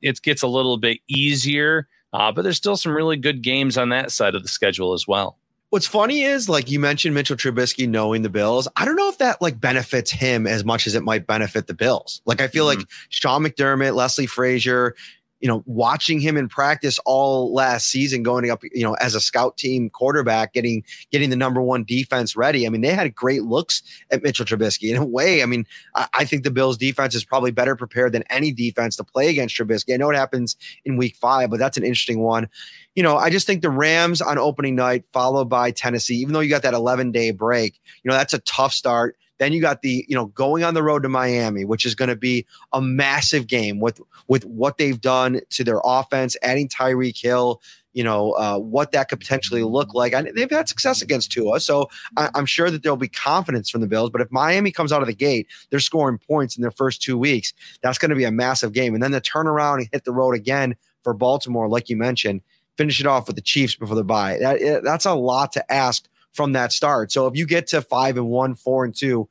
it 0.00 0.22
gets 0.22 0.42
a 0.42 0.46
little 0.46 0.76
bit 0.76 0.98
easier. 1.08 1.88
Uh, 2.12 2.32
but 2.32 2.42
there's 2.42 2.56
still 2.56 2.76
some 2.76 2.94
really 2.94 3.16
good 3.16 3.42
games 3.42 3.78
on 3.78 3.88
that 3.90 4.10
side 4.10 4.34
of 4.34 4.42
the 4.42 4.48
schedule 4.48 4.92
as 4.92 5.06
well. 5.08 5.38
What's 5.70 5.86
funny 5.86 6.20
is 6.20 6.50
like 6.50 6.70
you 6.70 6.78
mentioned 6.78 7.14
Mitchell 7.14 7.36
Trubisky 7.36 7.88
knowing 7.88 8.20
the 8.20 8.28
Bills. 8.28 8.68
I 8.76 8.84
don't 8.84 8.96
know 8.96 9.08
if 9.08 9.16
that 9.18 9.40
like 9.40 9.58
benefits 9.58 10.10
him 10.10 10.46
as 10.46 10.66
much 10.66 10.86
as 10.86 10.94
it 10.94 11.02
might 11.02 11.26
benefit 11.26 11.66
the 11.66 11.72
Bills. 11.72 12.20
Like 12.26 12.42
I 12.42 12.48
feel 12.48 12.66
mm-hmm. 12.66 12.80
like 12.80 12.88
Sean 13.08 13.42
McDermott, 13.42 13.94
Leslie 13.94 14.26
Frazier, 14.26 14.94
you 15.42 15.48
know, 15.48 15.64
watching 15.66 16.20
him 16.20 16.36
in 16.36 16.48
practice 16.48 17.00
all 17.04 17.52
last 17.52 17.88
season, 17.88 18.22
going 18.22 18.48
up, 18.48 18.62
you 18.62 18.84
know, 18.84 18.94
as 18.94 19.16
a 19.16 19.20
scout 19.20 19.56
team 19.56 19.90
quarterback, 19.90 20.52
getting 20.52 20.84
getting 21.10 21.30
the 21.30 21.36
number 21.36 21.60
one 21.60 21.82
defense 21.82 22.36
ready. 22.36 22.64
I 22.64 22.70
mean, 22.70 22.80
they 22.80 22.94
had 22.94 23.12
great 23.12 23.42
looks 23.42 23.82
at 24.12 24.22
Mitchell 24.22 24.46
Trubisky. 24.46 24.88
In 24.88 24.96
a 24.96 25.04
way, 25.04 25.42
I 25.42 25.46
mean, 25.46 25.66
I, 25.96 26.06
I 26.14 26.24
think 26.24 26.44
the 26.44 26.52
Bills' 26.52 26.78
defense 26.78 27.16
is 27.16 27.24
probably 27.24 27.50
better 27.50 27.74
prepared 27.74 28.12
than 28.12 28.22
any 28.30 28.52
defense 28.52 28.94
to 28.96 29.04
play 29.04 29.30
against 29.30 29.56
Trubisky. 29.56 29.92
I 29.92 29.96
know 29.96 30.10
it 30.10 30.16
happens 30.16 30.56
in 30.84 30.96
Week 30.96 31.16
Five, 31.16 31.50
but 31.50 31.58
that's 31.58 31.76
an 31.76 31.82
interesting 31.82 32.20
one. 32.20 32.48
You 32.94 33.02
know, 33.02 33.16
I 33.16 33.28
just 33.28 33.44
think 33.44 33.62
the 33.62 33.70
Rams 33.70 34.22
on 34.22 34.38
opening 34.38 34.76
night, 34.76 35.04
followed 35.12 35.48
by 35.48 35.72
Tennessee, 35.72 36.16
even 36.16 36.34
though 36.34 36.40
you 36.40 36.50
got 36.50 36.62
that 36.62 36.74
11 36.74 37.10
day 37.10 37.32
break, 37.32 37.80
you 38.04 38.10
know, 38.10 38.16
that's 38.16 38.34
a 38.34 38.38
tough 38.40 38.72
start. 38.72 39.16
Then 39.42 39.52
you 39.52 39.60
got 39.60 39.82
the, 39.82 40.04
you 40.06 40.14
know, 40.14 40.26
going 40.26 40.62
on 40.62 40.74
the 40.74 40.84
road 40.84 41.02
to 41.02 41.08
Miami, 41.08 41.64
which 41.64 41.84
is 41.84 41.96
going 41.96 42.10
to 42.10 42.14
be 42.14 42.46
a 42.72 42.80
massive 42.80 43.48
game 43.48 43.80
with 43.80 44.00
with 44.28 44.44
what 44.44 44.76
they've 44.76 45.00
done 45.00 45.40
to 45.50 45.64
their 45.64 45.80
offense, 45.82 46.36
adding 46.44 46.68
Tyreek 46.68 47.20
Hill, 47.20 47.60
you 47.92 48.04
know, 48.04 48.34
uh, 48.34 48.56
what 48.60 48.92
that 48.92 49.08
could 49.08 49.18
potentially 49.18 49.64
look 49.64 49.94
like. 49.94 50.14
They've 50.36 50.48
had 50.48 50.68
success 50.68 51.02
against 51.02 51.32
Tua, 51.32 51.58
so 51.58 51.90
I, 52.16 52.30
am 52.36 52.46
sure 52.46 52.70
that 52.70 52.84
there'll 52.84 52.96
be 52.96 53.08
confidence 53.08 53.68
from 53.68 53.80
the 53.80 53.88
Bills. 53.88 54.10
But 54.10 54.20
if 54.20 54.30
Miami 54.30 54.70
comes 54.70 54.92
out 54.92 55.02
of 55.02 55.08
the 55.08 55.12
gate, 55.12 55.48
they're 55.70 55.80
scoring 55.80 56.18
points 56.18 56.54
in 56.54 56.62
their 56.62 56.70
first 56.70 57.02
two 57.02 57.18
weeks. 57.18 57.52
That's 57.82 57.98
going 57.98 58.10
to 58.10 58.14
be 58.14 58.22
a 58.22 58.30
massive 58.30 58.72
game. 58.72 58.94
And 58.94 59.02
then 59.02 59.10
the 59.10 59.20
turnaround 59.20 59.78
and 59.78 59.88
hit 59.90 60.04
the 60.04 60.12
road 60.12 60.36
again 60.36 60.76
for 61.02 61.14
Baltimore, 61.14 61.68
like 61.68 61.88
you 61.88 61.96
mentioned, 61.96 62.42
finish 62.76 63.00
it 63.00 63.06
off 63.06 63.26
with 63.26 63.34
the 63.34 63.42
Chiefs 63.42 63.74
before 63.74 63.96
the 63.96 64.04
bye. 64.04 64.38
That 64.40 64.84
that's 64.84 65.04
a 65.04 65.14
lot 65.14 65.50
to 65.54 65.72
ask 65.72 66.08
from 66.32 66.52
that 66.52 66.72
start. 66.72 67.12
So 67.12 67.26
if 67.26 67.36
you 67.36 67.46
get 67.46 67.66
to 67.68 67.82
five 67.82 68.16
and 68.16 68.28
one, 68.28 68.54
four 68.54 68.84
and 68.84 68.94
two, 68.94 69.28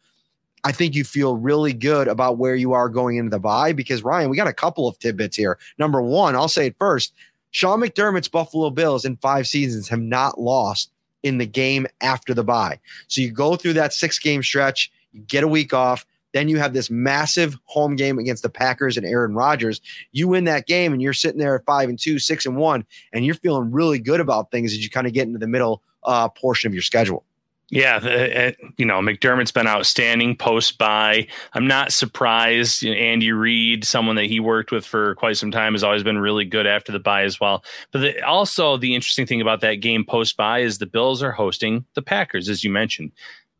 I 0.63 0.71
think 0.71 0.95
you 0.95 1.03
feel 1.03 1.35
really 1.35 1.73
good 1.73 2.07
about 2.07 2.37
where 2.37 2.55
you 2.55 2.73
are 2.73 2.89
going 2.89 3.17
into 3.17 3.31
the 3.31 3.39
bye 3.39 3.73
because 3.73 4.03
Ryan, 4.03 4.29
we 4.29 4.37
got 4.37 4.47
a 4.47 4.53
couple 4.53 4.87
of 4.87 4.99
tidbits 4.99 5.35
here. 5.35 5.57
Number 5.77 6.01
one, 6.01 6.35
I'll 6.35 6.47
say 6.47 6.67
it 6.67 6.75
first. 6.77 7.13
Sean 7.49 7.81
McDermott's 7.81 8.27
Buffalo 8.27 8.69
Bills 8.69 9.03
in 9.03 9.17
five 9.17 9.47
seasons 9.47 9.89
have 9.89 9.99
not 9.99 10.39
lost 10.39 10.91
in 11.23 11.37
the 11.37 11.45
game 11.45 11.87
after 11.99 12.33
the 12.33 12.43
bye. 12.43 12.79
So 13.07 13.21
you 13.21 13.31
go 13.31 13.55
through 13.55 13.73
that 13.73 13.93
six 13.93 14.19
game 14.19 14.43
stretch, 14.43 14.91
you 15.11 15.21
get 15.21 15.43
a 15.43 15.47
week 15.47 15.73
off, 15.73 16.05
then 16.33 16.47
you 16.47 16.57
have 16.59 16.73
this 16.73 16.89
massive 16.89 17.57
home 17.65 17.95
game 17.95 18.17
against 18.17 18.43
the 18.43 18.49
Packers 18.49 18.97
and 18.97 19.05
Aaron 19.05 19.33
Rodgers. 19.33 19.81
You 20.11 20.29
win 20.29 20.45
that 20.45 20.65
game 20.65 20.93
and 20.93 21.01
you're 21.01 21.13
sitting 21.13 21.39
there 21.39 21.55
at 21.55 21.65
five 21.65 21.89
and 21.89 21.99
two, 21.99 22.19
six 22.19 22.45
and 22.45 22.55
one, 22.55 22.85
and 23.11 23.25
you're 23.25 23.35
feeling 23.35 23.71
really 23.71 23.99
good 23.99 24.19
about 24.19 24.51
things 24.51 24.71
as 24.71 24.83
you 24.83 24.89
kind 24.89 25.07
of 25.07 25.13
get 25.13 25.27
into 25.27 25.39
the 25.39 25.47
middle 25.47 25.81
uh, 26.03 26.29
portion 26.29 26.67
of 26.67 26.73
your 26.73 26.83
schedule. 26.83 27.23
Yeah, 27.71 27.95
uh, 27.95 28.51
you 28.75 28.85
know 28.85 28.99
McDermott's 28.99 29.53
been 29.53 29.65
outstanding 29.65 30.35
post 30.35 30.77
bye. 30.77 31.25
I'm 31.53 31.67
not 31.67 31.93
surprised. 31.93 32.85
Andy 32.85 33.31
Reid, 33.31 33.85
someone 33.85 34.17
that 34.17 34.25
he 34.25 34.41
worked 34.41 34.73
with 34.73 34.85
for 34.85 35.15
quite 35.15 35.37
some 35.37 35.51
time, 35.51 35.73
has 35.73 35.81
always 35.81 36.03
been 36.03 36.17
really 36.17 36.43
good 36.43 36.67
after 36.67 36.91
the 36.91 36.99
bye 36.99 37.23
as 37.23 37.39
well. 37.39 37.63
But 37.91 37.99
the, 37.99 38.21
also 38.27 38.75
the 38.75 38.93
interesting 38.93 39.25
thing 39.25 39.39
about 39.39 39.61
that 39.61 39.75
game 39.75 40.03
post 40.03 40.35
bye 40.35 40.59
is 40.59 40.79
the 40.79 40.85
Bills 40.85 41.23
are 41.23 41.31
hosting 41.31 41.85
the 41.93 42.01
Packers, 42.01 42.49
as 42.49 42.61
you 42.61 42.69
mentioned. 42.69 43.13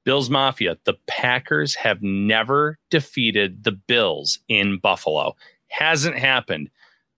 Bills 0.03 0.29
Mafia. 0.29 0.77
The 0.83 0.97
Packers 1.07 1.75
have 1.75 2.01
never 2.01 2.77
defeated 2.89 3.63
the 3.63 3.71
Bills 3.71 4.39
in 4.49 4.77
Buffalo. 4.77 5.37
Hasn't 5.67 6.17
happened. 6.17 6.69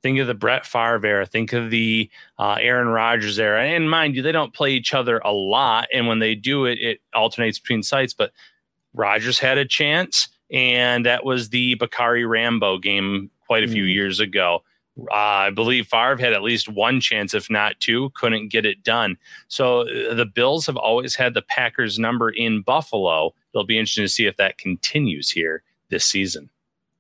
Think 0.04 0.20
of 0.20 0.28
the 0.28 0.34
Brett 0.36 0.66
Favre 0.66 1.04
era. 1.06 1.26
Think 1.26 1.54
of 1.54 1.70
the 1.72 2.10
uh, 2.38 2.58
Aaron 2.60 2.90
Rodgers 2.90 3.40
era. 3.40 3.64
And 3.64 3.90
mind 3.90 4.16
you, 4.16 4.22
they 4.22 4.32
don't 4.34 4.54
play 4.54 4.74
each 4.74 4.94
other 4.94 5.18
a 5.20 5.32
lot. 5.32 5.88
And 5.94 6.08
when 6.08 6.20
they 6.20 6.36
do 6.36 6.66
it, 6.66 6.78
it 6.80 7.00
alternates 7.16 7.58
between 7.58 7.82
sites. 7.84 8.14
But 8.14 8.32
Rodgers 8.94 9.40
had 9.40 9.58
a 9.58 9.66
chance, 9.66 10.28
and 10.52 11.06
that 11.06 11.26
was 11.26 11.50
the 11.50 11.76
Bacarri 11.78 12.30
Rambo 12.30 12.78
game 12.78 13.32
quite 13.48 13.64
a 13.64 13.68
few 13.68 13.86
Mm. 13.86 13.94
years 13.94 14.20
ago. 14.20 14.64
Uh, 15.10 15.16
I 15.16 15.50
believe 15.50 15.88
Favre 15.88 16.18
had 16.18 16.34
at 16.34 16.44
least 16.44 16.70
one 16.70 17.00
chance, 17.02 17.34
if 17.34 17.50
not 17.50 17.80
two, 17.80 18.12
couldn't 18.14 18.50
get 18.50 18.64
it 18.66 18.84
done. 18.84 19.18
So 19.48 19.88
uh, 19.90 20.14
the 20.14 20.26
Bills 20.28 20.68
have 20.68 20.78
always 20.78 21.16
had 21.16 21.34
the 21.34 21.42
Packers 21.42 21.98
number 21.98 22.30
in 22.30 22.62
Buffalo. 22.62 23.34
It'll 23.54 23.66
be 23.66 23.80
interesting 23.80 24.04
to 24.04 24.10
see 24.10 24.28
if 24.28 24.38
that 24.38 24.60
continues 24.60 25.32
here 25.32 25.64
this 25.90 26.06
season. 26.06 26.50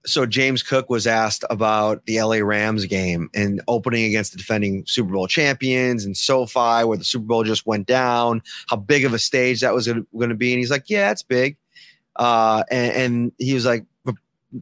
So 0.05 0.25
James 0.25 0.61
Cook 0.61 0.89
was 0.89 1.07
asked 1.07 1.45
about 1.49 2.05
the 2.05 2.21
LA 2.21 2.37
Rams 2.37 2.85
game 2.85 3.29
and 3.33 3.61
opening 3.67 4.05
against 4.05 4.31
the 4.31 4.37
defending 4.37 4.85
Super 4.85 5.13
Bowl 5.13 5.27
champions 5.27 6.03
and 6.05 6.15
SoFi, 6.15 6.83
where 6.83 6.97
the 6.97 7.03
Super 7.03 7.25
Bowl 7.25 7.43
just 7.43 7.65
went 7.65 7.87
down, 7.87 8.41
how 8.67 8.75
big 8.75 9.05
of 9.05 9.13
a 9.13 9.19
stage 9.19 9.61
that 9.61 9.73
was 9.73 9.87
going 9.87 10.29
to 10.29 10.35
be. 10.35 10.51
And 10.51 10.59
he's 10.59 10.71
like, 10.71 10.89
Yeah, 10.89 11.11
it's 11.11 11.23
big. 11.23 11.57
Uh, 12.15 12.63
and, 12.69 12.95
and 12.95 13.31
he 13.37 13.53
was 13.53 13.65
like, 13.65 13.85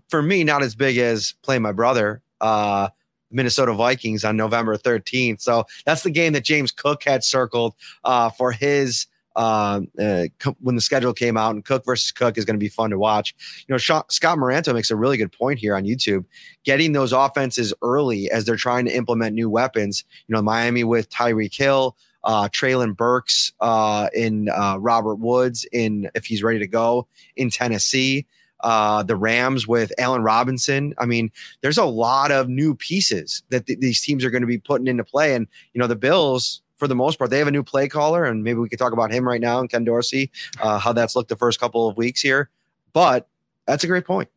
For 0.10 0.21
me, 0.21 0.43
not 0.43 0.63
as 0.63 0.75
big 0.75 0.97
as 0.97 1.34
playing 1.41 1.63
my 1.63 1.71
brother, 1.71 2.21
uh, 2.39 2.89
Minnesota 3.32 3.73
Vikings 3.73 4.23
on 4.23 4.38
November 4.38 4.77
13th. 4.77 5.41
So 5.41 5.65
that's 5.86 6.04
the 6.04 6.12
game 6.12 6.34
that 6.34 6.43
James 6.43 6.71
Cook 6.71 7.04
had 7.04 7.23
circled 7.23 7.75
uh, 8.04 8.30
for 8.30 8.51
his. 8.51 9.08
Uh, 9.36 9.82
uh, 10.00 10.26
when 10.60 10.76
the 10.76 10.82
schedule 10.82 11.13
came 11.13 11.38
out 11.38 11.56
and 11.56 11.63
Cook 11.63 11.86
versus 11.86 12.12
Cook 12.12 12.38
is 12.38 12.46
going 12.46 12.56
to 12.56 12.63
be 12.63 12.67
fun 12.67 12.89
to 12.89 13.00
watch 13.00 13.34
you 13.67 13.74
know, 13.74 13.78
Scott 13.78 14.38
Moranto 14.38 14.74
makes 14.74 14.91
a 14.91 14.96
really 14.96 15.17
good 15.17 15.32
point 15.32 15.60
here 15.60 15.76
on 15.76 15.84
YouTube. 15.84 16.26
Getting 16.63 16.94
those 16.94 17.13
offenses 17.13 17.74
early 17.82 18.30
as 18.32 18.46
they're 18.46 18.56
trying 18.56 18.86
to 18.86 18.96
implement 18.96 19.36
new 19.36 19.50
weapons. 19.50 20.04
You 20.28 20.36
know, 20.36 20.41
Miami 20.41 20.84
with 20.84 21.10
Tyreek 21.10 21.56
Hill, 21.56 21.96
uh, 22.24 22.50
Treylon 22.50 22.96
Burks 22.96 23.54
uh, 23.62 24.10
in 24.13 24.50
uh, 24.50 24.78
Robert 24.80 25.15
Woods 25.15 25.65
in 25.72 26.10
if 26.15 26.26
he's 26.26 26.44
ready 26.44 26.60
to 26.60 26.67
go 26.67 27.08
in 27.36 27.50
Tennessee. 27.50 28.26
Uh, 28.63 29.02
the 29.02 29.15
Rams 29.15 29.67
with 29.67 29.91
Allen 29.98 30.22
Robinson. 30.22 30.94
I 31.00 31.08
mean, 31.08 31.32
there's 31.62 31.80
a 31.80 31.86
lot 31.86 32.32
of 32.32 32.48
new 32.48 32.76
pieces 32.76 33.41
that 33.50 33.65
th- 33.65 33.80
these 33.80 34.00
teams 34.02 34.24
are 34.24 34.30
going 34.30 34.44
to 34.44 34.48
be 34.48 34.60
putting 34.60 34.86
into 34.86 35.04
play. 35.04 35.34
And 35.34 35.48
you 35.74 35.80
know, 35.80 35.88
the 35.88 35.96
Bills, 35.96 36.62
for 36.82 36.88
the 36.88 36.96
most 36.96 37.20
part, 37.20 37.30
they 37.30 37.38
have 37.38 37.48
a 37.48 37.52
new 37.52 37.62
play 37.62 37.88
caller, 37.88 38.26
and 38.26 38.44
maybe 38.44 38.58
we 38.58 38.67
could 38.67 38.80
talk 38.80 38.91
about 38.91 39.13
him 39.13 39.28
right 39.28 39.39
now 39.39 39.60
and 39.60 39.70
Ken 39.70 39.84
Dorsey, 39.84 40.32
uh, 40.62 40.80
how 40.80 40.91
that's 40.91 41.15
looked 41.15 41.30
the 41.30 41.36
first 41.36 41.60
couple 41.60 41.88
of 41.88 41.96
weeks 41.96 42.22
here. 42.22 42.50
But 42.91 43.30
that's 43.67 43.84
a 43.84 43.88
great 43.88 44.04
point. 44.04 44.30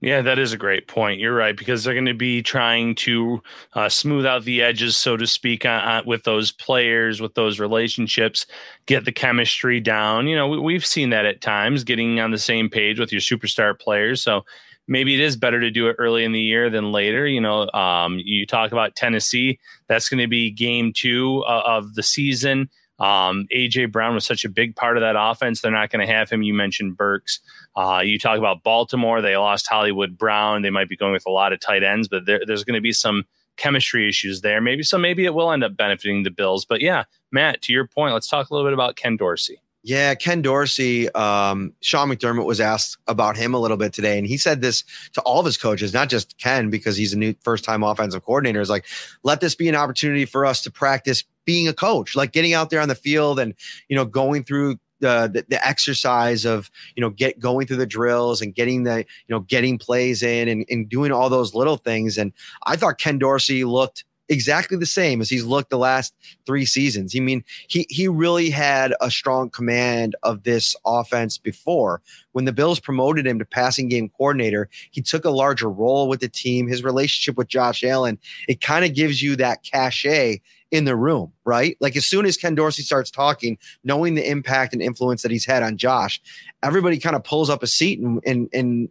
Yeah, 0.00 0.20
that 0.22 0.36
is 0.36 0.52
a 0.52 0.56
great 0.56 0.88
point. 0.88 1.20
You're 1.20 1.32
right 1.32 1.56
because 1.56 1.84
they're 1.84 1.94
going 1.94 2.06
to 2.06 2.12
be 2.12 2.42
trying 2.42 2.96
to 2.96 3.40
uh, 3.74 3.88
smooth 3.88 4.26
out 4.26 4.42
the 4.42 4.60
edges, 4.60 4.96
so 4.96 5.16
to 5.16 5.28
speak, 5.28 5.64
on, 5.64 5.80
on, 5.80 6.04
with 6.04 6.24
those 6.24 6.50
players, 6.50 7.20
with 7.20 7.34
those 7.34 7.60
relationships, 7.60 8.44
get 8.86 9.04
the 9.04 9.12
chemistry 9.12 9.78
down. 9.78 10.26
You 10.26 10.34
know, 10.34 10.48
we, 10.48 10.58
we've 10.58 10.84
seen 10.84 11.10
that 11.10 11.24
at 11.24 11.40
times, 11.40 11.84
getting 11.84 12.18
on 12.18 12.32
the 12.32 12.38
same 12.38 12.68
page 12.68 12.98
with 12.98 13.12
your 13.12 13.20
superstar 13.20 13.78
players. 13.78 14.20
So 14.20 14.44
maybe 14.88 15.14
it 15.14 15.20
is 15.20 15.36
better 15.36 15.60
to 15.60 15.70
do 15.70 15.88
it 15.88 15.96
early 15.98 16.24
in 16.24 16.32
the 16.32 16.40
year 16.40 16.70
than 16.70 16.92
later. 16.92 17.26
You 17.26 17.40
know, 17.40 17.70
um, 17.72 18.20
you 18.24 18.46
talk 18.46 18.72
about 18.72 18.96
Tennessee. 18.96 19.58
That's 19.88 20.08
going 20.08 20.20
to 20.20 20.28
be 20.28 20.50
game 20.50 20.92
two 20.94 21.44
uh, 21.46 21.62
of 21.64 21.94
the 21.94 22.02
season. 22.02 22.68
Um, 22.98 23.46
AJ 23.52 23.90
Brown 23.90 24.14
was 24.14 24.24
such 24.24 24.44
a 24.44 24.48
big 24.48 24.76
part 24.76 24.96
of 24.96 25.00
that 25.00 25.16
offense. 25.18 25.60
They're 25.60 25.72
not 25.72 25.90
going 25.90 26.06
to 26.06 26.12
have 26.12 26.30
him. 26.30 26.42
You 26.42 26.54
mentioned 26.54 26.96
Burks. 26.96 27.40
Uh, 27.74 28.00
you 28.04 28.18
talk 28.18 28.38
about 28.38 28.62
Baltimore. 28.62 29.20
They 29.20 29.36
lost 29.36 29.66
Hollywood 29.66 30.16
Brown. 30.16 30.62
They 30.62 30.70
might 30.70 30.88
be 30.88 30.96
going 30.96 31.12
with 31.12 31.26
a 31.26 31.30
lot 31.30 31.52
of 31.52 31.58
tight 31.58 31.82
ends, 31.82 32.06
but 32.06 32.26
there, 32.26 32.42
there's 32.46 32.64
going 32.64 32.76
to 32.76 32.80
be 32.80 32.92
some 32.92 33.24
chemistry 33.56 34.08
issues 34.08 34.42
there. 34.42 34.60
Maybe 34.60 34.82
so. 34.82 34.98
Maybe 34.98 35.24
it 35.24 35.34
will 35.34 35.50
end 35.50 35.64
up 35.64 35.76
benefiting 35.76 36.22
the 36.22 36.30
Bills. 36.30 36.64
But 36.64 36.80
yeah, 36.80 37.04
Matt, 37.32 37.62
to 37.62 37.72
your 37.72 37.86
point, 37.86 38.14
let's 38.14 38.28
talk 38.28 38.50
a 38.50 38.54
little 38.54 38.68
bit 38.68 38.74
about 38.74 38.96
Ken 38.96 39.16
Dorsey. 39.16 39.61
Yeah, 39.84 40.14
Ken 40.14 40.42
Dorsey, 40.42 41.10
um, 41.10 41.72
Sean 41.80 42.08
McDermott 42.08 42.44
was 42.44 42.60
asked 42.60 42.98
about 43.08 43.36
him 43.36 43.52
a 43.52 43.58
little 43.58 43.76
bit 43.76 43.92
today, 43.92 44.16
and 44.16 44.26
he 44.26 44.36
said 44.36 44.60
this 44.60 44.84
to 45.14 45.20
all 45.22 45.40
of 45.40 45.46
his 45.46 45.56
coaches, 45.56 45.92
not 45.92 46.08
just 46.08 46.38
Ken, 46.38 46.70
because 46.70 46.96
he's 46.96 47.12
a 47.12 47.18
new 47.18 47.34
first 47.40 47.64
time 47.64 47.82
offensive 47.82 48.24
coordinator. 48.24 48.60
Is 48.60 48.70
like, 48.70 48.84
let 49.24 49.40
this 49.40 49.56
be 49.56 49.68
an 49.68 49.74
opportunity 49.74 50.24
for 50.24 50.46
us 50.46 50.62
to 50.62 50.70
practice 50.70 51.24
being 51.44 51.66
a 51.66 51.72
coach, 51.72 52.14
like 52.14 52.30
getting 52.30 52.54
out 52.54 52.70
there 52.70 52.80
on 52.80 52.88
the 52.88 52.94
field 52.94 53.40
and 53.40 53.54
you 53.88 53.96
know 53.96 54.04
going 54.04 54.44
through 54.44 54.78
the, 55.00 55.28
the, 55.32 55.44
the 55.48 55.66
exercise 55.66 56.44
of 56.44 56.70
you 56.94 57.00
know 57.00 57.10
get 57.10 57.40
going 57.40 57.66
through 57.66 57.78
the 57.78 57.86
drills 57.86 58.40
and 58.40 58.54
getting 58.54 58.84
the 58.84 58.98
you 58.98 59.34
know 59.34 59.40
getting 59.40 59.78
plays 59.78 60.22
in 60.22 60.46
and, 60.46 60.64
and 60.70 60.88
doing 60.88 61.10
all 61.10 61.28
those 61.28 61.54
little 61.54 61.76
things. 61.76 62.16
And 62.18 62.32
I 62.64 62.76
thought 62.76 62.98
Ken 62.98 63.18
Dorsey 63.18 63.64
looked 63.64 64.04
exactly 64.32 64.76
the 64.76 64.86
same 64.86 65.20
as 65.20 65.30
he's 65.30 65.44
looked 65.44 65.70
the 65.70 65.78
last 65.78 66.14
three 66.46 66.64
seasons. 66.64 67.14
I 67.16 67.20
mean, 67.20 67.44
he 67.68 67.86
he 67.88 68.08
really 68.08 68.50
had 68.50 68.94
a 69.00 69.10
strong 69.10 69.50
command 69.50 70.16
of 70.22 70.42
this 70.42 70.74
offense 70.84 71.38
before. 71.38 72.02
When 72.32 72.44
the 72.44 72.52
Bills 72.52 72.80
promoted 72.80 73.26
him 73.26 73.38
to 73.38 73.44
passing 73.44 73.88
game 73.88 74.08
coordinator, 74.08 74.68
he 74.90 75.02
took 75.02 75.24
a 75.24 75.30
larger 75.30 75.70
role 75.70 76.08
with 76.08 76.20
the 76.20 76.28
team. 76.28 76.66
His 76.66 76.82
relationship 76.82 77.36
with 77.36 77.48
Josh 77.48 77.84
Allen, 77.84 78.18
it 78.48 78.60
kind 78.60 78.84
of 78.84 78.94
gives 78.94 79.22
you 79.22 79.36
that 79.36 79.62
cachet 79.62 80.40
in 80.72 80.86
the 80.86 80.96
room, 80.96 81.32
right? 81.44 81.76
Like 81.80 81.96
as 81.96 82.06
soon 82.06 82.24
as 82.24 82.38
Ken 82.38 82.54
Dorsey 82.54 82.82
starts 82.82 83.10
talking, 83.10 83.58
knowing 83.84 84.14
the 84.14 84.28
impact 84.28 84.72
and 84.72 84.80
influence 84.80 85.20
that 85.22 85.30
he's 85.30 85.44
had 85.44 85.62
on 85.62 85.76
Josh, 85.76 86.20
everybody 86.62 86.98
kind 86.98 87.14
of 87.14 87.22
pulls 87.22 87.50
up 87.50 87.62
a 87.62 87.66
seat 87.66 88.00
and 88.00 88.20
and 88.26 88.48
and 88.52 88.88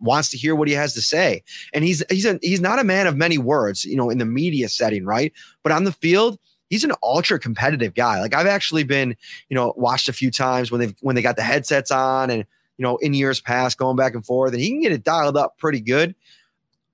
wants 0.00 0.30
to 0.30 0.36
hear 0.36 0.54
what 0.54 0.68
he 0.68 0.74
has 0.74 0.94
to 0.94 1.02
say. 1.02 1.42
And 1.72 1.84
he's 1.84 2.02
he's 2.10 2.26
a, 2.26 2.38
he's 2.42 2.60
not 2.60 2.78
a 2.78 2.84
man 2.84 3.06
of 3.06 3.16
many 3.16 3.38
words, 3.38 3.84
you 3.84 3.96
know, 3.96 4.10
in 4.10 4.18
the 4.18 4.24
media 4.24 4.68
setting, 4.68 5.04
right? 5.04 5.32
But 5.62 5.72
on 5.72 5.84
the 5.84 5.92
field, 5.92 6.38
he's 6.70 6.84
an 6.84 6.92
ultra 7.02 7.38
competitive 7.38 7.94
guy. 7.94 8.20
Like 8.20 8.34
I've 8.34 8.46
actually 8.46 8.84
been, 8.84 9.16
you 9.48 9.54
know, 9.54 9.72
watched 9.76 10.08
a 10.08 10.12
few 10.12 10.30
times 10.30 10.70
when 10.70 10.80
they 10.80 10.94
when 11.00 11.16
they 11.16 11.22
got 11.22 11.36
the 11.36 11.42
headsets 11.42 11.90
on 11.90 12.30
and 12.30 12.44
you 12.76 12.82
know 12.82 12.96
in 12.98 13.14
years 13.14 13.40
past 13.40 13.78
going 13.78 13.96
back 13.96 14.14
and 14.14 14.24
forth, 14.24 14.52
and 14.52 14.60
he 14.60 14.70
can 14.70 14.80
get 14.80 14.92
it 14.92 15.04
dialed 15.04 15.36
up 15.36 15.58
pretty 15.58 15.80
good. 15.80 16.14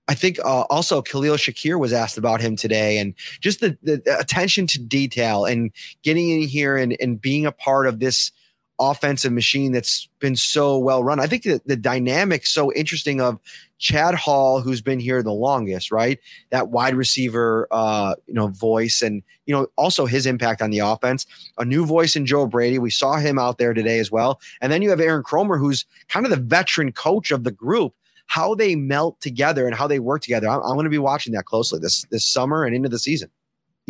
I 0.08 0.14
think 0.14 0.40
uh, 0.40 0.62
also 0.62 1.02
Khalil 1.02 1.36
Shakir 1.36 1.78
was 1.78 1.92
asked 1.92 2.18
about 2.18 2.40
him 2.40 2.56
today, 2.56 2.98
and 2.98 3.14
just 3.40 3.60
the, 3.60 3.78
the, 3.82 4.02
attention 4.18 4.66
to 4.68 4.80
detail 4.80 5.44
and 5.44 5.70
getting 6.02 6.30
in 6.30 6.48
here 6.48 6.76
and, 6.76 6.96
and 7.00 7.20
being 7.20 7.46
a 7.46 7.52
part 7.52 7.86
of 7.86 8.00
this 8.00 8.32
offensive 8.80 9.32
machine 9.32 9.72
that's 9.72 10.08
been 10.18 10.34
so 10.34 10.78
well 10.78 11.04
run. 11.04 11.20
I 11.20 11.26
think 11.26 11.42
the, 11.42 11.60
the 11.66 11.76
dynamic 11.76 12.46
so 12.46 12.72
interesting 12.72 13.20
of 13.20 13.38
Chad 13.78 14.14
Hall, 14.14 14.60
who's 14.60 14.80
been 14.80 14.98
here 14.98 15.22
the 15.22 15.32
longest, 15.32 15.92
right? 15.92 16.18
That 16.50 16.68
wide 16.68 16.94
receiver, 16.94 17.68
uh, 17.70 18.14
you 18.26 18.34
know, 18.34 18.48
voice, 18.48 19.02
and 19.02 19.22
you 19.46 19.54
know, 19.54 19.66
also 19.76 20.06
his 20.06 20.26
impact 20.26 20.62
on 20.62 20.70
the 20.70 20.80
offense. 20.80 21.26
A 21.58 21.64
new 21.64 21.84
voice 21.84 22.16
in 22.16 22.26
Joe 22.26 22.46
Brady. 22.46 22.78
We 22.78 22.90
saw 22.90 23.16
him 23.16 23.38
out 23.38 23.58
there 23.58 23.74
today 23.74 23.98
as 23.98 24.10
well. 24.10 24.40
And 24.60 24.72
then 24.72 24.82
you 24.82 24.90
have 24.90 25.00
Aaron 25.00 25.22
Kromer, 25.22 25.58
who's 25.58 25.84
kind 26.08 26.24
of 26.24 26.30
the 26.30 26.36
veteran 26.36 26.92
coach 26.92 27.30
of 27.30 27.44
the 27.44 27.52
group. 27.52 27.94
How 28.26 28.54
they 28.54 28.76
melt 28.76 29.20
together 29.20 29.66
and 29.66 29.74
how 29.74 29.88
they 29.88 29.98
work 29.98 30.22
together. 30.22 30.48
I'm, 30.48 30.60
I'm 30.62 30.74
going 30.74 30.84
to 30.84 30.90
be 30.90 30.98
watching 30.98 31.32
that 31.32 31.46
closely 31.46 31.80
this 31.80 32.06
this 32.10 32.24
summer 32.24 32.64
and 32.64 32.76
into 32.76 32.88
the 32.88 32.98
season. 32.98 33.28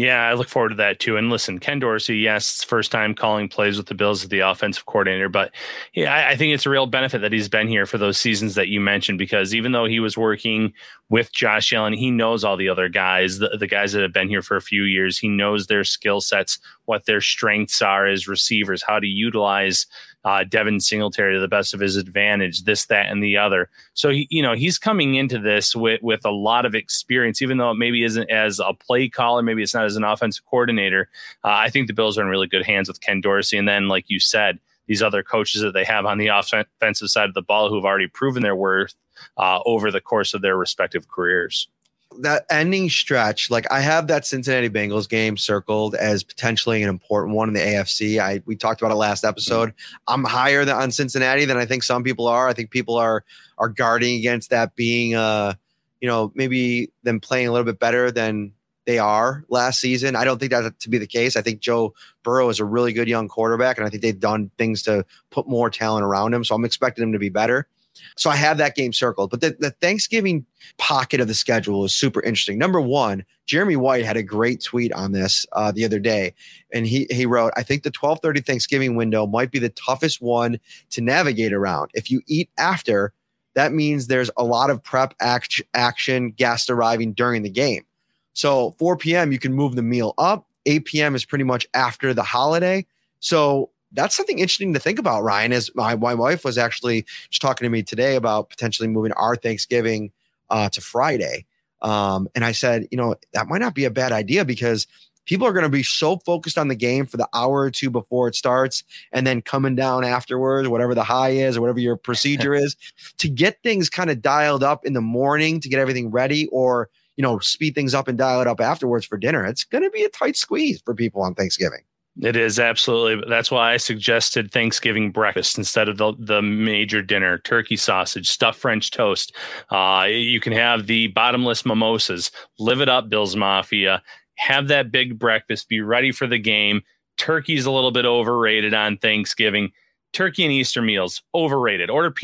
Yeah, 0.01 0.27
I 0.27 0.33
look 0.33 0.49
forward 0.49 0.71
to 0.71 0.75
that 0.77 0.99
too. 0.99 1.19
And 1.19 1.29
listen, 1.29 1.59
Ken 1.59 1.79
Dorsey, 1.79 2.17
yes, 2.17 2.65
first 2.65 2.91
time 2.91 3.15
calling 3.15 3.51
plays 3.51 3.77
with 3.77 3.85
the 3.85 3.95
Bills 3.95 4.23
as 4.23 4.31
the 4.31 4.39
offensive 4.39 4.87
coordinator, 4.87 5.29
but 5.29 5.53
yeah, 5.93 6.15
I, 6.15 6.31
I, 6.31 6.37
think 6.37 6.55
it's 6.55 6.65
a 6.65 6.71
real 6.71 6.87
benefit 6.87 7.21
that 7.21 7.35
he's 7.35 7.51
been 7.51 7.69
here 7.69 7.85
for 7.85 7.99
those 7.99 8.17
seasons 8.17 8.55
that 8.55 8.69
you 8.69 8.81
mentioned 8.81 9.19
because 9.19 9.55
even 9.55 9.73
though 9.73 9.85
he 9.85 10.01
was 10.01 10.17
working 10.17 10.73
with 11.11 11.33
Josh 11.33 11.75
Allen, 11.75 11.93
he 11.93 12.11
knows 12.11 12.45
all 12.45 12.57
the 12.57 12.71
other 12.71 12.89
guys, 12.89 13.41
the, 13.41 13.59
the 13.59 13.67
guys 13.67 13.93
that 13.93 14.01
have 14.01 14.15
been 14.15 14.31
here 14.31 14.41
for 14.41 14.57
a 14.57 14.63
few 14.63 14.85
years. 14.85 15.19
He 15.19 15.29
knows 15.29 15.67
their 15.67 15.85
skill 15.85 16.23
sets, 16.23 16.59
what 16.87 17.05
their 17.05 17.21
strengths 17.21 17.83
are 17.83 18.07
as 18.07 18.27
receivers, 18.27 18.83
how 18.83 19.01
to 19.01 19.07
utilize 19.07 19.87
uh, 20.25 20.45
Devin 20.45 20.81
Singletary 20.81 21.35
to 21.35 21.41
the 21.41 21.49
best 21.49 21.73
of 21.73 21.81
his 21.81 21.97
advantage, 21.97 22.65
this, 22.65 22.87
that, 22.87 23.07
and 23.07 23.23
the 23.23 23.37
other. 23.37 23.71
So 23.95 24.11
he, 24.11 24.27
you 24.31 24.43
know, 24.43 24.55
he's 24.55 24.79
coming 24.79 25.15
into 25.15 25.39
this 25.39 25.75
with 25.75 26.03
with 26.03 26.25
a 26.25 26.31
lot 26.31 26.67
of 26.67 26.75
experience, 26.75 27.41
even 27.43 27.59
though 27.59 27.71
it 27.71 27.77
maybe 27.77 28.05
isn't 28.05 28.31
as 28.31 28.61
a 28.61 28.75
play 28.75 29.09
caller, 29.09 29.43
maybe 29.43 29.63
it's 29.63 29.75
not 29.75 29.87
as 29.87 29.97
an 29.97 30.05
offensive 30.05 30.45
coordinator. 30.47 31.09
Uh, 31.45 31.53
I 31.53 31.71
think 31.71 31.87
the 31.87 31.95
Bills 31.95 32.19
are 32.19 32.23
in 32.23 32.29
really 32.29 32.47
good 32.47 32.67
hands 32.67 32.89
with 32.89 33.01
Ken 33.01 33.21
Dorsey, 33.21 33.57
and 33.57 33.69
then, 33.69 33.89
like 33.89 34.05
you 34.09 34.21
said, 34.21 34.59
these 34.87 35.03
other 35.03 35.23
coaches 35.23 35.63
that 35.63 35.73
they 35.73 35.85
have 35.85 36.05
on 36.05 36.19
the 36.19 36.29
offensive 36.29 37.09
side 37.09 37.29
of 37.29 37.35
the 37.35 37.43
ball 37.43 37.69
who've 37.69 37.85
already 37.85 38.09
proven 38.09 38.43
their 38.43 38.57
worth 38.57 38.95
uh, 39.37 39.61
over 39.65 39.91
the 39.91 40.01
course 40.01 40.35
of 40.35 40.43
their 40.43 40.57
respective 40.57 41.09
careers 41.09 41.69
that 42.19 42.45
ending 42.51 42.91
stretch, 42.91 43.51
like 43.51 43.71
I 43.71 43.81
have 43.81 44.09
that 44.09 44.27
Cincinnati 44.27 44.69
Bengals 44.69 45.09
game 45.09 45.37
circled 45.37 45.95
as 45.95 46.23
potentially 46.23 46.83
an 46.83 46.89
important 46.89 47.37
one 47.37 47.49
in 47.49 47.55
the 47.55 47.61
AFC. 47.61 48.19
I 48.19 48.43
we 48.47 48.57
talked 48.57 48.83
about 48.83 48.93
it 48.93 48.97
last 48.97 49.25
episode. 49.25 49.71
Mm-hmm. 49.71 50.15
I'm 50.15 50.25
higher 50.25 50.65
than, 50.65 50.77
on 50.77 50.91
Cincinnati 50.91 51.45
than 51.45 51.57
I 51.57 51.67
think 51.67 51.83
some 51.83 52.03
people 52.03 52.27
are. 52.27 52.49
I 52.49 52.53
think 52.53 52.71
people 52.71 52.97
are 52.97 53.25
are 53.59 53.69
guarding 53.69 54.17
against 54.17 54.51
that 54.51 54.75
being 54.75 55.15
uh 55.15 55.55
you 56.01 56.09
know 56.09 56.33
maybe 56.35 56.91
them 57.05 57.21
playing 57.21 57.47
a 57.47 57.53
little 57.53 57.65
bit 57.65 57.79
better 57.79 58.11
than 58.11 58.53
they 58.87 58.99
are 58.99 59.45
last 59.49 59.81
season. 59.81 60.17
I 60.17 60.25
don't 60.25 60.39
think 60.39 60.51
that 60.51 60.81
to 60.81 60.91
be 60.91 60.99
the 60.99 61.07
case. 61.07 61.37
I 61.37 61.43
think 61.43 61.61
Joe 61.61 61.95
Burrow 62.25 62.49
is 62.49 62.59
a 62.59 62.65
really 62.65 62.93
good 62.93 63.09
young 63.09 63.29
quarterback, 63.29 63.79
and 63.79 63.87
I 63.87 63.91
think 63.91 64.03
they've 64.03 64.19
done 64.19 64.51
things 64.59 64.83
to 64.83 65.05
put 65.31 65.49
more 65.49 65.71
talent 65.71 66.05
around 66.05 66.35
him. 66.35 66.43
So 66.45 66.55
I'm 66.55 66.65
expecting 66.65 67.05
him 67.05 67.13
to 67.13 67.19
be 67.19 67.29
better. 67.29 67.69
So 68.17 68.31
I 68.31 68.37
have 68.37 68.59
that 68.59 68.75
game 68.75 68.93
circled. 68.93 69.31
But 69.31 69.41
the, 69.41 69.57
the 69.59 69.71
Thanksgiving 69.71 70.45
pocket 70.79 71.21
of 71.21 71.29
the 71.29 71.35
schedule 71.35 71.85
is 71.85 71.95
super 71.95 72.23
interesting. 72.23 72.59
Number 72.59 72.81
one, 72.81 73.25
Jeremy 73.47 73.77
White 73.77 74.05
had 74.05 74.17
a 74.17 74.23
great 74.23 74.63
tweet 74.63 74.93
on 74.93 75.13
this 75.13 75.47
uh, 75.53 75.73
the 75.73 75.85
other 75.85 75.99
day, 75.99 76.35
and 76.73 76.87
he 76.87 77.07
he 77.11 77.27
wrote, 77.27 77.53
"I 77.57 77.63
think 77.63 77.83
the 77.83 77.91
12:30 77.91 78.45
Thanksgiving 78.45 78.97
window 78.97 79.27
might 79.27 79.51
be 79.51 79.59
the 79.59 79.71
toughest 79.71 80.21
one 80.21 80.59
to 80.91 81.01
navigate 81.01 81.53
around. 81.53 81.91
If 81.95 82.11
you 82.11 82.23
eat 82.27 82.51
after." 82.59 83.13
that 83.55 83.73
means 83.73 84.07
there's 84.07 84.31
a 84.37 84.45
lot 84.45 84.71
of 84.71 84.83
prep 84.83 85.15
act- 85.21 85.63
action, 85.75 86.31
guests 86.31 86.71
arriving 86.71 87.13
during 87.13 87.43
the 87.43 87.51
game. 87.51 87.85
So 88.33 88.75
4 88.79 88.97
p.m., 88.97 89.33
you 89.33 89.39
can 89.39 89.53
move 89.53 89.77
the 89.77 89.83
meal 89.83 90.15
up. 90.19 90.47
8 90.67 90.85
p.m. 90.85 91.15
is 91.15 91.25
pretty 91.25 91.45
much 91.45 91.67
after 91.75 92.15
the 92.15 92.23
holiday. 92.23 92.87
So 93.19 93.71
that's 93.93 94.17
something 94.17 94.39
interesting 94.39 94.75
to 94.75 94.81
think 94.81 94.99
about, 94.99 95.23
Ryan. 95.23 95.53
As 95.53 95.71
my, 95.75 95.97
my 95.97 96.15
wife 96.15 96.45
was 96.45 96.59
actually 96.59 97.05
just 97.31 97.43
talking 97.43 97.65
to 97.65 97.71
me 97.71 97.83
today 97.83 98.17
about 98.17 98.51
potentially 98.51 98.89
moving 98.89 99.13
our 99.13 99.37
Thanksgiving 99.37 100.13
uh, 100.49 100.69
to 100.71 100.81
Friday. 100.81 101.47
Um, 101.83 102.29
and 102.35 102.45
I 102.45 102.53
said, 102.53 102.87
you 102.91 102.99
know, 102.99 103.15
that 103.33 103.49
might 103.49 103.61
not 103.61 103.75
be 103.75 103.85
a 103.85 103.91
bad 103.91 104.13
idea 104.13 104.45
because 104.45 104.87
people 105.27 105.47
are 105.47 105.53
going 105.53 105.65
to 105.65 105.69
be 105.69 105.83
so 105.83 106.19
focused 106.19 106.59
on 106.59 106.69
the 106.69 106.75
game 106.75 107.07
for 107.07 107.17
the 107.17 107.29
hour 107.35 107.61
or 107.61 107.71
two 107.71 107.91
before 107.91 108.29
it 108.29 108.35
starts 108.35 108.83
and 109.13 109.27
then 109.27 109.41
coming 109.41 109.75
down 109.75 110.05
afterwards, 110.05 110.69
whatever 110.69 110.95
the 110.95 111.05
high 111.05 111.31
is 111.31 111.57
or 111.57 111.61
whatever 111.61 111.81
your 111.81 111.97
procedure 112.09 112.55
is, 112.55 112.77
to 113.19 113.29
get 113.29 113.63
things 113.63 113.89
kind 113.89 114.11
of 114.11 114.21
dialed 114.21 114.63
up 114.63 114.85
in 114.85 114.93
the 114.93 115.01
morning 115.01 115.61
to 115.61 115.69
get 115.69 115.79
everything 115.79 116.11
ready 116.11 116.47
or, 116.49 116.89
you 117.17 117.23
know, 117.23 117.39
speed 117.39 117.75
things 117.75 117.95
up 117.95 118.09
and 118.09 118.19
dial 118.19 118.41
it 118.41 118.47
up 118.47 118.61
afterwards 118.61 119.07
for 119.07 119.17
dinner. 119.17 119.45
It's 119.45 119.65
going 119.65 119.85
to 119.85 119.91
be 119.91 120.05
a 120.05 120.09
tight 120.09 120.37
squeeze 120.37 120.83
for 120.85 120.95
people 120.95 121.23
on 121.23 121.35
Thanksgiving. 121.35 121.81
It 122.19 122.37
is 122.37 122.59
absolutely. 122.59 123.25
That's 123.29 123.51
why 123.51 123.73
I 123.73 123.77
suggested 123.77 124.51
Thanksgiving 124.51 125.13
breakfast 125.13 125.57
instead 125.57 125.89
of 125.89 125.97
the, 125.97 126.13
the 126.19 126.43
major 126.43 127.03
dinner: 127.03 127.39
turkey 127.39 127.77
sausage, 127.77 128.29
stuffed 128.29 128.59
French 128.59 128.91
toast. 128.91 129.35
Uh, 129.71 130.07
you 130.11 130.41
can 130.41 130.53
have 130.53 130.87
the 130.87 131.07
bottomless 131.09 131.65
mimosas. 131.65 132.31
Live 132.59 132.81
it 132.81 132.89
up, 132.89 133.09
Bills 133.09 133.37
Mafia. 133.37 134.03
Have 134.37 134.69
that 134.69 134.91
big 134.91 135.19
breakfast. 135.19 135.69
Be 135.69 135.81
ready 135.81 136.13
for 136.13 136.27
the 136.27 136.39
game. 136.39 136.83
Turkey's 137.17 137.65
a 137.65 137.71
little 137.71 137.93
bit 137.93 138.05
overrated 138.05 138.75
on 138.75 138.99
Thanksgiving. 138.99 139.71
Turkey 140.13 140.45
and 140.45 140.53
Easter 140.53 140.83
meals 140.83 141.23
overrated. 141.35 141.91
Order. 141.91 142.15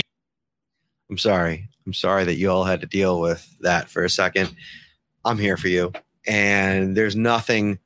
I'm 1.08 1.18
sorry. 1.18 1.68
I'm 1.86 1.92
sorry 1.92 2.24
that 2.24 2.34
you 2.36 2.50
all 2.50 2.64
had 2.64 2.80
to 2.80 2.86
deal 2.86 3.20
with 3.20 3.48
that 3.60 3.88
for 3.88 4.04
a 4.04 4.10
second. 4.10 4.54
I'm 5.24 5.38
here 5.38 5.56
for 5.56 5.68
you, 5.68 5.92
and 6.26 6.96
there's 6.96 7.14
nothing 7.14 7.78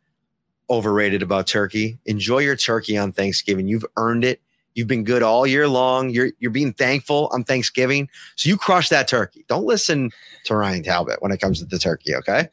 overrated 0.70 1.22
about 1.22 1.46
turkey. 1.46 1.98
Enjoy 2.06 2.38
your 2.38 2.56
turkey 2.56 2.96
on 2.96 3.12
Thanksgiving. 3.12 3.66
You've 3.66 3.86
earned 3.96 4.24
it. 4.24 4.40
You've 4.74 4.86
been 4.86 5.04
good 5.04 5.22
all 5.22 5.46
year 5.46 5.68
long. 5.68 6.10
You're 6.10 6.30
you're 6.38 6.52
being 6.52 6.72
thankful 6.72 7.28
on 7.32 7.44
Thanksgiving. 7.44 8.08
So 8.36 8.48
you 8.48 8.56
crush 8.56 8.88
that 8.88 9.08
turkey. 9.08 9.44
Don't 9.48 9.64
listen 9.64 10.10
to 10.44 10.56
Ryan 10.56 10.82
Talbot 10.82 11.20
when 11.20 11.32
it 11.32 11.40
comes 11.40 11.58
to 11.58 11.64
the 11.64 11.78
turkey, 11.78 12.14
okay? 12.14 12.48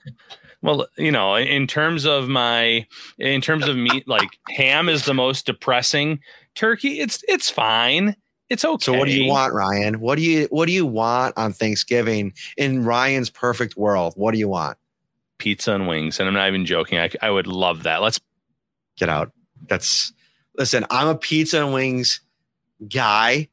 Well, 0.63 0.87
you 0.97 1.11
know, 1.11 1.35
in 1.35 1.67
terms 1.67 2.05
of 2.05 2.27
my 2.27 2.87
in 3.19 3.41
terms 3.41 3.67
of 3.67 3.77
meat, 3.77 4.07
like 4.07 4.39
ham 4.49 4.89
is 4.89 5.05
the 5.05 5.13
most 5.13 5.45
depressing. 5.45 6.19
Turkey, 6.55 6.99
it's 6.99 7.23
it's 7.27 7.49
fine. 7.49 8.15
It's 8.49 8.65
okay. 8.65 8.83
So 8.83 8.93
what 8.93 9.07
do 9.07 9.11
you 9.11 9.29
want, 9.29 9.53
Ryan? 9.53 9.99
What 9.99 10.17
do 10.17 10.23
you 10.23 10.47
what 10.49 10.65
do 10.65 10.71
you 10.71 10.85
want 10.85 11.37
on 11.37 11.53
Thanksgiving 11.53 12.33
in 12.57 12.83
Ryan's 12.83 13.29
perfect 13.29 13.77
world? 13.77 14.13
What 14.15 14.31
do 14.31 14.39
you 14.39 14.49
want? 14.49 14.77
Pizza 15.37 15.73
and 15.73 15.87
wings. 15.87 16.19
And 16.19 16.27
I'm 16.27 16.33
not 16.33 16.47
even 16.47 16.65
joking. 16.65 16.99
I, 16.99 17.11
I 17.21 17.29
would 17.29 17.47
love 17.47 17.83
that. 17.83 18.01
Let's 18.01 18.19
get 18.97 19.09
out. 19.09 19.31
That's 19.67 20.13
listen, 20.57 20.85
I'm 20.89 21.07
a 21.07 21.15
pizza 21.15 21.63
and 21.63 21.73
wings 21.73 22.21
guy. 22.87 23.49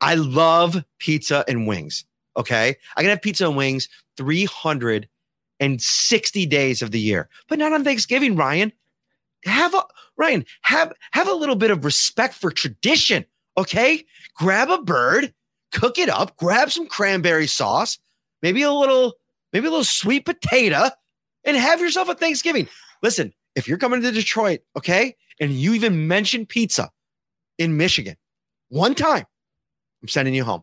I 0.00 0.14
love 0.14 0.82
pizza 0.98 1.44
and 1.48 1.66
wings. 1.66 2.04
Okay. 2.36 2.76
I 2.96 3.00
can 3.00 3.10
have 3.10 3.22
pizza 3.22 3.46
and 3.46 3.56
wings 3.56 3.88
360 4.16 6.46
days 6.46 6.82
of 6.82 6.90
the 6.90 7.00
year, 7.00 7.28
but 7.48 7.58
not 7.58 7.72
on 7.72 7.84
Thanksgiving, 7.84 8.36
Ryan. 8.36 8.72
Have 9.44 9.74
a 9.74 9.82
Ryan, 10.16 10.44
have 10.62 10.92
have 11.10 11.28
a 11.28 11.34
little 11.34 11.56
bit 11.56 11.70
of 11.70 11.84
respect 11.84 12.32
for 12.34 12.50
tradition. 12.50 13.26
Okay. 13.56 14.04
Grab 14.36 14.70
a 14.70 14.82
bird, 14.82 15.32
cook 15.72 15.98
it 15.98 16.08
up, 16.08 16.36
grab 16.36 16.72
some 16.72 16.86
cranberry 16.86 17.46
sauce, 17.46 17.98
maybe 18.42 18.62
a 18.62 18.72
little, 18.72 19.14
maybe 19.52 19.66
a 19.66 19.70
little 19.70 19.84
sweet 19.84 20.24
potato, 20.24 20.88
and 21.44 21.56
have 21.56 21.80
yourself 21.80 22.08
a 22.08 22.14
Thanksgiving. 22.14 22.68
Listen, 23.02 23.32
if 23.54 23.68
you're 23.68 23.78
coming 23.78 24.02
to 24.02 24.10
Detroit, 24.10 24.60
okay, 24.76 25.16
and 25.40 25.52
you 25.52 25.74
even 25.74 26.08
mention 26.08 26.46
pizza 26.46 26.90
in 27.58 27.76
Michigan 27.76 28.16
one 28.68 28.94
time, 28.94 29.24
I'm 30.02 30.08
sending 30.08 30.34
you 30.34 30.44
home. 30.44 30.62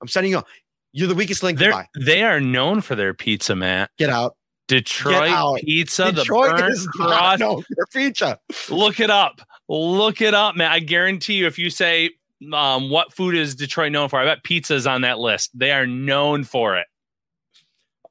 I'm 0.00 0.08
sending 0.08 0.30
you 0.30 0.38
home. 0.38 0.46
You're 0.92 1.08
the 1.08 1.14
weakest 1.14 1.42
link. 1.42 1.58
They're, 1.58 1.88
they 2.04 2.22
are 2.22 2.40
known 2.40 2.80
for 2.80 2.94
their 2.94 3.14
pizza, 3.14 3.54
Matt. 3.54 3.90
Get 3.98 4.10
out. 4.10 4.36
Detroit 4.66 5.14
Get 5.14 5.28
out. 5.30 5.56
pizza, 5.58 6.12
Detroit 6.12 6.56
the 6.56 6.66
is 6.66 6.86
crust. 6.86 7.40
No, 7.40 7.62
their 7.76 7.86
pizza. 7.92 8.38
Look 8.68 9.00
it 9.00 9.10
up. 9.10 9.40
Look 9.68 10.20
it 10.20 10.32
up, 10.32 10.56
man. 10.56 10.70
I 10.70 10.78
guarantee 10.78 11.34
you, 11.34 11.46
if 11.46 11.58
you 11.58 11.70
say 11.70 12.10
um, 12.52 12.88
what 12.88 13.12
food 13.12 13.34
is 13.34 13.56
Detroit 13.56 13.90
known 13.90 14.08
for, 14.08 14.20
I 14.20 14.24
bet 14.24 14.44
pizza 14.44 14.74
is 14.74 14.86
on 14.86 15.00
that 15.02 15.18
list. 15.18 15.50
They 15.58 15.72
are 15.72 15.86
known 15.86 16.44
for 16.44 16.76
it. 16.76 16.86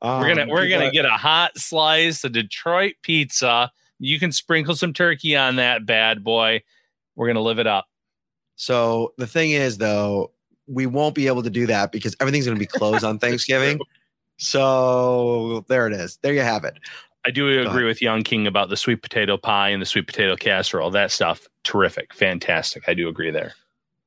Um, 0.01 0.21
we're 0.21 0.35
gonna 0.35 0.47
we're 0.51 0.69
gonna 0.69 0.85
got- 0.85 0.93
get 0.93 1.05
a 1.05 1.09
hot 1.09 1.57
slice 1.57 2.23
of 2.23 2.31
Detroit 2.31 2.95
pizza. 3.01 3.71
You 3.99 4.19
can 4.19 4.31
sprinkle 4.31 4.75
some 4.75 4.93
turkey 4.93 5.35
on 5.35 5.57
that 5.57 5.85
bad 5.85 6.23
boy. 6.23 6.63
We're 7.15 7.27
gonna 7.27 7.41
live 7.41 7.59
it 7.59 7.67
up. 7.67 7.85
So 8.55 9.13
the 9.17 9.27
thing 9.27 9.51
is, 9.51 9.77
though, 9.77 10.31
we 10.67 10.85
won't 10.85 11.15
be 11.15 11.27
able 11.27 11.43
to 11.43 11.49
do 11.49 11.65
that 11.67 11.91
because 11.91 12.15
everything's 12.19 12.45
going 12.45 12.57
to 12.57 12.59
be 12.59 12.65
closed 12.79 13.05
on 13.05 13.17
Thanksgiving. 13.17 13.79
So 14.37 15.65
there 15.69 15.87
it 15.87 15.93
is. 15.93 16.19
There 16.21 16.33
you 16.33 16.41
have 16.41 16.63
it. 16.63 16.77
I 17.25 17.31
do 17.31 17.61
agree 17.61 17.83
with 17.85 18.01
Young 18.01 18.23
King 18.23 18.47
about 18.47 18.69
the 18.69 18.77
sweet 18.77 19.01
potato 19.01 19.37
pie 19.37 19.69
and 19.69 19.81
the 19.81 19.85
sweet 19.85 20.07
potato 20.07 20.35
casserole. 20.35 20.89
That 20.91 21.11
stuff, 21.11 21.47
terrific, 21.63 22.13
fantastic. 22.13 22.83
I 22.87 22.93
do 22.93 23.07
agree 23.09 23.31
there. 23.31 23.53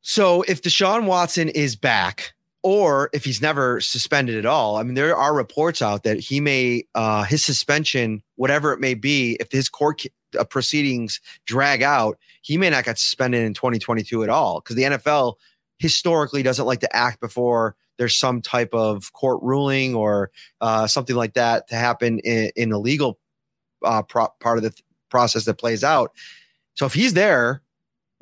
So 0.01 0.43
if 0.43 0.63
Deshaun 0.63 1.05
Watson 1.05 1.49
is 1.51 1.77
back, 1.77 2.33
or 2.63 3.11
if 3.13 3.25
he's 3.25 3.43
never 3.43 3.81
suspended 3.81 4.37
at 4.37 4.47
all, 4.47 4.77
I 4.77 4.83
mean, 4.83 4.95
there 4.95 5.17
are 5.17 5.35
reports 5.35 5.83
out 5.83 6.05
that 6.05 6.21
he 6.21 6.41
may, 6.41 6.85
uh, 6.95 7.25
his 7.25 7.45
suspension, 7.45 8.23
whatever 8.37 8.73
it 8.73 8.81
may 8.81 8.95
be, 8.95 9.37
if 9.41 9.51
his 9.51 9.69
court 9.69 10.03
uh, 10.39 10.45
proceedings 10.45 11.21
drag 11.47 11.83
out, 11.83 12.19
he 12.43 12.57
may 12.57 12.71
not 12.71 12.85
get 12.85 12.99
suspended 12.99 13.45
in 13.45 13.55
2022 13.55 14.23
at 14.23 14.31
all 14.31 14.61
because 14.61 14.77
the 14.77 14.83
NFL 14.83 15.35
historically 15.79 16.43
doesn't 16.43 16.67
like 16.67 16.81
to 16.81 16.97
act 16.97 17.21
before 17.21 17.75
there's 17.99 18.17
some 18.17 18.41
type 18.41 18.73
of 18.73 19.13
court 19.13 19.41
ruling 19.43 19.95
or 19.95 20.31
uh, 20.61 20.87
something 20.87 21.17
like 21.17 21.35
that 21.35 21.69
to 21.69 21.75
happen 21.75 22.19
in, 22.21 22.51
in 22.57 22.71
the 22.71 22.79
legal 22.79 23.19
uh, 23.85 24.03
pro- 24.03 24.33
part 24.41 24.59
of 24.59 24.65
the 24.65 24.71
th- 24.71 24.83
process 25.11 25.45
that 25.45 25.55
plays 25.55 25.85
out. 25.85 26.13
So 26.75 26.87
if 26.87 26.95
he's 26.95 27.15
there 27.15 27.63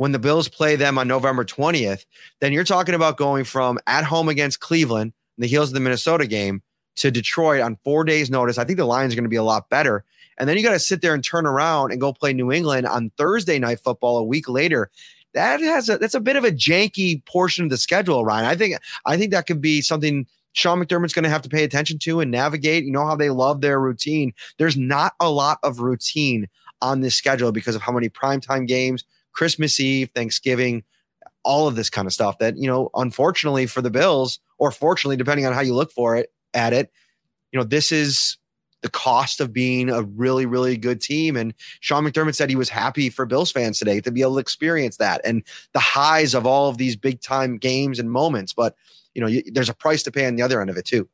when 0.00 0.12
the 0.12 0.18
Bills 0.18 0.48
play 0.48 0.76
them 0.76 0.96
on 0.96 1.06
November 1.06 1.44
20th, 1.44 2.06
then 2.40 2.54
you're 2.54 2.64
talking 2.64 2.94
about 2.94 3.18
going 3.18 3.44
from 3.44 3.78
at 3.86 4.02
home 4.02 4.30
against 4.30 4.58
Cleveland, 4.58 5.12
in 5.36 5.42
the 5.42 5.46
heels 5.46 5.68
of 5.68 5.74
the 5.74 5.80
Minnesota 5.80 6.26
game, 6.26 6.62
to 6.96 7.10
Detroit 7.10 7.60
on 7.60 7.76
four 7.84 8.04
days' 8.04 8.30
notice. 8.30 8.56
I 8.56 8.64
think 8.64 8.78
the 8.78 8.86
Lions 8.86 9.12
are 9.12 9.16
going 9.16 9.26
to 9.26 9.28
be 9.28 9.36
a 9.36 9.42
lot 9.42 9.68
better. 9.68 10.02
And 10.38 10.48
then 10.48 10.56
you 10.56 10.62
got 10.62 10.72
to 10.72 10.78
sit 10.78 11.02
there 11.02 11.12
and 11.12 11.22
turn 11.22 11.44
around 11.44 11.92
and 11.92 12.00
go 12.00 12.14
play 12.14 12.32
New 12.32 12.50
England 12.50 12.86
on 12.86 13.10
Thursday 13.18 13.58
night 13.58 13.80
football 13.80 14.16
a 14.16 14.24
week 14.24 14.48
later. 14.48 14.90
That 15.34 15.60
has 15.60 15.90
a 15.90 15.98
that's 15.98 16.14
a 16.14 16.20
bit 16.20 16.36
of 16.36 16.44
a 16.44 16.50
janky 16.50 17.22
portion 17.26 17.64
of 17.64 17.70
the 17.70 17.76
schedule, 17.76 18.24
Ryan. 18.24 18.46
I 18.46 18.56
think 18.56 18.78
I 19.04 19.18
think 19.18 19.32
that 19.32 19.46
could 19.46 19.60
be 19.60 19.82
something 19.82 20.26
Sean 20.52 20.82
McDermott's 20.82 21.12
going 21.12 21.24
to 21.24 21.28
have 21.28 21.42
to 21.42 21.50
pay 21.50 21.62
attention 21.62 21.98
to 21.98 22.20
and 22.20 22.30
navigate. 22.30 22.84
You 22.84 22.90
know 22.90 23.04
how 23.04 23.16
they 23.16 23.28
love 23.28 23.60
their 23.60 23.78
routine. 23.78 24.32
There's 24.56 24.78
not 24.78 25.12
a 25.20 25.28
lot 25.28 25.58
of 25.62 25.80
routine 25.80 26.48
on 26.80 27.02
this 27.02 27.16
schedule 27.16 27.52
because 27.52 27.74
of 27.74 27.82
how 27.82 27.92
many 27.92 28.08
primetime 28.08 28.66
games, 28.66 29.04
Christmas 29.32 29.78
Eve, 29.80 30.10
Thanksgiving, 30.14 30.84
all 31.42 31.66
of 31.66 31.76
this 31.76 31.90
kind 31.90 32.06
of 32.06 32.12
stuff 32.12 32.38
that, 32.38 32.56
you 32.56 32.66
know, 32.66 32.90
unfortunately 32.94 33.66
for 33.66 33.82
the 33.82 33.90
Bills, 33.90 34.40
or 34.58 34.70
fortunately, 34.70 35.16
depending 35.16 35.46
on 35.46 35.52
how 35.52 35.60
you 35.60 35.74
look 35.74 35.92
for 35.92 36.16
it 36.16 36.32
at 36.54 36.72
it, 36.72 36.90
you 37.52 37.58
know, 37.58 37.64
this 37.64 37.90
is 37.90 38.36
the 38.82 38.90
cost 38.90 39.40
of 39.40 39.52
being 39.52 39.90
a 39.90 40.02
really, 40.02 40.46
really 40.46 40.76
good 40.76 41.00
team. 41.00 41.36
And 41.36 41.52
Sean 41.80 42.04
McDermott 42.04 42.34
said 42.34 42.48
he 42.48 42.56
was 42.56 42.68
happy 42.68 43.10
for 43.10 43.26
Bills 43.26 43.52
fans 43.52 43.78
today 43.78 44.00
to 44.00 44.10
be 44.10 44.22
able 44.22 44.34
to 44.34 44.40
experience 44.40 44.96
that 44.96 45.20
and 45.24 45.42
the 45.72 45.80
highs 45.80 46.34
of 46.34 46.46
all 46.46 46.68
of 46.68 46.78
these 46.78 46.96
big 46.96 47.20
time 47.20 47.58
games 47.58 47.98
and 47.98 48.10
moments. 48.10 48.52
But, 48.54 48.74
you 49.14 49.20
know, 49.20 49.26
you, 49.26 49.42
there's 49.52 49.68
a 49.68 49.74
price 49.74 50.02
to 50.04 50.10
pay 50.10 50.26
on 50.26 50.36
the 50.36 50.42
other 50.42 50.60
end 50.60 50.70
of 50.70 50.76
it 50.76 50.86
too. 50.86 51.08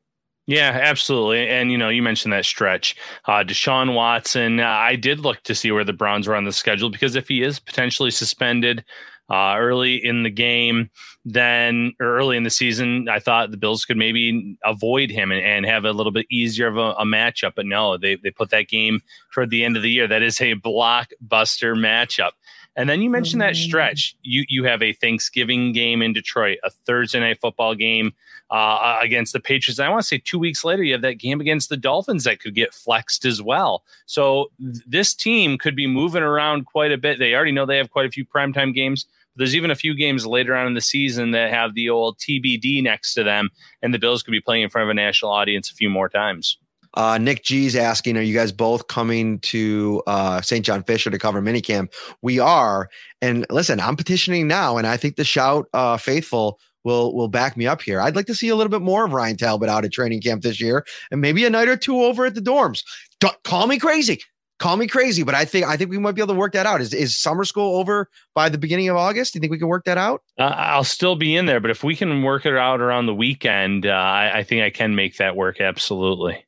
Yeah, 0.47 0.79
absolutely. 0.81 1.49
And 1.49 1.73
you 1.73 1.79
know, 1.79 1.89
you 1.89 2.03
mentioned 2.03 2.33
that 2.33 2.45
stretch. 2.45 2.95
Uh, 3.27 3.43
Deshaun 3.43 3.95
Watson. 3.95 4.61
I 4.61 4.95
did 4.95 5.21
look 5.21 5.43
to 5.43 5.55
see 5.55 5.73
where 5.73 5.85
the 5.85 5.93
Browns 5.93 6.29
were 6.29 6.37
on 6.37 6.45
the 6.45 6.53
schedule 6.53 6.89
because 6.89 7.17
if 7.17 7.27
he 7.29 7.43
is 7.43 7.59
potentially 7.59 8.13
suspended 8.13 8.85
uh, 9.29 9.57
early 9.59 9.97
in 9.97 10.23
the 10.23 10.31
game, 10.31 10.89
then 11.25 11.93
early 11.99 12.37
in 12.37 12.45
the 12.45 12.51
season, 12.51 13.09
I 13.09 13.19
thought 13.19 13.51
the 13.51 13.57
Bills 13.57 13.85
could 13.85 13.97
maybe 13.97 14.57
avoid 14.65 15.11
him 15.11 15.33
and, 15.33 15.45
and 15.45 15.67
have 15.67 15.85
a 15.85 15.91
little 15.93 16.13
bit 16.13 16.27
easier 16.31 16.69
of 16.69 16.77
a, 16.77 16.93
a 16.93 17.05
matchup. 17.05 17.55
But 17.57 17.67
no, 17.67 17.97
they 17.99 18.15
they 18.15 18.31
put 18.31 18.51
that 18.51 18.69
game 18.69 19.01
toward 19.33 19.51
the 19.51 19.65
end 19.65 19.77
of 19.77 19.83
the 19.83 19.91
year. 19.91 20.07
That 20.07 20.23
is 20.23 20.41
a 20.41 20.55
blockbuster 20.55 21.75
matchup. 21.75 22.31
And 22.77 22.91
then 22.91 23.01
you 23.01 23.09
mentioned 23.09 23.41
that 23.41 23.57
stretch. 23.57 24.17
You 24.23 24.45
you 24.49 24.65
have 24.65 24.83
a 24.83 24.93
Thanksgiving 24.93 25.73
game 25.73 26.03
in 26.03 26.13
Detroit, 26.13 26.59
a 26.63 26.71
Thursday 26.71 27.21
night 27.21 27.41
football 27.41 27.75
game 27.75 28.13
uh, 28.51 28.99
against 29.01 29.33
the 29.33 29.41
Patriots. 29.41 29.79
And 29.79 29.87
I 29.87 29.89
want 29.89 30.03
to 30.03 30.07
say 30.07 30.19
two 30.19 30.39
weeks 30.39 30.63
later, 30.63 30.83
you 30.83 30.93
have 30.93 31.03
that 31.03 31.15
game 31.15 31.41
against 31.41 31.71
the 31.71 31.79
Dolphins 31.79 32.25
that 32.25 32.41
could 32.41 32.55
get 32.55 32.75
flexed 32.75 33.25
as 33.25 33.41
well. 33.41 33.83
So 34.05 34.51
th- 34.61 34.85
this 34.87 35.15
team 35.15 35.57
could 35.57 35.75
be 35.75 35.87
moving 35.87 36.23
around 36.23 36.67
quite 36.67 36.93
a 36.93 36.99
bit. 36.99 37.19
They 37.19 37.35
already 37.35 37.53
know 37.53 37.65
they 37.65 37.79
have 37.79 37.91
quite 37.91 38.07
a 38.07 38.11
few 38.11 38.27
primetime 38.27 38.75
games. 38.75 39.07
There's 39.37 39.57
even 39.57 39.71
a 39.71 39.75
few 39.75 39.95
games 39.95 40.27
later 40.27 40.55
on 40.55 40.67
in 40.67 40.75
the 40.75 40.81
season 40.81 41.31
that 41.33 41.51
have 41.51 41.75
the 41.75 41.89
old 41.91 42.19
TBD 42.19 42.83
next 42.83 43.15
to 43.15 43.23
them, 43.23 43.51
and 43.83 43.93
the 43.93 43.99
Bills 43.99 44.23
could 44.23 44.33
be 44.33 44.41
playing 44.41 44.63
in 44.63 44.71
front 44.71 44.85
of 44.85 44.91
a 44.91 44.95
national 44.95 45.31
audience 45.31 45.71
a 45.71 45.75
few 45.75 45.91
more 45.91 46.09
times. 46.09 46.59
Uh, 46.97 47.19
Nick 47.19 47.45
G's 47.45 47.77
asking, 47.77 48.17
are 48.17 48.23
you 48.23 48.35
guys 48.35 48.53
both 48.53 48.89
coming 48.89 49.39
to 49.41 50.03
uh, 50.07 50.41
St. 50.41 50.65
John 50.65 50.83
Fisher 50.83 51.11
to 51.11 51.19
cover 51.19 51.43
minicamp? 51.43 51.93
We 52.23 52.39
are. 52.39 52.89
And 53.21 53.47
listen, 53.51 53.81
I'm 53.81 53.97
petitioning 53.97 54.49
now, 54.49 54.79
and 54.79 54.87
I 54.87 54.97
think 54.97 55.17
the 55.17 55.25
shout 55.25 55.67
uh, 55.75 55.99
faithful 55.99 56.59
will 56.85 57.15
will 57.15 57.29
back 57.29 57.57
me 57.57 57.67
up 57.67 57.83
here. 57.83 58.01
I'd 58.01 58.17
like 58.17 58.27
to 58.27 58.35
see 58.35 58.49
a 58.49 58.57
little 58.57 58.71
bit 58.71 58.81
more 58.81 59.05
of 59.05 59.13
Ryan 59.13 59.37
Talbot 59.37 59.69
out 59.69 59.85
at 59.85 59.93
training 59.93 60.23
camp 60.23 60.43
this 60.43 60.61
year, 60.61 60.87
and 61.11 61.21
maybe 61.21 61.45
a 61.45 61.51
night 61.51 61.69
or 61.69 61.77
two 61.77 62.03
over 62.03 62.25
at 62.25 62.35
the 62.35 62.41
dorms. 62.41 62.83
Don't, 63.21 63.37
call 63.43 63.67
me 63.67 63.79
crazy, 63.79 64.23
call 64.59 64.77
me 64.77 64.87
crazy, 64.87 65.23
but 65.23 65.35
I 65.35 65.45
think 65.45 65.67
I 65.67 65.77
think 65.77 65.91
we 65.91 65.99
might 65.99 66.13
be 66.13 66.23
able 66.23 66.35
to 66.35 66.39
work 66.39 66.53
that 66.53 66.65
out. 66.65 66.81
Is 66.81 66.95
is 66.95 67.19
summer 67.19 67.45
school 67.45 67.77
over 67.77 68.09
by 68.35 68.49
the 68.49 68.57
beginning 68.57 68.89
of 68.89 68.97
August? 68.97 69.33
Do 69.33 69.39
you 69.39 69.41
think 69.41 69.51
we 69.51 69.59
can 69.59 69.69
work 69.69 69.85
that 69.85 69.99
out? 69.99 70.23
Uh, 70.39 70.45
I'll 70.45 70.85
still 70.85 71.17
be 71.17 71.37
in 71.37 71.47
there, 71.47 71.61
but 71.61 71.71
if 71.71 71.85
we 71.85 71.97
can 71.97 72.23
work 72.23 72.47
it 72.47 72.57
out 72.57 72.81
around 72.81 73.07
the 73.07 73.15
weekend, 73.15 73.85
uh, 73.85 73.91
I, 73.91 74.39
I 74.39 74.43
think 74.45 74.63
I 74.63 74.71
can 74.71 74.95
make 74.95 75.17
that 75.17 75.37
work. 75.37 75.61
Absolutely. 75.61 76.46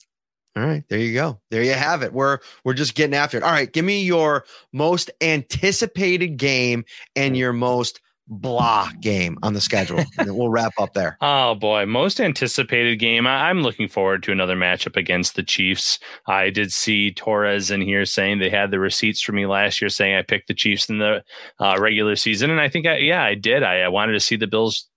All 0.58 0.66
right, 0.66 0.82
there 0.88 0.98
you 0.98 1.14
go. 1.14 1.40
There 1.50 1.62
you 1.62 1.74
have 1.74 2.02
it. 2.02 2.12
We're 2.12 2.38
we're 2.64 2.74
just 2.74 2.96
getting 2.96 3.14
after 3.14 3.36
it. 3.36 3.44
All 3.44 3.52
right, 3.52 3.72
give 3.72 3.84
me 3.84 4.02
your 4.02 4.44
most 4.72 5.08
anticipated 5.20 6.36
game 6.36 6.84
and 7.14 7.36
your 7.36 7.52
most 7.52 8.00
blah 8.26 8.90
game 9.00 9.38
on 9.44 9.54
the 9.54 9.60
schedule. 9.60 10.04
we'll 10.26 10.50
wrap 10.50 10.72
up 10.78 10.94
there. 10.94 11.16
Oh 11.28 11.54
boy, 11.54 11.86
most 11.86 12.20
anticipated 12.20 12.98
game. 12.98 13.26
I, 13.26 13.50
am 13.50 13.62
looking 13.62 13.86
forward 13.86 14.22
to 14.24 14.32
another 14.32 14.56
matchup 14.56 14.96
against 14.96 15.36
the 15.36 15.42
Chiefs. 15.42 15.98
I 16.26 16.50
did 16.50 16.72
see 16.72 17.12
Torres 17.12 17.70
in 17.70 17.80
here 17.80 18.04
saying 18.04 18.38
they 18.38 18.50
had 18.50 18.70
the 18.70 18.80
receipts 18.80 19.22
for 19.22 19.32
me 19.32 19.46
last 19.46 19.80
year, 19.80 19.88
saying 19.88 20.16
I 20.16 20.22
picked 20.22 20.48
the 20.48 20.54
Chiefs 20.54 20.88
in 20.88 20.98
the 20.98 21.22
uh, 21.60 21.76
regular 21.78 22.16
season, 22.16 22.50
and 22.50 22.60
I 22.60 22.68
think 22.68 22.86
I 22.86 22.96
yeah 22.98 23.22
I 23.22 23.34
did. 23.34 23.62
I, 23.62 23.82
I 23.82 23.88
wanted 23.88 24.12
to 24.14 24.20
see 24.20 24.36
the 24.36 24.48
Bills 24.48 24.88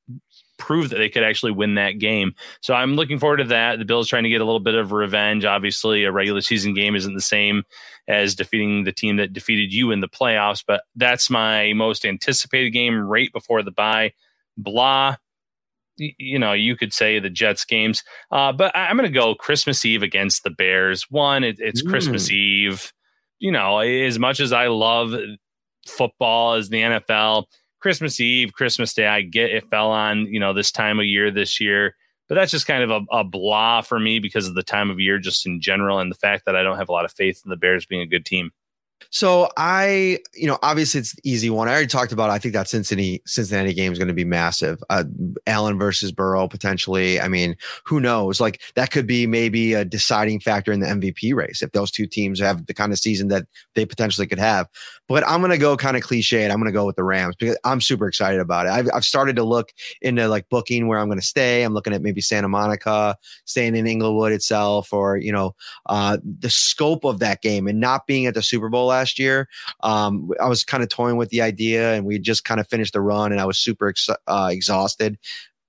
prove 0.62 0.92
that 0.92 0.98
they 0.98 1.10
could 1.10 1.24
actually 1.24 1.52
win 1.52 1.74
that 1.74 1.98
game. 1.98 2.36
So 2.62 2.76
I'm 2.76 2.94
looking 2.94 3.18
forward 3.18 3.38
to 3.38 3.46
that. 3.46 3.80
The 3.80 3.86
Bills 3.86 4.08
trying 4.08 4.24
to 4.24 4.30
get 4.30 4.42
a 4.42 4.46
little 4.46 4.60
bit 4.60 4.76
of 4.76 4.92
revenge. 4.92 5.44
Obviously, 5.44 6.04
a 6.04 6.12
regular 6.12 6.40
season 6.42 6.76
game 6.76 6.96
isn't 6.96 7.16
the 7.16 7.20
same 7.20 7.64
as 8.08 8.36
defeating 8.36 8.84
the 8.84 8.92
team 8.92 9.18
that 9.18 9.34
defeated 9.34 9.74
you 9.74 9.90
in 9.90 10.02
the 10.02 10.08
playoffs, 10.08 10.64
but 10.66 10.84
that's 10.96 11.32
my 11.32 11.74
most 11.74 12.06
anticipated 12.06 12.70
game 12.70 12.96
right 13.00 13.34
before 13.34 13.64
the 13.64 13.72
bye. 13.72 14.14
Blah. 14.56 15.16
You 15.98 16.38
know, 16.38 16.54
you 16.54 16.76
could 16.76 16.94
say 16.94 17.20
the 17.20 17.30
Jets 17.30 17.66
games, 17.66 18.04
uh, 18.32 18.52
but 18.54 18.76
I'm 18.76 18.98
going 18.98 19.12
to 19.12 19.14
go 19.14 19.36
Christmas 19.36 19.84
Eve 19.84 20.04
against 20.04 20.44
the 20.44 20.50
Bears. 20.50 21.06
One, 21.10 21.44
it, 21.44 21.58
it's 21.60 21.84
mm. 21.84 21.90
Christmas 21.90 22.32
Eve. 22.32 22.94
You 23.40 23.52
know, 23.52 23.80
as 23.80 24.18
much 24.20 24.40
as 24.40 24.54
I 24.54 24.68
love 24.68 25.16
football 25.88 26.54
as 26.54 26.70
the 26.70 26.82
NFL, 26.82 27.46
Christmas 27.82 28.20
Eve, 28.20 28.54
Christmas 28.54 28.94
Day, 28.94 29.08
I 29.08 29.22
get 29.22 29.52
it 29.52 29.70
fell 29.70 29.92
on, 29.92 30.28
you 30.28 30.40
know, 30.40 30.54
this 30.54 30.72
time 30.72 31.00
of 31.00 31.06
year 31.06 31.32
this 31.32 31.60
year. 31.60 31.96
But 32.30 32.36
that's 32.36 32.52
just 32.52 32.68
kind 32.68 32.84
of 32.84 32.92
a, 32.92 33.02
a 33.12 33.24
blah 33.26 33.82
for 33.82 34.00
me 34.00 34.20
because 34.20 34.48
of 34.48 34.56
the 34.56 34.64
time 34.64 34.90
of 34.90 35.00
year, 35.00 35.20
just 35.20 35.46
in 35.46 35.60
general, 35.60 36.00
and 36.00 36.10
the 36.10 36.16
fact 36.16 36.46
that 36.46 36.56
I 36.56 36.64
don't 36.64 36.78
have 36.78 36.88
a 36.88 36.94
lot 36.94 37.04
of 37.04 37.12
faith 37.12 37.42
in 37.44 37.50
the 37.50 37.58
Bears 37.58 37.86
being 37.86 38.02
a 38.02 38.08
good 38.08 38.26
team. 38.26 38.52
So 39.10 39.50
I, 39.58 40.20
you 40.34 40.48
know, 40.48 40.58
obviously 40.62 41.00
it's 41.00 41.14
the 41.14 41.30
easy 41.30 41.50
one. 41.50 41.68
I 41.68 41.72
already 41.72 41.88
talked 41.88 42.12
about. 42.12 42.30
I 42.30 42.40
think 42.40 42.54
that 42.54 42.68
Cincinnati 42.68 43.22
Cincinnati 43.26 43.74
game 43.74 43.92
is 43.92 43.98
going 43.98 44.08
to 44.08 44.14
be 44.14 44.24
massive. 44.24 44.82
Uh, 44.90 45.04
Allen 45.48 45.78
versus 45.80 46.12
Burrow 46.12 46.48
potentially. 46.48 47.20
I 47.20 47.28
mean, 47.28 47.56
who 47.86 48.00
knows? 48.00 48.40
Like 48.40 48.62
that 48.76 48.92
could 48.92 49.08
be 49.08 49.28
maybe 49.28 49.74
a 49.74 49.84
deciding 49.84 50.40
factor 50.40 50.72
in 50.72 50.80
the 50.80 50.88
MVP 50.88 51.34
race 51.34 51.62
if 51.62 51.72
those 51.72 51.92
two 51.92 52.06
teams 52.06 52.40
have 52.40 52.66
the 52.68 52.74
kind 52.74 52.92
of 52.92 53.00
season 53.00 53.30
that 53.30 53.46
they 53.76 53.86
potentially 53.86 54.28
could 54.28 54.40
have. 54.40 54.68
But 55.08 55.28
I'm 55.28 55.42
going 55.42 55.52
to 55.52 55.58
go 55.58 55.76
kind 55.76 55.98
of 55.98 56.04
cliche 56.04 56.44
and 56.44 56.54
I'm 56.54 56.60
going 56.60 56.72
to 56.72 56.78
go 56.78 56.86
with 56.86 56.96
the 56.96 57.04
Rams 57.04 57.36
because 57.36 57.58
I'm 57.66 57.82
super 57.82 58.08
excited 58.08 58.40
about 58.40 58.66
it. 58.66 58.70
I've, 58.70 58.90
I've 58.94 59.04
started 59.04 59.36
to 59.36 59.44
look 59.44 59.72
into 60.02 60.28
like 60.28 60.48
booking 60.50 60.88
where 60.88 61.00
I'm 61.00 61.08
going 61.08 61.20
to 61.20 61.26
stay. 61.26 61.64
I'm 61.64 61.74
looking 61.74 61.94
at 61.94 62.02
maybe 62.02 62.22
Santa 62.22 62.48
Monica, 62.48 63.18
staying 63.46 63.76
in 63.76 63.88
Inglewood 63.88 64.32
itself, 64.32 64.94
or 64.94 65.18
you 65.18 65.32
know, 65.32 65.56
uh, 65.88 66.18
the 66.24 66.50
scope 66.50 67.04
of 67.04 67.20
that 67.20 67.42
game 67.42 67.68
and 67.68 67.80
not 67.80 68.08
being 68.08 68.26
at 68.26 68.34
the 68.34 68.42
Super 68.42 68.70
Bowl 68.70 68.91
last 68.92 69.18
year. 69.18 69.48
Um, 69.82 70.32
I 70.40 70.48
was 70.48 70.64
kind 70.64 70.84
of 70.84 70.90
toying 70.90 71.18
with 71.18 71.30
the 71.30 71.42
idea, 71.42 71.94
and 71.94 72.06
we 72.06 72.20
just 72.20 72.44
kind 72.44 72.60
of 72.60 72.68
finished 72.68 72.94
the 72.94 73.02
run, 73.02 73.32
and 73.32 73.42
I 73.42 73.46
was 73.46 73.58
super 73.58 73.90
ex- 73.90 74.10
uh, 74.28 74.50
exhausted 74.52 75.18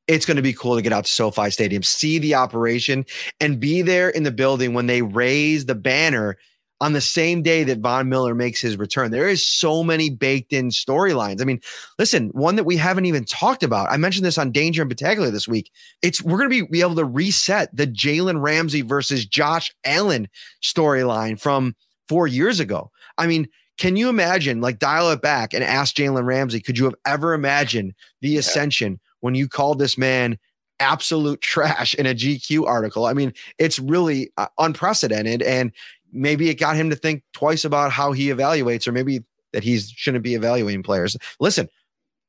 it's 0.08 0.26
going 0.26 0.36
to 0.36 0.42
be 0.42 0.52
cool 0.52 0.74
to 0.74 0.82
get 0.82 0.92
out 0.92 1.04
to 1.04 1.10
SoFi 1.10 1.50
Stadium, 1.50 1.82
see 1.82 2.18
the 2.18 2.34
operation, 2.34 3.06
and 3.40 3.60
be 3.60 3.82
there 3.82 4.10
in 4.10 4.24
the 4.24 4.32
building 4.32 4.74
when 4.74 4.86
they 4.86 5.00
raise 5.00 5.66
the 5.66 5.76
banner 5.76 6.36
on 6.82 6.94
the 6.94 7.00
same 7.00 7.42
day 7.42 7.62
that 7.62 7.78
Von 7.78 8.08
Miller 8.08 8.34
makes 8.34 8.60
his 8.60 8.76
return. 8.76 9.12
There 9.12 9.28
is 9.28 9.46
so 9.46 9.84
many 9.84 10.10
baked 10.10 10.52
in 10.52 10.70
storylines. 10.70 11.40
I 11.40 11.44
mean, 11.44 11.60
listen, 11.96 12.30
one 12.30 12.56
that 12.56 12.64
we 12.64 12.76
haven't 12.76 13.06
even 13.06 13.24
talked 13.24 13.62
about. 13.62 13.88
I 13.88 13.96
mentioned 13.96 14.26
this 14.26 14.36
on 14.36 14.50
Danger 14.50 14.82
and 14.82 14.90
Buscaglia 14.90 15.30
this 15.30 15.46
week. 15.46 15.70
It's 16.02 16.20
we're 16.20 16.38
going 16.38 16.50
to 16.50 16.64
be, 16.64 16.68
be 16.68 16.80
able 16.80 16.96
to 16.96 17.04
reset 17.04 17.74
the 17.74 17.86
Jalen 17.86 18.42
Ramsey 18.42 18.82
versus 18.82 19.24
Josh 19.24 19.72
Allen 19.84 20.28
storyline 20.60 21.40
from 21.40 21.76
four 22.08 22.26
years 22.26 22.58
ago. 22.58 22.90
I 23.22 23.26
mean, 23.26 23.48
can 23.78 23.96
you 23.96 24.08
imagine, 24.08 24.60
like, 24.60 24.78
dial 24.78 25.10
it 25.10 25.22
back 25.22 25.54
and 25.54 25.64
ask 25.64 25.94
Jalen 25.94 26.24
Ramsey, 26.24 26.60
could 26.60 26.76
you 26.76 26.84
have 26.84 26.94
ever 27.06 27.34
imagined 27.34 27.94
the 28.20 28.36
ascension 28.36 29.00
when 29.20 29.34
you 29.34 29.48
called 29.48 29.78
this 29.78 29.96
man 29.96 30.38
absolute 30.80 31.40
trash 31.40 31.94
in 31.94 32.06
a 32.06 32.14
GQ 32.14 32.66
article? 32.66 33.06
I 33.06 33.12
mean, 33.12 33.32
it's 33.58 33.78
really 33.78 34.30
uh, 34.36 34.48
unprecedented. 34.58 35.42
And 35.42 35.72
maybe 36.12 36.50
it 36.50 36.58
got 36.58 36.76
him 36.76 36.90
to 36.90 36.96
think 36.96 37.22
twice 37.32 37.64
about 37.64 37.92
how 37.92 38.12
he 38.12 38.28
evaluates, 38.28 38.86
or 38.86 38.92
maybe 38.92 39.20
that 39.52 39.64
he 39.64 39.78
shouldn't 39.78 40.24
be 40.24 40.34
evaluating 40.34 40.82
players. 40.82 41.16
Listen, 41.40 41.68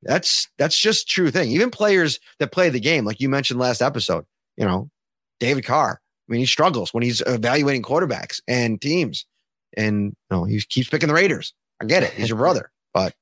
that's 0.04 0.48
that's 0.58 0.78
just 0.78 1.10
true 1.10 1.32
thing. 1.32 1.50
Even 1.50 1.72
players 1.72 2.20
that 2.40 2.52
play 2.52 2.70
the 2.70 2.80
game, 2.80 3.06
like 3.06 3.20
you 3.20 3.30
mentioned 3.30 3.60
last 3.60 3.82
episode, 3.82 4.26
you 4.58 4.66
know, 4.66 4.90
David 5.40 5.66
Carr. 5.66 6.00
I 6.28 6.32
mean, 6.32 6.40
he 6.40 6.46
struggles 6.46 6.94
when 6.94 7.04
he's 7.04 7.22
evaluating 7.26 7.84
quarterbacks 7.84 8.42
and 8.48 8.82
teams, 8.82 9.26
and 9.78 10.06
you 10.06 10.38
know, 10.38 10.44
he 10.44 10.62
keeps 10.62 10.90
picking 10.90 11.08
the 11.08 11.14
Raiders. 11.14 11.54
I 11.82 11.86
get 11.86 12.04
it; 12.04 12.14
he's 12.14 12.30
your 12.30 12.38
brother, 12.38 12.72
but 12.94 13.14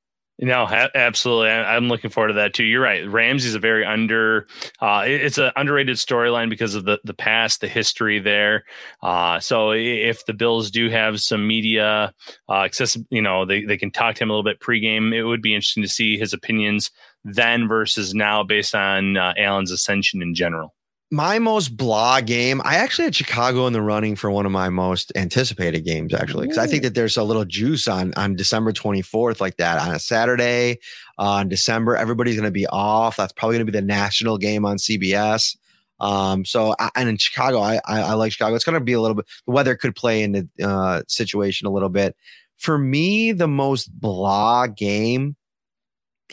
no, 0.42 0.66
absolutely. 0.94 1.50
I'm 1.50 1.88
looking 1.88 2.10
forward 2.10 2.28
to 2.28 2.34
that 2.34 2.52
too. 2.52 2.64
You're 2.64 2.82
right. 2.82 3.08
Ramsey's 3.08 3.54
a 3.54 3.60
very 3.60 3.84
under. 3.84 4.48
Uh, 4.80 5.04
it's 5.06 5.38
an 5.38 5.52
underrated 5.54 5.96
storyline 5.96 6.50
because 6.50 6.74
of 6.74 6.84
the 6.84 6.98
the 7.04 7.14
past, 7.14 7.60
the 7.60 7.68
history 7.68 8.18
there. 8.18 8.64
Uh, 9.02 9.38
so 9.38 9.70
if 9.72 10.26
the 10.26 10.32
Bills 10.32 10.70
do 10.70 10.90
have 10.90 11.20
some 11.20 11.46
media 11.46 12.12
uh, 12.48 12.62
access, 12.62 12.98
you 13.10 13.22
know, 13.22 13.44
they 13.44 13.64
they 13.64 13.76
can 13.76 13.92
talk 13.92 14.16
to 14.16 14.24
him 14.24 14.30
a 14.30 14.32
little 14.32 14.42
bit 14.42 14.58
pregame. 14.58 15.14
It 15.14 15.22
would 15.24 15.42
be 15.42 15.54
interesting 15.54 15.84
to 15.84 15.88
see 15.88 16.18
his 16.18 16.32
opinions 16.32 16.90
then 17.24 17.68
versus 17.68 18.12
now, 18.12 18.42
based 18.42 18.74
on 18.74 19.16
uh, 19.16 19.34
Allen's 19.36 19.70
ascension 19.70 20.22
in 20.22 20.34
general 20.34 20.74
my 21.12 21.38
most 21.38 21.76
blah 21.76 22.22
game, 22.22 22.62
I 22.64 22.76
actually 22.76 23.04
had 23.04 23.14
Chicago 23.14 23.66
in 23.66 23.74
the 23.74 23.82
running 23.82 24.16
for 24.16 24.30
one 24.30 24.46
of 24.46 24.52
my 24.52 24.70
most 24.70 25.12
anticipated 25.14 25.84
games, 25.84 26.14
actually, 26.14 26.46
because 26.46 26.56
I 26.56 26.66
think 26.66 26.82
that 26.84 26.94
there's 26.94 27.18
a 27.18 27.22
little 27.22 27.44
juice 27.44 27.86
on 27.86 28.14
on 28.16 28.34
December 28.34 28.72
24th, 28.72 29.38
like 29.38 29.58
that 29.58 29.78
on 29.78 29.94
a 29.94 29.98
Saturday 29.98 30.78
uh, 31.18 31.32
on 31.32 31.50
December. 31.50 31.96
Everybody's 31.96 32.34
going 32.34 32.46
to 32.46 32.50
be 32.50 32.66
off. 32.68 33.18
That's 33.18 33.34
probably 33.34 33.56
going 33.56 33.66
to 33.66 33.70
be 33.70 33.78
the 33.78 33.84
national 33.84 34.38
game 34.38 34.64
on 34.64 34.78
CBS. 34.78 35.54
Um, 36.00 36.46
so, 36.46 36.74
I, 36.78 36.88
and 36.96 37.10
in 37.10 37.18
Chicago, 37.18 37.60
I, 37.60 37.74
I, 37.84 38.00
I 38.00 38.12
like 38.14 38.32
Chicago. 38.32 38.56
It's 38.56 38.64
going 38.64 38.78
to 38.78 38.84
be 38.84 38.94
a 38.94 39.00
little 39.00 39.14
bit. 39.14 39.26
The 39.46 39.52
weather 39.52 39.76
could 39.76 39.94
play 39.94 40.22
in 40.22 40.32
the 40.32 40.66
uh, 40.66 41.02
situation 41.08 41.66
a 41.66 41.70
little 41.70 41.90
bit. 41.90 42.16
For 42.56 42.78
me, 42.78 43.32
the 43.32 43.48
most 43.48 43.92
blah 44.00 44.66
game. 44.66 45.36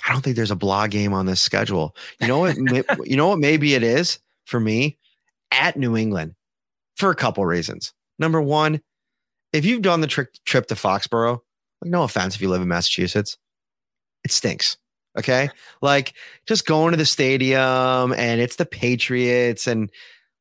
I 0.07 0.13
don't 0.13 0.21
think 0.21 0.37
there's 0.37 0.51
a 0.51 0.55
blah 0.55 0.87
game 0.87 1.13
on 1.13 1.25
this 1.25 1.41
schedule. 1.41 1.97
You 2.21 2.27
know 2.27 2.39
what? 2.39 2.55
you 3.05 3.17
know 3.17 3.27
what? 3.27 3.39
Maybe 3.39 3.75
it 3.75 3.83
is 3.83 4.19
for 4.49 4.59
me 4.59 4.97
at 5.51 5.77
New 5.77 5.95
England 5.95 6.35
for 6.97 7.09
a 7.09 7.15
couple 7.15 7.45
reasons. 7.45 7.93
Number 8.17 8.41
one, 8.41 8.81
if 9.53 9.65
you've 9.65 9.81
done 9.81 10.01
the 10.01 10.07
trip 10.07 10.33
trip 10.45 10.67
to 10.67 10.75
Foxborough, 10.75 11.39
like 11.81 11.91
no 11.91 12.03
offense 12.03 12.35
if 12.35 12.41
you 12.41 12.49
live 12.49 12.61
in 12.61 12.67
Massachusetts, 12.67 13.37
it 14.23 14.31
stinks. 14.31 14.77
Okay. 15.17 15.49
Like 15.81 16.13
just 16.47 16.65
going 16.65 16.91
to 16.91 16.97
the 16.97 17.05
stadium 17.05 18.13
and 18.13 18.41
it's 18.41 18.57
the 18.57 18.65
Patriots 18.65 19.67
and 19.67 19.89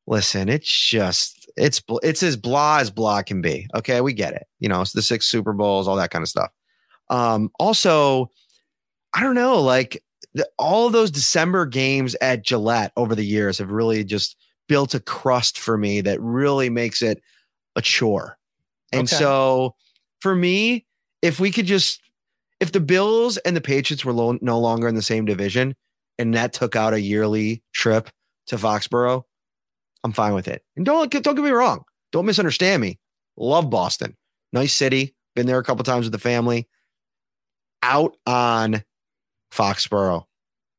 listen, 0.05 0.49
it's 0.49 0.69
just 0.69 1.49
it's 1.57 1.81
it's 2.03 2.23
as 2.23 2.37
blah 2.37 2.79
as 2.79 2.91
blah 2.91 3.21
can 3.21 3.41
be. 3.41 3.67
Okay, 3.75 4.01
we 4.01 4.13
get 4.13 4.33
it. 4.33 4.47
You 4.59 4.69
know, 4.69 4.81
it's 4.81 4.93
the 4.93 5.01
six 5.01 5.25
Super 5.25 5.53
Bowls, 5.53 5.87
all 5.87 5.95
that 5.95 6.11
kind 6.11 6.23
of 6.23 6.29
stuff. 6.29 6.49
Um, 7.09 7.49
also, 7.59 8.29
I 9.13 9.21
don't 9.21 9.35
know, 9.35 9.61
like 9.61 10.03
all 10.57 10.87
of 10.87 10.93
those 10.93 11.11
December 11.11 11.65
games 11.65 12.15
at 12.21 12.43
Gillette 12.43 12.91
over 12.97 13.15
the 13.15 13.25
years 13.25 13.57
have 13.57 13.71
really 13.71 14.03
just 14.03 14.35
built 14.67 14.93
a 14.93 14.99
crust 14.99 15.57
for 15.57 15.77
me 15.77 16.01
that 16.01 16.21
really 16.21 16.69
makes 16.69 17.01
it 17.01 17.21
a 17.75 17.81
chore. 17.81 18.37
And 18.91 19.07
okay. 19.07 19.15
so 19.15 19.75
for 20.19 20.35
me, 20.35 20.85
if 21.21 21.39
we 21.39 21.51
could 21.51 21.65
just, 21.65 22.01
if 22.59 22.71
the 22.71 22.79
Bills 22.79 23.37
and 23.37 23.55
the 23.55 23.61
Patriots 23.61 24.05
were 24.05 24.13
lo- 24.13 24.37
no 24.41 24.59
longer 24.59 24.87
in 24.87 24.95
the 24.95 25.01
same 25.01 25.25
division 25.25 25.75
and 26.17 26.33
that 26.33 26.53
took 26.53 26.75
out 26.75 26.93
a 26.93 27.01
yearly 27.01 27.63
trip 27.73 28.09
to 28.47 28.57
Foxborough, 28.57 29.23
I'm 30.03 30.11
fine 30.11 30.33
with 30.33 30.47
it. 30.47 30.63
And 30.75 30.85
don't, 30.85 31.09
don't 31.11 31.35
get 31.35 31.43
me 31.43 31.51
wrong. 31.51 31.83
Don't 32.11 32.25
misunderstand 32.25 32.81
me. 32.81 32.99
Love 33.37 33.69
Boston. 33.69 34.15
Nice 34.53 34.73
city. 34.73 35.15
Been 35.35 35.45
there 35.45 35.59
a 35.59 35.63
couple 35.63 35.83
times 35.83 36.05
with 36.05 36.11
the 36.11 36.19
family. 36.19 36.67
Out 37.83 38.17
on 38.25 38.83
Foxborough. 39.51 40.25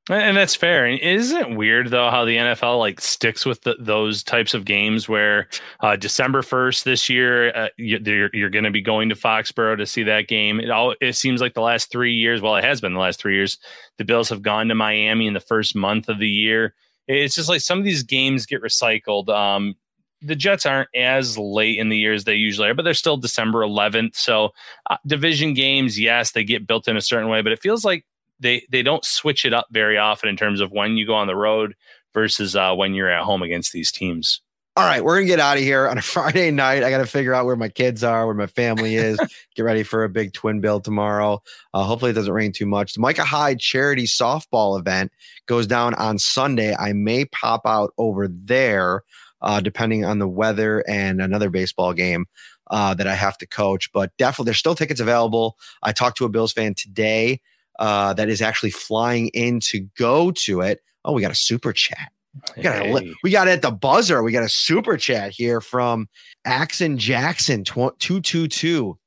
And 0.09 0.37
that's 0.37 0.57
fair. 0.57 0.87
And 0.87 0.99
isn't 0.99 1.57
weird 1.57 1.91
though 1.91 2.11
how 2.11 2.25
the 2.25 2.37
NFL 2.37 2.81
like 2.81 3.01
sticks 3.01 3.47
with 3.47 3.61
the, 3.63 3.77
those 3.79 4.25
types 4.25 4.55
of 4.55 4.65
games 4.65 5.09
where 5.09 5.49
uh, 5.81 5.95
December 5.95 6.43
first 6.43 6.85
this 6.85 7.09
year 7.09 7.55
uh, 7.55 7.69
you're, 7.77 8.31
you're 8.33 8.51
going 8.51 8.65
to 8.65 8.73
be 8.73 8.81
going 8.81 9.09
to 9.11 9.15
Foxborough 9.15 9.77
to 9.77 9.87
see 9.87 10.03
that 10.03 10.27
game. 10.27 10.59
It 10.59 10.71
all 10.71 10.97
it 11.01 11.15
seems 11.15 11.41
like 11.41 11.55
the 11.55 11.61
last 11.61 11.93
three 11.93 12.15
years. 12.15 12.41
Well, 12.41 12.57
it 12.57 12.65
has 12.65 12.81
been 12.81 12.95
the 12.95 13.01
last 13.01 13.21
three 13.21 13.37
years. 13.37 13.59
The 13.99 14.05
Bills 14.05 14.31
have 14.31 14.43
gone 14.43 14.67
to 14.69 14.75
Miami 14.75 15.29
in 15.29 15.35
the 15.35 15.41
first 15.41 15.77
month 15.77 16.09
of 16.09 16.19
the 16.19 16.29
year. 16.29 16.75
It's 17.07 17.35
just 17.35 17.49
like 17.49 17.61
some 17.61 17.79
of 17.79 17.85
these 17.85 18.03
games 18.03 18.47
get 18.47 18.63
recycled. 18.63 19.29
Um, 19.29 19.77
the 20.23 20.37
Jets 20.37 20.67
aren't 20.67 20.89
as 20.95 21.39
late 21.39 21.79
in 21.79 21.89
the 21.89 21.97
year 21.97 22.13
as 22.13 22.25
they 22.25 22.35
usually 22.35 22.69
are, 22.69 22.75
but 22.75 22.83
they're 22.83 22.95
still 22.95 23.17
December 23.17 23.61
11th. 23.61 24.17
So 24.17 24.51
uh, 24.91 24.97
division 25.07 25.55
games, 25.55 25.99
yes, 25.99 26.33
they 26.33 26.45
get 26.45 26.67
built 26.67 26.89
in 26.89 26.97
a 26.97 27.01
certain 27.01 27.29
way, 27.29 27.43
but 27.43 27.53
it 27.53 27.61
feels 27.61 27.85
like 27.85 28.05
they 28.41 28.67
they 28.71 28.83
don't 28.83 29.05
switch 29.05 29.45
it 29.45 29.53
up 29.53 29.67
very 29.71 29.99
often 29.99 30.29
in 30.29 30.37
terms 30.37 30.61
of 30.61 30.73
when 30.73 30.97
you 30.97 31.07
go 31.07 31.15
on 31.15 31.27
the 31.27 31.37
road 31.37 31.75
versus 32.15 32.57
uh, 32.57 32.75
when 32.75 32.95
you're 32.95 33.11
at 33.11 33.25
home 33.25 33.43
against 33.43 33.73
these 33.73 33.93
teams. 33.93 34.41
All 34.77 34.87
right, 34.87 35.05
we're 35.05 35.17
gonna 35.17 35.27
get 35.27 35.41
out 35.41 35.57
of 35.57 35.63
here 35.63 35.89
on 35.89 35.99
a 35.99 36.03
Friday 36.03 36.51
night. 36.51 36.83
I 36.83 36.91
got 36.91 36.99
to 36.99 37.07
figure 37.07 37.35
out 37.35 37.45
where 37.45 37.57
my 37.57 37.69
kids 37.69 38.05
are, 38.05 38.25
where 38.27 38.35
my 38.35 38.47
family 38.47 38.95
is. 38.95 39.19
get 39.57 39.63
ready 39.63 39.83
for 39.83 40.05
a 40.05 40.09
big 40.09 40.33
twin 40.33 40.61
bill 40.61 40.81
tomorrow. 40.81 41.43
Uh, 41.75 41.85
hopefully, 41.85 42.13
it 42.13 42.15
doesn't 42.15 42.33
rain 42.33 42.53
too 42.53 42.67
much. 42.67 42.95
The 42.95 43.01
Micah 43.01 43.25
Hyde 43.25 43.59
charity 43.59 44.05
softball 44.05 44.79
event 44.79 45.13
goes 45.47 45.67
down 45.67 45.95
on 45.95 46.19
Sunday. 46.19 46.75
I 46.75 46.93
may 46.93 47.25
pop 47.27 47.63
out 47.67 47.93
over 47.99 48.29
there, 48.29 49.03
uh, 49.43 49.61
depending 49.61 50.05
on 50.05 50.19
the 50.19 50.29
weather 50.29 50.85
and 50.89 51.21
another 51.21 51.51
baseball 51.51 51.93
game. 51.93 52.27
Uh, 52.73 52.95
that 52.95 53.09
I 53.09 53.17
have 53.17 53.37
to 53.39 53.49
coach, 53.49 53.91
but 53.93 54.17
definitely 54.17 54.45
there's 54.45 54.59
still 54.59 54.77
tickets 54.77 55.01
available. 55.01 55.57
I 55.83 55.91
talked 55.91 56.17
to 56.19 56.25
a 56.25 56.29
Bills 56.29 56.53
fan 56.53 56.75
today 56.75 57.41
uh, 57.81 58.13
that 58.15 58.29
is 58.29 58.43
actually 58.43 58.71
flying 58.71 59.29
in 59.29 59.59
to 59.61 59.81
go 59.97 60.31
to 60.31 60.61
it. 60.61 60.81
Oh, 61.05 61.13
we 61.13 61.23
got 61.23 61.33
a 61.33 61.37
super 61.37 61.73
chat. 61.73 62.13
We 62.57 62.63
got, 62.63 62.83
hey. 62.83 62.95
a, 62.95 63.15
we 63.25 63.31
got 63.31 63.49
it 63.49 63.53
at 63.53 63.63
the 63.63 63.73
buzzer. 63.73 64.23
We 64.23 64.31
got 64.31 64.45
a 64.45 64.49
super 64.49 64.97
chat 64.97 65.33
here 65.33 65.61
from 65.61 66.09
Axon 66.45 66.99
Jackson 66.99 67.65
222. 67.65 68.99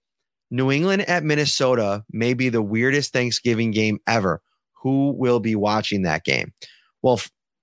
New 0.51 0.71
England 0.71 1.03
at 1.03 1.23
Minnesota 1.23 2.03
may 2.11 2.33
be 2.33 2.49
the 2.49 2.61
weirdest 2.61 3.13
Thanksgiving 3.13 3.71
game 3.71 3.99
ever. 4.07 4.41
Who 4.81 5.11
will 5.11 5.39
be 5.39 5.55
watching 5.55 6.01
that 6.01 6.25
game? 6.25 6.51
Well, 7.01 7.21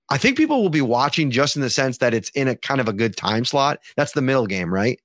I 0.09 0.17
think 0.17 0.35
people 0.35 0.61
will 0.61 0.69
be 0.69 0.81
watching 0.81 1.29
just 1.29 1.55
in 1.55 1.61
the 1.61 1.69
sense 1.69 1.99
that 1.99 2.13
it's 2.13 2.29
in 2.31 2.47
a 2.47 2.55
kind 2.55 2.81
of 2.81 2.87
a 2.87 2.93
good 2.93 3.15
time 3.15 3.45
slot. 3.45 3.79
That's 3.95 4.13
the 4.13 4.21
middle 4.21 4.47
game, 4.47 4.73
right? 4.73 4.99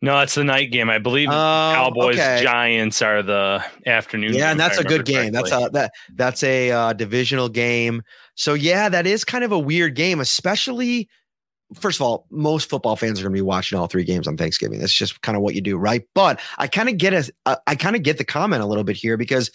No, 0.00 0.20
it's 0.20 0.36
the 0.36 0.44
night 0.44 0.70
game. 0.70 0.88
I 0.88 0.98
believe 0.98 1.28
uh, 1.28 1.32
Cowboys 1.74 2.14
okay. 2.14 2.40
Giants 2.42 3.02
are 3.02 3.22
the 3.22 3.64
afternoon. 3.84 4.34
Yeah, 4.34 4.52
and 4.52 4.60
that's 4.60 4.78
a 4.78 4.84
good 4.84 5.04
game. 5.04 5.32
Correctly. 5.32 5.50
That's 5.50 5.66
a 5.66 5.70
that 5.70 5.92
that's 6.14 6.42
a 6.44 6.70
uh, 6.70 6.92
divisional 6.92 7.48
game. 7.48 8.02
So 8.36 8.54
yeah, 8.54 8.88
that 8.88 9.06
is 9.06 9.24
kind 9.24 9.42
of 9.42 9.50
a 9.50 9.58
weird 9.58 9.94
game, 9.94 10.20
especially. 10.20 11.08
First 11.74 11.98
of 12.00 12.06
all, 12.06 12.26
most 12.30 12.70
football 12.70 12.96
fans 12.96 13.20
are 13.20 13.24
going 13.24 13.34
to 13.34 13.36
be 13.36 13.42
watching 13.42 13.78
all 13.78 13.88
three 13.88 14.04
games 14.04 14.26
on 14.26 14.38
Thanksgiving. 14.38 14.78
That's 14.78 14.92
just 14.92 15.20
kind 15.20 15.36
of 15.36 15.42
what 15.42 15.54
you 15.54 15.60
do, 15.60 15.76
right? 15.76 16.02
But 16.14 16.40
I 16.56 16.66
kind 16.66 16.88
of 16.88 16.96
get 16.96 17.12
a, 17.44 17.58
I 17.66 17.74
kind 17.74 17.94
of 17.94 18.02
get 18.02 18.16
the 18.16 18.24
comment 18.24 18.62
a 18.62 18.66
little 18.66 18.84
bit 18.84 18.96
here 18.96 19.18
because 19.18 19.50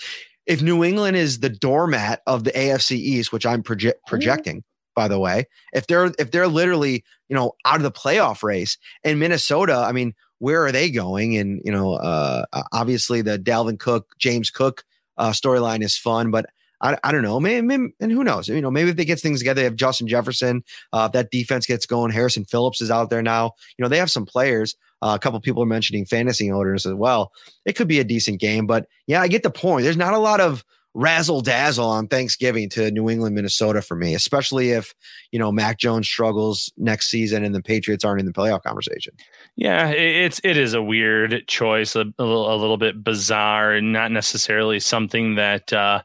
if 0.46 0.62
New 0.62 0.84
England 0.84 1.18
is 1.18 1.40
the 1.40 1.50
doormat 1.50 2.22
of 2.28 2.44
the 2.44 2.52
AFC 2.52 2.98
East, 2.98 3.32
which 3.32 3.46
I'm 3.46 3.64
proje- 3.64 3.94
projecting, 4.06 4.64
by 4.96 5.08
the 5.08 5.18
way, 5.18 5.48
if 5.74 5.88
they're 5.88 6.12
if 6.20 6.32
they're 6.32 6.48
literally 6.48 7.04
you 7.30 7.36
know 7.36 7.54
out 7.66 7.78
of 7.78 7.84
the 7.84 7.92
playoff 7.92 8.44
race, 8.44 8.78
and 9.04 9.20
Minnesota, 9.20 9.76
I 9.76 9.92
mean, 9.92 10.14
where 10.40 10.66
are 10.66 10.72
they 10.72 10.90
going? 10.90 11.38
And 11.38 11.62
you 11.64 11.72
know, 11.72 11.94
uh, 11.94 12.46
obviously 12.72 13.22
the 13.22 13.40
Dalvin 13.40 13.80
Cook, 13.80 14.14
James 14.20 14.50
Cook 14.50 14.84
uh, 15.18 15.32
storyline 15.32 15.84
is 15.84 15.98
fun, 15.98 16.32
but 16.32 16.46
I, 16.82 16.98
I 17.04 17.12
don't 17.14 17.22
know, 17.22 17.40
maybe, 17.40 17.94
and 18.00 18.12
who 18.12 18.26
knows? 18.26 18.50
You 18.50 18.62
know, 18.62 18.70
maybe 18.70 18.90
if 18.90 18.98
they 18.98 19.06
get 19.06 19.20
things 19.20 19.40
together, 19.40 19.62
they 19.62 19.66
have 19.66 19.78
Justin 19.78 20.08
Jefferson. 20.08 20.64
Uh, 20.92 21.06
if 21.08 21.14
that 21.14 21.32
defense 21.32 21.66
gets 21.66 21.86
going, 21.86 22.12
Harrison 22.12 22.44
Phillips 22.44 22.82
is 22.82 22.92
out 22.92 23.10
there 23.10 23.22
now. 23.24 23.54
You 23.78 23.84
know, 23.84 23.90
they 23.90 23.98
have 23.98 24.12
some 24.12 24.26
players. 24.26 24.76
Uh, 25.02 25.14
a 25.16 25.20
couple 25.20 25.40
people 25.40 25.64
are 25.64 25.68
mentioning 25.68 26.06
fantasy 26.06 26.52
owners 26.52 26.86
as 26.86 26.94
well. 26.94 27.32
It 27.66 27.74
could 27.74 27.88
be 27.88 28.00
a 28.00 28.04
decent 28.04 28.42
game, 28.42 28.68
but 28.68 28.88
yeah, 29.08 29.22
I 29.22 29.30
get 29.30 29.44
the 29.44 29.50
point. 29.50 29.84
There's 29.84 29.98
not 29.98 30.14
a 30.14 30.20
lot 30.20 30.42
of 30.42 30.66
razzle 30.94 31.42
dazzle 31.42 31.88
on 31.88 32.08
Thanksgiving 32.08 32.70
to 32.70 32.92
New 32.92 33.10
England, 33.10 33.36
Minnesota 33.36 33.82
for 33.82 33.96
me, 33.96 34.14
especially 34.14 34.72
if, 34.72 34.94
you 35.32 35.40
know, 35.40 35.52
Mac 35.52 35.80
Jones 35.80 36.08
struggles 36.08 36.72
next 36.78 37.10
season 37.10 37.44
and 37.44 37.56
the 37.56 37.62
Patriots 37.62 38.06
aren't 38.06 38.20
in 38.20 38.26
the 38.26 38.32
playoff 38.32 38.62
conversation. 38.62 39.14
Yeah, 39.56 39.90
it's 39.90 40.40
it 40.44 40.58
is 40.58 40.74
a 40.74 40.82
weird 40.84 41.48
choice, 41.48 41.96
a, 41.96 42.02
a, 42.02 42.24
little, 42.24 42.54
a 42.54 42.58
little 42.58 42.78
bit 42.78 43.04
bizarre, 43.04 43.74
and 43.74 43.92
not 43.92 44.12
necessarily 44.12 44.80
something 44.80 45.36
that 45.36 45.74
uh, 45.74 46.02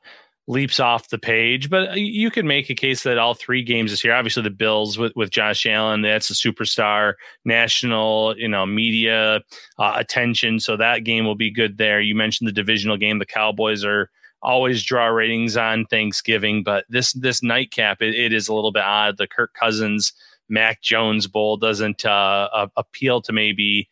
leaps 0.47 0.81
off 0.81 1.11
the 1.11 1.19
page. 1.19 1.69
But 1.69 1.99
you 1.99 2.31
could 2.31 2.47
make 2.47 2.71
a 2.71 2.75
case 2.75 3.03
that 3.03 3.19
all 3.19 3.35
three 3.35 3.63
games 3.63 3.91
this 3.91 4.03
year, 4.03 4.15
obviously 4.15 4.43
the 4.43 4.51
Bills 4.51 4.97
with, 4.97 5.13
with 5.15 5.31
Josh 5.31 5.67
Allen, 5.67 6.01
that's 6.03 6.31
a 6.31 6.35
superstar, 6.35 7.15
national, 7.45 8.35
you 8.39 8.49
know, 8.49 8.65
media 8.65 9.43
uh, 9.79 9.93
attention. 9.97 10.61
So 10.61 10.77
that 10.79 11.05
game 11.05 11.27
will 11.27 11.35
be 11.37 11.51
good 11.51 11.77
there. 11.77 12.01
You 12.01 12.15
mentioned 12.15 12.49
the 12.49 12.53
divisional 12.53 12.97
game. 12.97 13.19
The 13.19 13.27
Cowboys 13.27 13.85
are 13.85 14.11
always 14.43 14.83
draw 14.83 15.07
ratings 15.07 15.57
on 15.57 15.87
Thanksgiving, 15.87 16.63
but 16.63 16.85
this 16.89 17.13
this 17.13 17.43
nightcap 17.43 18.03
it, 18.03 18.15
it 18.15 18.33
is 18.33 18.49
a 18.49 18.55
little 18.55 18.73
bit 18.73 18.83
odd. 18.83 19.17
The 19.19 19.27
Kirk 19.27 19.55
Cousins 19.55 20.13
Mac 20.49 20.83
Jones 20.83 21.27
Bowl 21.27 21.57
doesn't 21.57 22.05
uh, 22.05 22.69
appeal 22.77 23.21
to 23.23 23.33
maybe 23.33 23.89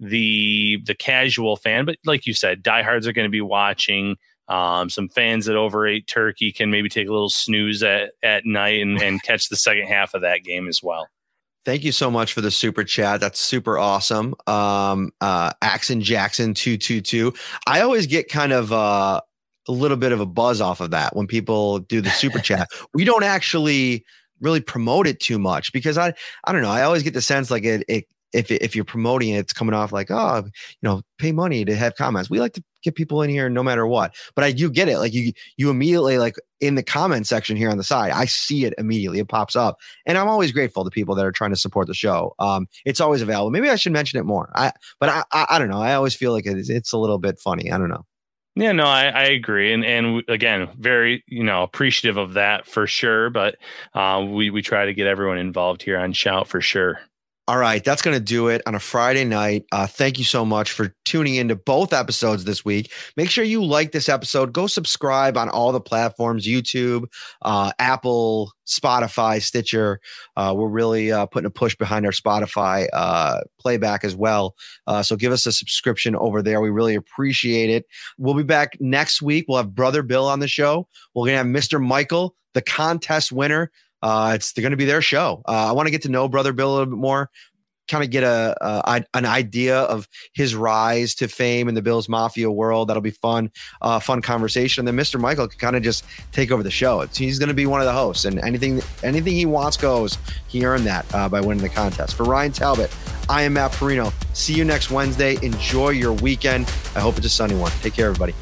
the 0.00 0.78
the 0.84 0.94
casual 0.94 1.56
fan, 1.56 1.84
but 1.84 1.96
like 2.04 2.26
you 2.26 2.34
said, 2.34 2.62
diehards 2.62 3.06
are 3.06 3.12
going 3.12 3.28
to 3.28 3.30
be 3.30 3.40
watching. 3.40 4.16
Um, 4.46 4.90
some 4.90 5.08
fans 5.08 5.46
that 5.46 5.56
overate 5.56 6.06
turkey 6.06 6.52
can 6.52 6.70
maybe 6.70 6.90
take 6.90 7.08
a 7.08 7.12
little 7.12 7.30
snooze 7.30 7.82
at, 7.82 8.10
at 8.22 8.44
night 8.44 8.82
and, 8.82 9.00
and 9.00 9.22
catch 9.22 9.48
the 9.48 9.56
second 9.56 9.86
half 9.86 10.12
of 10.12 10.20
that 10.20 10.44
game 10.44 10.68
as 10.68 10.82
well. 10.82 11.08
Thank 11.64 11.82
you 11.82 11.92
so 11.92 12.10
much 12.10 12.34
for 12.34 12.42
the 12.42 12.50
super 12.50 12.84
chat. 12.84 13.20
That's 13.20 13.40
super 13.40 13.78
awesome. 13.78 14.34
Um, 14.46 15.12
uh, 15.22 15.52
Axon 15.62 16.02
Jackson 16.02 16.52
two 16.52 16.76
two 16.76 17.00
two. 17.00 17.32
I 17.66 17.80
always 17.80 18.06
get 18.06 18.28
kind 18.28 18.52
of 18.52 18.70
uh, 18.70 19.22
a 19.68 19.72
little 19.72 19.96
bit 19.96 20.12
of 20.12 20.20
a 20.20 20.26
buzz 20.26 20.60
off 20.60 20.80
of 20.80 20.90
that 20.90 21.16
when 21.16 21.26
people 21.26 21.80
do 21.80 22.00
the 22.00 22.10
super 22.10 22.38
chat. 22.40 22.68
We 22.92 23.04
don't 23.04 23.24
actually 23.24 24.04
really 24.40 24.60
promote 24.60 25.06
it 25.06 25.20
too 25.20 25.38
much 25.38 25.72
because 25.72 25.98
I 25.98 26.14
I 26.44 26.52
don't 26.52 26.62
know. 26.62 26.70
I 26.70 26.82
always 26.82 27.02
get 27.02 27.14
the 27.14 27.22
sense 27.22 27.50
like 27.50 27.64
it, 27.64 27.84
it 27.88 28.06
if 28.32 28.50
if 28.50 28.74
you're 28.74 28.84
promoting 28.84 29.30
it, 29.30 29.38
it's 29.38 29.52
coming 29.52 29.74
off 29.74 29.92
like 29.92 30.10
oh 30.10 30.44
you 30.44 30.52
know 30.82 31.02
pay 31.18 31.32
money 31.32 31.64
to 31.64 31.74
have 31.76 31.94
comments. 31.94 32.28
We 32.28 32.40
like 32.40 32.52
to 32.54 32.64
get 32.82 32.94
people 32.96 33.22
in 33.22 33.30
here 33.30 33.48
no 33.48 33.62
matter 33.62 33.86
what. 33.86 34.14
But 34.34 34.44
I 34.44 34.52
do 34.52 34.70
get 34.70 34.88
it. 34.88 34.98
Like 34.98 35.14
you 35.14 35.32
you 35.56 35.70
immediately 35.70 36.18
like 36.18 36.36
in 36.60 36.74
the 36.74 36.82
comment 36.82 37.26
section 37.26 37.56
here 37.56 37.70
on 37.70 37.78
the 37.78 37.84
side, 37.84 38.10
I 38.10 38.26
see 38.26 38.64
it 38.64 38.74
immediately. 38.76 39.20
It 39.20 39.28
pops 39.28 39.56
up, 39.56 39.78
and 40.04 40.18
I'm 40.18 40.28
always 40.28 40.52
grateful 40.52 40.84
to 40.84 40.90
people 40.90 41.14
that 41.14 41.24
are 41.24 41.32
trying 41.32 41.50
to 41.50 41.56
support 41.56 41.86
the 41.86 41.94
show. 41.94 42.34
Um, 42.38 42.66
it's 42.84 43.00
always 43.00 43.22
available. 43.22 43.50
Maybe 43.50 43.70
I 43.70 43.76
should 43.76 43.92
mention 43.92 44.18
it 44.18 44.24
more. 44.24 44.50
I 44.54 44.72
but 45.00 45.08
I 45.08 45.22
I, 45.32 45.46
I 45.50 45.58
don't 45.58 45.70
know. 45.70 45.80
I 45.80 45.94
always 45.94 46.14
feel 46.14 46.32
like 46.32 46.46
it's 46.46 46.68
it's 46.68 46.92
a 46.92 46.98
little 46.98 47.18
bit 47.18 47.38
funny. 47.38 47.70
I 47.70 47.78
don't 47.78 47.88
know. 47.88 48.04
Yeah, 48.56 48.70
no, 48.72 48.84
I, 48.84 49.06
I 49.08 49.22
agree, 49.24 49.72
and 49.72 49.84
and 49.84 50.22
again, 50.28 50.68
very 50.78 51.24
you 51.26 51.42
know 51.42 51.64
appreciative 51.64 52.16
of 52.16 52.34
that 52.34 52.66
for 52.66 52.86
sure. 52.86 53.28
But 53.30 53.56
uh, 53.94 54.24
we 54.28 54.50
we 54.50 54.62
try 54.62 54.86
to 54.86 54.94
get 54.94 55.08
everyone 55.08 55.38
involved 55.38 55.82
here 55.82 55.98
on 55.98 56.12
Shout 56.12 56.46
for 56.46 56.60
sure. 56.60 57.00
All 57.46 57.58
right, 57.58 57.84
that's 57.84 58.00
going 58.00 58.16
to 58.16 58.24
do 58.24 58.48
it 58.48 58.62
on 58.64 58.74
a 58.74 58.80
Friday 58.80 59.24
night. 59.24 59.66
Uh, 59.70 59.86
thank 59.86 60.16
you 60.18 60.24
so 60.24 60.46
much 60.46 60.72
for 60.72 60.94
tuning 61.04 61.34
into 61.34 61.54
both 61.54 61.92
episodes 61.92 62.44
this 62.44 62.64
week. 62.64 62.90
Make 63.18 63.28
sure 63.28 63.44
you 63.44 63.62
like 63.62 63.92
this 63.92 64.08
episode. 64.08 64.54
Go 64.54 64.66
subscribe 64.66 65.36
on 65.36 65.50
all 65.50 65.70
the 65.70 65.80
platforms 65.80 66.46
YouTube, 66.46 67.04
uh, 67.42 67.70
Apple, 67.78 68.50
Spotify, 68.66 69.42
Stitcher. 69.42 70.00
Uh, 70.38 70.54
we're 70.56 70.68
really 70.68 71.12
uh, 71.12 71.26
putting 71.26 71.46
a 71.46 71.50
push 71.50 71.76
behind 71.76 72.06
our 72.06 72.12
Spotify 72.12 72.88
uh, 72.94 73.40
playback 73.60 74.04
as 74.04 74.16
well. 74.16 74.54
Uh, 74.86 75.02
so 75.02 75.14
give 75.14 75.30
us 75.30 75.44
a 75.44 75.52
subscription 75.52 76.16
over 76.16 76.40
there. 76.40 76.62
We 76.62 76.70
really 76.70 76.94
appreciate 76.94 77.68
it. 77.68 77.84
We'll 78.16 78.32
be 78.32 78.42
back 78.42 78.78
next 78.80 79.20
week. 79.20 79.44
We'll 79.48 79.58
have 79.58 79.74
Brother 79.74 80.02
Bill 80.02 80.26
on 80.26 80.40
the 80.40 80.48
show. 80.48 80.88
We're 81.14 81.26
going 81.26 81.32
to 81.32 81.38
have 81.38 81.46
Mr. 81.46 81.78
Michael, 81.78 82.36
the 82.54 82.62
contest 82.62 83.32
winner. 83.32 83.70
Uh, 84.04 84.32
it's 84.34 84.52
going 84.52 84.70
to 84.70 84.76
be 84.76 84.84
their 84.84 85.00
show. 85.00 85.42
Uh, 85.48 85.70
I 85.70 85.72
want 85.72 85.86
to 85.86 85.90
get 85.90 86.02
to 86.02 86.10
know 86.10 86.28
Brother 86.28 86.52
Bill 86.52 86.68
a 86.68 86.72
little 86.72 86.86
bit 86.94 86.98
more, 86.98 87.30
kind 87.88 88.04
of 88.04 88.10
get 88.10 88.22
a, 88.22 89.04
an 89.14 89.24
idea 89.24 89.78
of 89.78 90.06
his 90.34 90.54
rise 90.54 91.14
to 91.14 91.26
fame 91.26 91.68
in 91.68 91.74
the 91.74 91.80
Bills 91.80 92.06
Mafia 92.06 92.50
world. 92.50 92.88
That'll 92.88 93.00
be 93.00 93.12
fun, 93.12 93.50
uh, 93.80 93.98
fun 94.00 94.20
conversation. 94.20 94.86
And 94.86 94.98
then 94.98 95.02
Mr. 95.02 95.18
Michael 95.18 95.48
can 95.48 95.58
kind 95.58 95.74
of 95.74 95.82
just 95.82 96.04
take 96.32 96.50
over 96.50 96.62
the 96.62 96.70
show. 96.70 97.00
It's, 97.00 97.16
he's 97.16 97.38
going 97.38 97.48
to 97.48 97.54
be 97.54 97.64
one 97.64 97.80
of 97.80 97.86
the 97.86 97.94
hosts, 97.94 98.26
and 98.26 98.38
anything 98.40 98.82
anything 99.02 99.32
he 99.32 99.46
wants 99.46 99.78
goes. 99.78 100.18
He 100.48 100.66
earned 100.66 100.84
that 100.84 101.06
uh, 101.14 101.30
by 101.30 101.40
winning 101.40 101.62
the 101.62 101.70
contest. 101.70 102.14
For 102.14 102.24
Ryan 102.24 102.52
Talbot, 102.52 102.94
I 103.30 103.42
am 103.42 103.54
Matt 103.54 103.72
Parrino. 103.72 104.12
See 104.34 104.52
you 104.52 104.66
next 104.66 104.90
Wednesday. 104.90 105.38
Enjoy 105.42 105.90
your 105.90 106.12
weekend. 106.12 106.66
I 106.94 107.00
hope 107.00 107.16
it's 107.16 107.26
a 107.26 107.30
sunny 107.30 107.54
one. 107.54 107.72
Take 107.80 107.94
care, 107.94 108.08
everybody. 108.08 108.34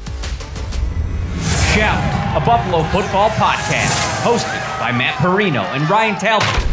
Shout, 1.73 2.41
a 2.41 2.45
Buffalo 2.45 2.83
football 2.83 3.29
podcast, 3.31 4.21
hosted 4.23 4.72
by 4.83 4.91
Matt 4.91 5.15
Parrino 5.15 5.61
and 5.61 5.89
Ryan 5.89 6.15
Talbot. 6.19 6.72